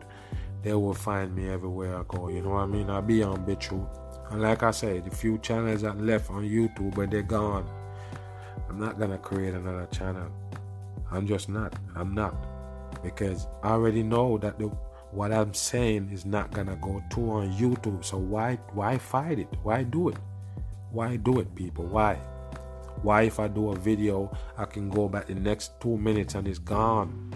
they 0.63 0.73
will 0.73 0.93
find 0.93 1.35
me 1.35 1.49
everywhere 1.49 1.97
I 1.97 2.03
go. 2.07 2.29
You 2.29 2.41
know 2.41 2.51
what 2.51 2.63
I 2.63 2.65
mean? 2.65 2.89
I'll 2.89 3.01
be 3.01 3.21
on 3.21 3.45
BitChute. 3.45 4.31
And 4.31 4.41
like 4.41 4.63
I 4.63 4.71
said, 4.71 5.05
the 5.05 5.11
few 5.11 5.37
channels 5.39 5.81
that 5.81 5.99
left 5.99 6.29
on 6.29 6.43
YouTube, 6.43 6.95
but 6.95 7.11
they're 7.11 7.21
gone. 7.21 7.67
I'm 8.69 8.79
not 8.79 8.99
gonna 8.99 9.17
create 9.17 9.53
another 9.53 9.87
channel. 9.91 10.31
I'm 11.11 11.27
just 11.27 11.47
not. 11.47 11.75
I'm 11.95 12.13
not. 12.13 12.35
Because 13.03 13.47
I 13.63 13.69
already 13.69 14.03
know 14.03 14.37
that 14.39 14.57
the 14.57 14.71
what 15.11 15.31
I'm 15.31 15.53
saying 15.53 16.09
is 16.11 16.25
not 16.25 16.51
gonna 16.51 16.75
go 16.75 17.01
through 17.11 17.29
on 17.31 17.51
YouTube. 17.53 18.05
So 18.05 18.17
why 18.17 18.55
why 18.73 18.97
fight 18.97 19.39
it? 19.39 19.49
Why 19.63 19.83
do 19.83 20.09
it? 20.09 20.17
Why 20.91 21.15
do 21.15 21.39
it, 21.39 21.53
people? 21.55 21.85
Why? 21.85 22.15
Why 23.01 23.23
if 23.23 23.39
I 23.39 23.47
do 23.47 23.71
a 23.71 23.75
video, 23.75 24.31
I 24.57 24.65
can 24.65 24.89
go 24.89 25.07
back 25.07 25.27
the 25.27 25.35
next 25.35 25.79
two 25.79 25.97
minutes 25.97 26.35
and 26.35 26.47
it's 26.47 26.59
gone? 26.59 27.31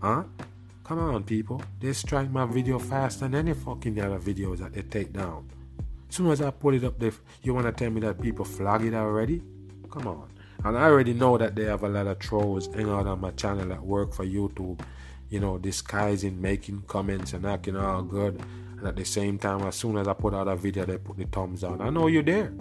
Huh? 0.00 0.24
Come 0.84 0.98
on, 1.00 1.24
people. 1.24 1.60
They 1.80 1.92
strike 1.92 2.30
my 2.30 2.46
video 2.46 2.78
faster 2.78 3.26
than 3.28 3.34
any 3.34 3.54
fucking 3.54 4.00
other 4.00 4.18
videos 4.18 4.58
that 4.58 4.72
they 4.72 4.82
take 4.82 5.12
down. 5.12 5.50
Soon 6.08 6.30
as 6.30 6.40
I 6.40 6.50
put 6.50 6.74
it 6.74 6.84
up 6.84 6.98
there, 6.98 7.12
you 7.42 7.52
wanna 7.52 7.72
tell 7.72 7.90
me 7.90 8.00
that 8.02 8.20
people 8.20 8.44
flag 8.44 8.84
it 8.84 8.94
already? 8.94 9.42
Come 9.90 10.06
on. 10.06 10.28
And 10.64 10.78
I 10.78 10.84
already 10.84 11.12
know 11.12 11.36
that 11.36 11.54
they 11.56 11.64
have 11.64 11.82
a 11.82 11.88
lot 11.88 12.06
of 12.06 12.18
trolls 12.18 12.66
hanging 12.68 12.90
out 12.90 13.06
on 13.06 13.20
my 13.20 13.32
channel 13.32 13.66
that 13.68 13.82
work 13.82 14.14
for 14.14 14.24
YouTube 14.24 14.80
you 15.28 15.40
know, 15.40 15.58
disguising, 15.58 16.40
making 16.40 16.82
comments 16.86 17.32
and 17.32 17.46
acting 17.46 17.76
all 17.76 18.02
good. 18.02 18.40
And 18.78 18.86
at 18.86 18.96
the 18.96 19.04
same 19.04 19.38
time, 19.38 19.62
as 19.62 19.74
soon 19.74 19.96
as 19.96 20.06
I 20.06 20.12
put 20.12 20.34
out 20.34 20.48
a 20.48 20.56
video, 20.56 20.84
they 20.84 20.98
put 20.98 21.16
the 21.16 21.24
thumbs 21.24 21.62
down. 21.62 21.80
I 21.80 21.90
know 21.90 22.06
you're 22.06 22.22
there. 22.22 22.52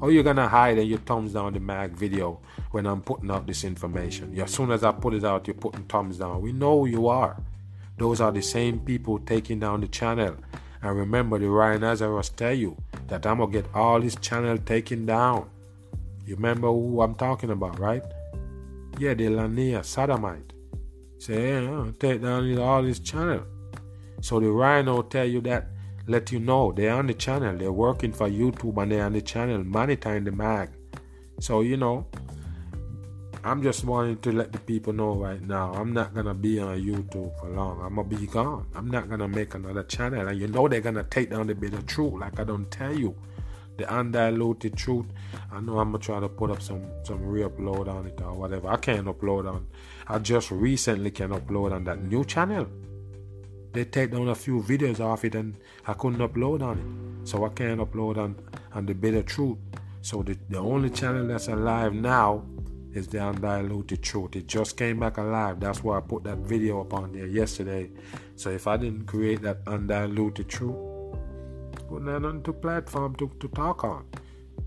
Or 0.00 0.10
you're 0.10 0.22
gonna 0.22 0.48
hide 0.48 0.78
and 0.78 0.88
you 0.88 0.96
thumbs 0.96 1.34
down 1.34 1.52
the 1.52 1.60
mag 1.60 1.92
video 1.92 2.40
when 2.70 2.86
I'm 2.86 3.02
putting 3.02 3.30
out 3.30 3.46
this 3.46 3.64
information. 3.64 4.38
As 4.40 4.50
soon 4.50 4.70
as 4.70 4.82
I 4.82 4.92
put 4.92 5.14
it 5.14 5.24
out, 5.24 5.46
you're 5.46 5.54
putting 5.54 5.84
thumbs 5.84 6.18
down. 6.18 6.40
We 6.40 6.52
know 6.52 6.86
you 6.86 7.08
are. 7.08 7.36
Those 7.98 8.22
are 8.22 8.32
the 8.32 8.40
same 8.40 8.80
people 8.80 9.18
taking 9.18 9.60
down 9.60 9.82
the 9.82 9.88
channel. 9.88 10.36
And 10.82 10.96
remember, 10.96 11.38
the 11.38 11.50
Ryan 11.50 11.82
Lazarus 11.82 12.30
tell 12.30 12.54
you 12.54 12.76
that 13.08 13.26
I'm 13.26 13.38
gonna 13.38 13.52
get 13.52 13.66
all 13.74 14.00
this 14.00 14.16
channel 14.16 14.56
taken 14.56 15.04
down. 15.04 15.50
You 16.24 16.36
remember 16.36 16.68
who 16.68 17.02
I'm 17.02 17.14
talking 17.14 17.50
about, 17.50 17.78
right? 17.78 18.02
Yeah, 18.98 19.12
the 19.14 19.28
Lanier 19.28 19.82
Sodomite. 19.82 20.49
Say, 21.20 21.50
yeah, 21.52 21.90
take 21.98 22.22
down 22.22 22.56
all 22.58 22.82
this 22.82 22.98
channel. 22.98 23.42
So 24.22 24.40
the 24.40 24.50
rhino 24.50 25.02
tell 25.02 25.26
you 25.26 25.42
that, 25.42 25.68
let 26.06 26.32
you 26.32 26.40
know 26.40 26.72
they're 26.72 26.94
on 26.94 27.08
the 27.08 27.12
channel, 27.12 27.54
they're 27.58 27.70
working 27.70 28.10
for 28.10 28.26
YouTube 28.26 28.82
and 28.82 28.90
they're 28.90 29.04
on 29.04 29.12
the 29.12 29.20
channel, 29.20 29.62
monitoring 29.62 30.24
the 30.24 30.32
mag. 30.32 30.70
So 31.38 31.60
you 31.60 31.76
know, 31.76 32.06
I'm 33.44 33.62
just 33.62 33.84
wanting 33.84 34.16
to 34.20 34.32
let 34.32 34.50
the 34.50 34.60
people 34.60 34.94
know 34.94 35.14
right 35.14 35.42
now. 35.42 35.74
I'm 35.74 35.92
not 35.92 36.14
gonna 36.14 36.32
be 36.32 36.58
on 36.58 36.80
YouTube 36.80 37.38
for 37.38 37.50
long. 37.50 37.82
I'm 37.82 37.96
gonna 37.96 38.08
be 38.08 38.26
gone. 38.26 38.66
I'm 38.74 38.90
not 38.90 39.10
gonna 39.10 39.28
make 39.28 39.54
another 39.54 39.82
channel, 39.82 40.26
and 40.26 40.40
you 40.40 40.48
know 40.48 40.68
they're 40.68 40.80
gonna 40.80 41.04
take 41.04 41.28
down 41.28 41.48
the 41.48 41.54
bit 41.54 41.74
of 41.74 41.86
truth, 41.86 42.14
like 42.14 42.40
I 42.40 42.44
don't 42.44 42.70
tell 42.70 42.98
you, 42.98 43.14
the 43.76 43.92
undiluted 43.92 44.76
truth. 44.76 45.06
I 45.52 45.60
know 45.60 45.78
I'm 45.78 45.92
gonna 45.92 45.98
try 45.98 46.20
to 46.20 46.28
put 46.28 46.50
up 46.50 46.60
some 46.62 46.82
some 47.02 47.24
re-upload 47.24 47.88
on 47.88 48.06
it 48.06 48.20
or 48.20 48.34
whatever. 48.34 48.68
I 48.68 48.76
can't 48.76 49.06
upload 49.06 49.50
on. 49.50 49.66
I 50.06 50.18
just 50.18 50.50
recently 50.50 51.10
can 51.10 51.30
upload 51.30 51.72
on 51.72 51.84
that 51.84 52.02
new 52.02 52.24
channel. 52.24 52.66
They 53.72 53.84
take 53.84 54.10
down 54.10 54.28
a 54.28 54.34
few 54.34 54.60
videos 54.62 55.00
off 55.00 55.24
it, 55.24 55.34
and 55.34 55.56
I 55.86 55.92
couldn't 55.92 56.18
upload 56.18 56.62
on 56.62 56.78
it, 56.78 57.28
so 57.28 57.44
I 57.44 57.50
can't 57.50 57.80
upload 57.80 58.18
on 58.18 58.36
on 58.72 58.86
the 58.86 58.94
bit 58.94 59.14
of 59.14 59.26
truth. 59.26 59.58
So 60.02 60.22
the, 60.22 60.36
the 60.48 60.58
only 60.58 60.90
channel 60.90 61.26
that's 61.26 61.48
alive 61.48 61.92
now 61.92 62.44
is 62.92 63.06
the 63.06 63.18
undiluted 63.18 64.02
truth. 64.02 64.34
It 64.34 64.46
just 64.48 64.76
came 64.76 64.98
back 64.98 65.18
alive. 65.18 65.60
That's 65.60 65.84
why 65.84 65.98
I 65.98 66.00
put 66.00 66.24
that 66.24 66.38
video 66.38 66.80
up 66.80 66.92
on 66.94 67.12
there 67.12 67.26
yesterday. 67.26 67.90
So 68.34 68.50
if 68.50 68.66
I 68.66 68.76
didn't 68.76 69.06
create 69.06 69.42
that 69.42 69.60
undiluted 69.66 70.48
truth, 70.48 70.76
to 71.90 72.52
platform 72.52 73.14
to, 73.16 73.30
to 73.40 73.48
talk 73.48 73.84
on. 73.84 74.06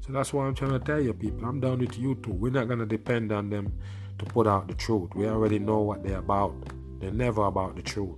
So 0.01 0.11
that's 0.11 0.33
why 0.33 0.45
I'm 0.45 0.55
trying 0.55 0.71
to 0.71 0.79
tell 0.79 1.01
you 1.01 1.13
people. 1.13 1.45
I'm 1.45 1.59
down 1.59 1.79
with 1.79 1.91
YouTube. 1.91 2.39
We're 2.39 2.51
not 2.51 2.67
gonna 2.67 2.85
depend 2.85 3.31
on 3.31 3.49
them 3.49 3.73
to 4.19 4.25
put 4.25 4.47
out 4.47 4.67
the 4.67 4.73
truth. 4.73 5.09
We 5.15 5.27
already 5.27 5.59
know 5.59 5.79
what 5.79 6.03
they're 6.03 6.17
about. 6.17 6.53
They're 6.99 7.11
never 7.11 7.45
about 7.45 7.75
the 7.75 7.81
truth. 7.81 8.17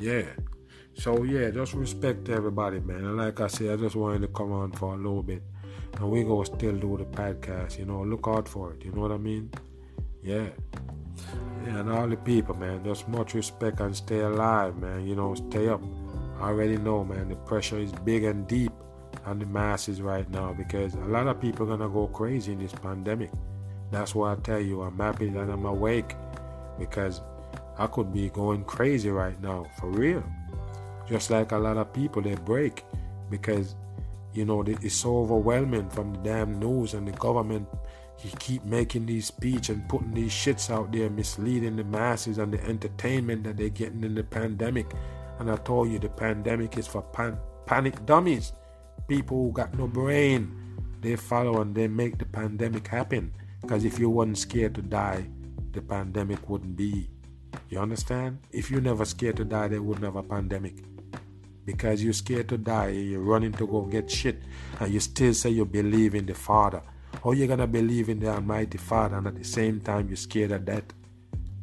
Yeah. 0.00 0.26
So 0.94 1.22
yeah, 1.22 1.50
just 1.50 1.74
respect 1.74 2.28
everybody, 2.28 2.80
man. 2.80 3.04
And 3.04 3.16
like 3.16 3.40
I 3.40 3.46
said, 3.46 3.72
I 3.72 3.76
just 3.76 3.96
wanted 3.96 4.22
to 4.22 4.28
come 4.28 4.52
on 4.52 4.72
for 4.72 4.94
a 4.94 4.96
little 4.96 5.22
bit 5.22 5.42
and 5.96 6.10
we 6.10 6.24
gonna 6.24 6.44
still 6.44 6.76
do 6.76 6.96
the 6.96 7.04
podcast. 7.04 7.78
You 7.78 7.86
know, 7.86 8.02
look 8.02 8.26
out 8.26 8.48
for 8.48 8.72
it. 8.72 8.84
You 8.84 8.92
know 8.92 9.02
what 9.02 9.12
I 9.12 9.18
mean? 9.18 9.50
Yeah. 10.22 10.48
Yeah, 11.66 11.80
and 11.80 11.92
all 11.92 12.08
the 12.08 12.16
people, 12.16 12.54
man, 12.54 12.82
just 12.84 13.06
much 13.08 13.34
respect 13.34 13.80
and 13.80 13.94
stay 13.94 14.20
alive, 14.20 14.76
man. 14.76 15.06
You 15.06 15.14
know, 15.14 15.34
stay 15.34 15.68
up. 15.68 15.82
I 16.40 16.44
already 16.44 16.78
know, 16.78 17.04
man, 17.04 17.28
the 17.28 17.36
pressure 17.36 17.78
is 17.78 17.92
big 18.04 18.24
and 18.24 18.46
deep 18.46 18.72
on 19.26 19.38
the 19.38 19.46
masses 19.46 20.00
right 20.00 20.28
now 20.30 20.52
because 20.52 20.94
a 20.94 21.04
lot 21.04 21.26
of 21.26 21.40
people 21.40 21.66
are 21.66 21.76
gonna 21.76 21.90
go 21.90 22.06
crazy 22.06 22.52
in 22.52 22.58
this 22.58 22.72
pandemic. 22.72 23.30
That's 23.90 24.14
why 24.14 24.32
I 24.32 24.36
tell 24.36 24.60
you, 24.60 24.82
I'm 24.82 24.96
happy 24.98 25.28
that 25.30 25.50
I'm 25.50 25.66
awake 25.66 26.14
because 26.78 27.20
I 27.78 27.86
could 27.86 28.12
be 28.12 28.30
going 28.30 28.64
crazy 28.64 29.10
right 29.10 29.40
now, 29.42 29.66
for 29.78 29.90
real. 29.90 30.24
Just 31.08 31.30
like 31.30 31.52
a 31.52 31.58
lot 31.58 31.76
of 31.76 31.92
people, 31.92 32.22
they 32.22 32.36
break 32.36 32.84
because 33.30 33.74
you 34.32 34.44
know, 34.44 34.62
it's 34.62 34.94
so 34.94 35.18
overwhelming 35.18 35.88
from 35.90 36.12
the 36.12 36.18
damn 36.20 36.58
news 36.58 36.94
and 36.94 37.06
the 37.06 37.12
government. 37.12 37.68
He 38.16 38.30
keep 38.38 38.64
making 38.64 39.06
these 39.06 39.26
speech 39.26 39.70
and 39.70 39.88
putting 39.88 40.12
these 40.12 40.32
shits 40.32 40.70
out 40.70 40.92
there, 40.92 41.08
misleading 41.10 41.76
the 41.76 41.84
masses 41.84 42.38
and 42.38 42.52
the 42.52 42.62
entertainment 42.64 43.44
that 43.44 43.56
they're 43.56 43.70
getting 43.70 44.04
in 44.04 44.14
the 44.14 44.22
pandemic. 44.22 44.86
And 45.40 45.50
I 45.50 45.56
told 45.56 45.90
you 45.90 45.98
the 45.98 46.08
pandemic 46.08 46.78
is 46.78 46.86
for 46.86 47.02
pan- 47.02 47.40
panic 47.66 48.06
dummies, 48.06 48.52
people 49.08 49.36
who 49.36 49.52
got 49.52 49.76
no 49.76 49.88
brain. 49.88 50.54
They 51.00 51.16
follow 51.16 51.62
and 51.62 51.74
they 51.74 51.88
make 51.88 52.18
the 52.18 52.26
pandemic 52.26 52.86
happen. 52.86 53.32
Because 53.62 53.84
if 53.84 53.98
you 53.98 54.10
weren't 54.10 54.38
scared 54.38 54.76
to 54.76 54.82
die, 54.82 55.26
the 55.72 55.82
pandemic 55.82 56.48
wouldn't 56.48 56.76
be. 56.76 57.10
You 57.68 57.80
understand? 57.80 58.38
If 58.52 58.70
you 58.70 58.80
never 58.80 59.04
scared 59.04 59.36
to 59.38 59.44
die, 59.44 59.68
there 59.68 59.82
wouldn't 59.82 60.04
have 60.04 60.16
a 60.16 60.22
pandemic 60.22 60.84
because 61.64 62.02
you're 62.02 62.12
scared 62.12 62.48
to 62.48 62.58
die 62.58 62.88
you're 62.88 63.20
running 63.20 63.52
to 63.52 63.66
go 63.66 63.82
get 63.82 64.10
shit 64.10 64.42
and 64.80 64.92
you 64.92 65.00
still 65.00 65.34
say 65.34 65.50
you 65.50 65.64
believe 65.64 66.14
in 66.14 66.26
the 66.26 66.34
Father. 66.34 66.82
How 67.22 67.32
you 67.32 67.46
gonna 67.46 67.66
believe 67.66 68.08
in 68.08 68.20
the 68.20 68.28
Almighty 68.28 68.78
Father 68.78 69.16
and 69.18 69.26
at 69.26 69.36
the 69.36 69.44
same 69.44 69.80
time 69.80 70.08
you're 70.08 70.16
scared 70.16 70.52
of 70.52 70.64
death? 70.64 70.84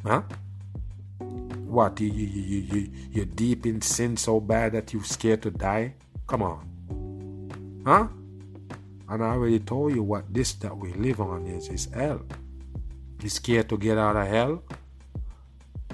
Huh? 0.06 0.22
What 1.78 2.00
you 2.00 2.10
you 2.10 2.26
you 2.26 2.60
you 2.74 2.90
you're 3.12 3.26
deep 3.26 3.68
in 3.68 3.82
sin 3.84 4.18
so 4.18 4.40
bad 4.40 4.72
that 4.74 4.94
you're 4.94 5.04
scared 5.04 5.44
to 5.44 5.52
die? 5.52 5.94
Come 6.26 6.42
on. 6.42 6.66
Huh? 7.86 8.08
And 9.08 9.24
I 9.24 9.28
already 9.38 9.60
told 9.60 9.94
you 9.94 10.02
what 10.02 10.26
this 10.34 10.54
that 10.54 10.76
we 10.76 10.92
live 10.94 11.22
on 11.22 11.46
is 11.46 11.70
is 11.70 11.86
hell. 11.94 12.26
You 13.22 13.30
scared 13.30 13.70
to 13.70 13.78
get 13.78 14.00
out 14.00 14.16
of 14.16 14.26
hell? 14.26 14.64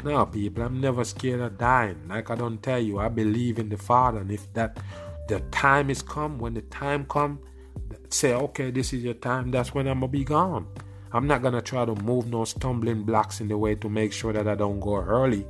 No, 0.05 0.25
people, 0.25 0.63
I'm 0.63 0.79
never 0.79 1.03
scared 1.03 1.41
of 1.41 1.57
dying. 1.57 2.07
Like 2.07 2.29
I 2.29 2.36
don't 2.36 2.63
tell 2.63 2.79
you, 2.79 2.99
I 2.99 3.09
believe 3.09 3.59
in 3.59 3.67
the 3.67 3.75
Father, 3.75 4.19
and 4.21 4.31
if 4.31 4.53
that 4.53 4.79
the 5.27 5.41
time 5.51 5.89
is 5.89 6.01
come, 6.01 6.39
when 6.39 6.53
the 6.53 6.61
time 6.61 7.03
come, 7.09 7.39
say, 8.07 8.31
okay, 8.34 8.71
this 8.71 8.93
is 8.93 9.03
your 9.03 9.15
time. 9.15 9.51
That's 9.51 9.73
when 9.73 9.88
I'm 9.89 9.99
gonna 9.99 10.07
be 10.07 10.23
gone. 10.23 10.65
I'm 11.11 11.27
not 11.27 11.41
gonna 11.43 11.61
try 11.61 11.84
to 11.84 11.93
move 11.93 12.27
no 12.27 12.45
stumbling 12.45 13.03
blocks 13.03 13.41
in 13.41 13.49
the 13.49 13.57
way 13.57 13.75
to 13.75 13.89
make 13.89 14.13
sure 14.13 14.31
that 14.31 14.47
I 14.47 14.55
don't 14.55 14.79
go 14.79 14.95
early. 14.95 15.45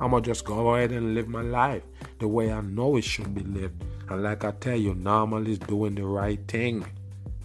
I'm 0.00 0.10
gonna 0.10 0.22
just 0.22 0.44
go 0.44 0.74
ahead 0.74 0.92
and 0.92 1.14
live 1.14 1.28
my 1.28 1.42
life 1.42 1.82
the 2.18 2.28
way 2.28 2.52
I 2.52 2.60
know 2.60 2.96
it 2.96 3.04
should 3.04 3.34
be 3.34 3.42
lived. 3.42 3.82
And 4.08 4.22
like 4.22 4.44
I 4.44 4.52
tell 4.52 4.76
you, 4.76 4.94
normal 4.94 5.46
is 5.46 5.58
doing 5.58 5.94
the 5.94 6.04
right 6.04 6.40
thing, 6.46 6.84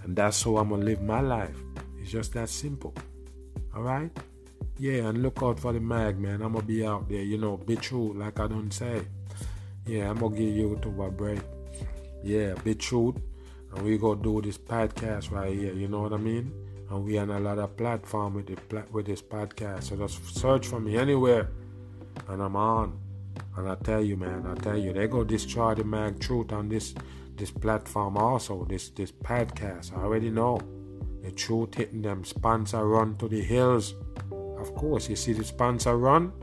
and 0.04 0.16
that's 0.16 0.42
how 0.44 0.58
I'm 0.58 0.70
gonna 0.70 0.86
live 0.86 1.02
my 1.02 1.22
life. 1.22 1.56
It's 2.00 2.12
just 2.12 2.34
that 2.34 2.50
simple. 2.50 2.94
All 3.76 3.82
right. 3.82 4.12
Yeah, 4.78 5.08
and 5.08 5.22
look 5.24 5.40
out 5.42 5.60
for 5.60 5.74
the 5.74 5.80
mag, 5.80 6.20
man. 6.20 6.42
I'm 6.42 6.54
gonna 6.54 6.66
be 6.66 6.86
out 6.86 7.10
there, 7.10 7.22
you 7.22 7.38
know, 7.38 7.58
be 7.58 7.76
true, 7.76 8.14
like 8.14 8.40
I 8.40 8.48
don't 8.48 8.72
say. 8.72 9.02
Yeah, 9.86 10.10
I'm 10.10 10.18
gonna 10.20 10.36
give 10.36 10.56
you 10.56 10.80
to 10.82 11.04
a 11.04 11.12
break. 11.12 11.42
Yeah, 12.24 12.54
be 12.64 12.76
true. 12.76 13.16
And 13.74 13.84
we 13.84 13.98
go 13.98 14.16
do 14.16 14.42
this 14.42 14.58
podcast 14.58 15.32
right 15.32 15.54
here, 15.54 15.74
you 15.74 15.88
know 15.88 16.02
what 16.02 16.14
I 16.14 16.18
mean? 16.18 16.54
And 16.90 17.04
we 17.04 17.18
on 17.18 17.32
a 17.32 17.40
lot 17.40 17.58
of 17.58 17.76
platform 17.76 18.36
with 18.36 18.48
the 18.48 18.84
with 18.92 19.08
this 19.08 19.22
podcast. 19.22 19.84
So 19.84 19.96
just 19.96 20.36
search 20.36 20.68
for 20.68 20.80
me 20.80 20.98
anywhere. 20.98 21.50
And 22.28 22.42
I'm 22.42 22.56
on. 22.56 23.00
And 23.58 23.70
I 23.70 23.76
tell 23.76 24.04
you, 24.04 24.18
man, 24.18 24.46
I 24.48 24.56
tell 24.56 24.78
you, 24.78 24.94
they 24.94 25.08
go 25.08 25.24
destroy 25.24 25.76
the 25.76 25.84
mag 25.84 26.20
truth 26.20 26.52
on 26.52 26.70
this 26.70 26.94
this 27.36 27.50
platform 27.50 28.18
also, 28.18 28.66
this 28.66 28.90
this 28.90 29.12
podcast. 29.12 29.98
I 29.98 30.04
already 30.04 30.30
know. 30.30 30.60
The 31.24 31.32
truth 31.32 31.76
hitting 31.76 32.02
them 32.02 32.26
sponsor 32.26 32.86
run 32.86 33.16
to 33.18 33.30
the 33.30 33.42
hills. 33.42 33.96
Of 34.32 34.76
course, 34.76 35.08
you 35.08 35.16
see 35.16 35.32
the 35.32 35.46
sponsor 35.46 35.98
run? 35.98 36.34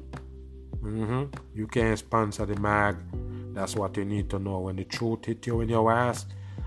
Mm-hmm. 0.83 1.25
You 1.55 1.67
can't 1.67 1.99
sponsor 1.99 2.47
the 2.47 2.59
mag. 2.59 2.97
That's 3.53 3.77
what 3.77 3.97
you 3.99 4.07
need 4.07 4.31
to 4.31 4.39
know. 4.39 4.61
When 4.61 4.77
the 4.77 4.85
truth 4.85 5.27
hit 5.27 5.47
you 5.47 5.61
in 5.61 5.69
your 5.69 5.93
ass, 5.93 6.25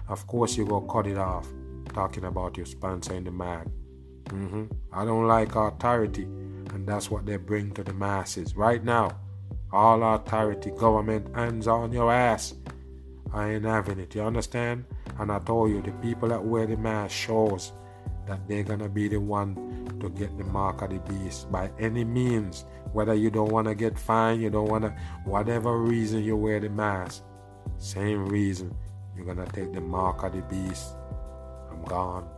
of 0.08 0.28
course 0.28 0.56
you 0.58 0.66
go 0.66 0.82
cut 0.82 1.08
it 1.08 1.18
off. 1.18 1.48
Talking 1.94 2.26
about 2.26 2.56
your 2.58 2.68
sponsor 2.68 3.16
in 3.16 3.24
the 3.24 3.32
mag. 3.32 3.68
Mm-hmm. 4.26 4.66
I 4.92 5.06
don't 5.06 5.28
like 5.28 5.56
authority, 5.56 6.28
and 6.84 6.90
that's 6.90 7.10
what 7.10 7.26
they 7.26 7.38
bring 7.38 7.72
to 7.72 7.82
the 7.82 7.94
masses 7.94 8.58
right 8.58 8.84
now. 8.84 9.18
All 9.72 10.04
authority, 10.04 10.70
government, 10.72 11.34
hands 11.34 11.66
on 11.66 11.94
your 11.94 12.12
ass. 12.12 12.56
I 13.32 13.52
ain't 13.52 13.64
having 13.64 14.00
it. 14.00 14.14
You 14.14 14.24
understand? 14.24 14.84
And 15.18 15.32
I 15.32 15.40
told 15.40 15.72
you, 15.72 15.82
the 15.82 15.94
people 16.04 16.28
that 16.28 16.44
wear 16.44 16.68
the 16.68 16.76
mask 16.76 17.16
shows 17.16 17.72
that 18.28 18.46
they're 18.50 18.64
gonna 18.64 18.90
be 18.90 19.08
the 19.08 19.22
one 19.22 19.56
to 20.02 20.10
get 20.10 20.38
the 20.38 20.44
mark 20.44 20.82
of 20.82 20.90
the 20.90 21.00
beast 21.10 21.50
by 21.50 21.72
any 21.80 22.04
means. 22.04 22.66
Whether 22.92 23.14
you 23.14 23.30
don't 23.30 23.50
wanna 23.50 23.76
get 23.76 23.98
fined, 23.98 24.42
you 24.42 24.50
don't 24.50 24.68
wanna 24.68 24.94
whatever 25.24 25.78
reason 25.78 26.22
you 26.22 26.36
wear 26.36 26.60
the 26.60 26.70
mask, 26.70 27.24
same 27.78 28.26
reason 28.26 28.76
you're 29.16 29.26
gonna 29.26 29.48
take 29.54 29.72
the 29.72 29.80
mark 29.80 30.22
of 30.24 30.34
the 30.34 30.42
beast. 30.42 30.98
I'm 31.72 31.82
gone. 31.86 32.30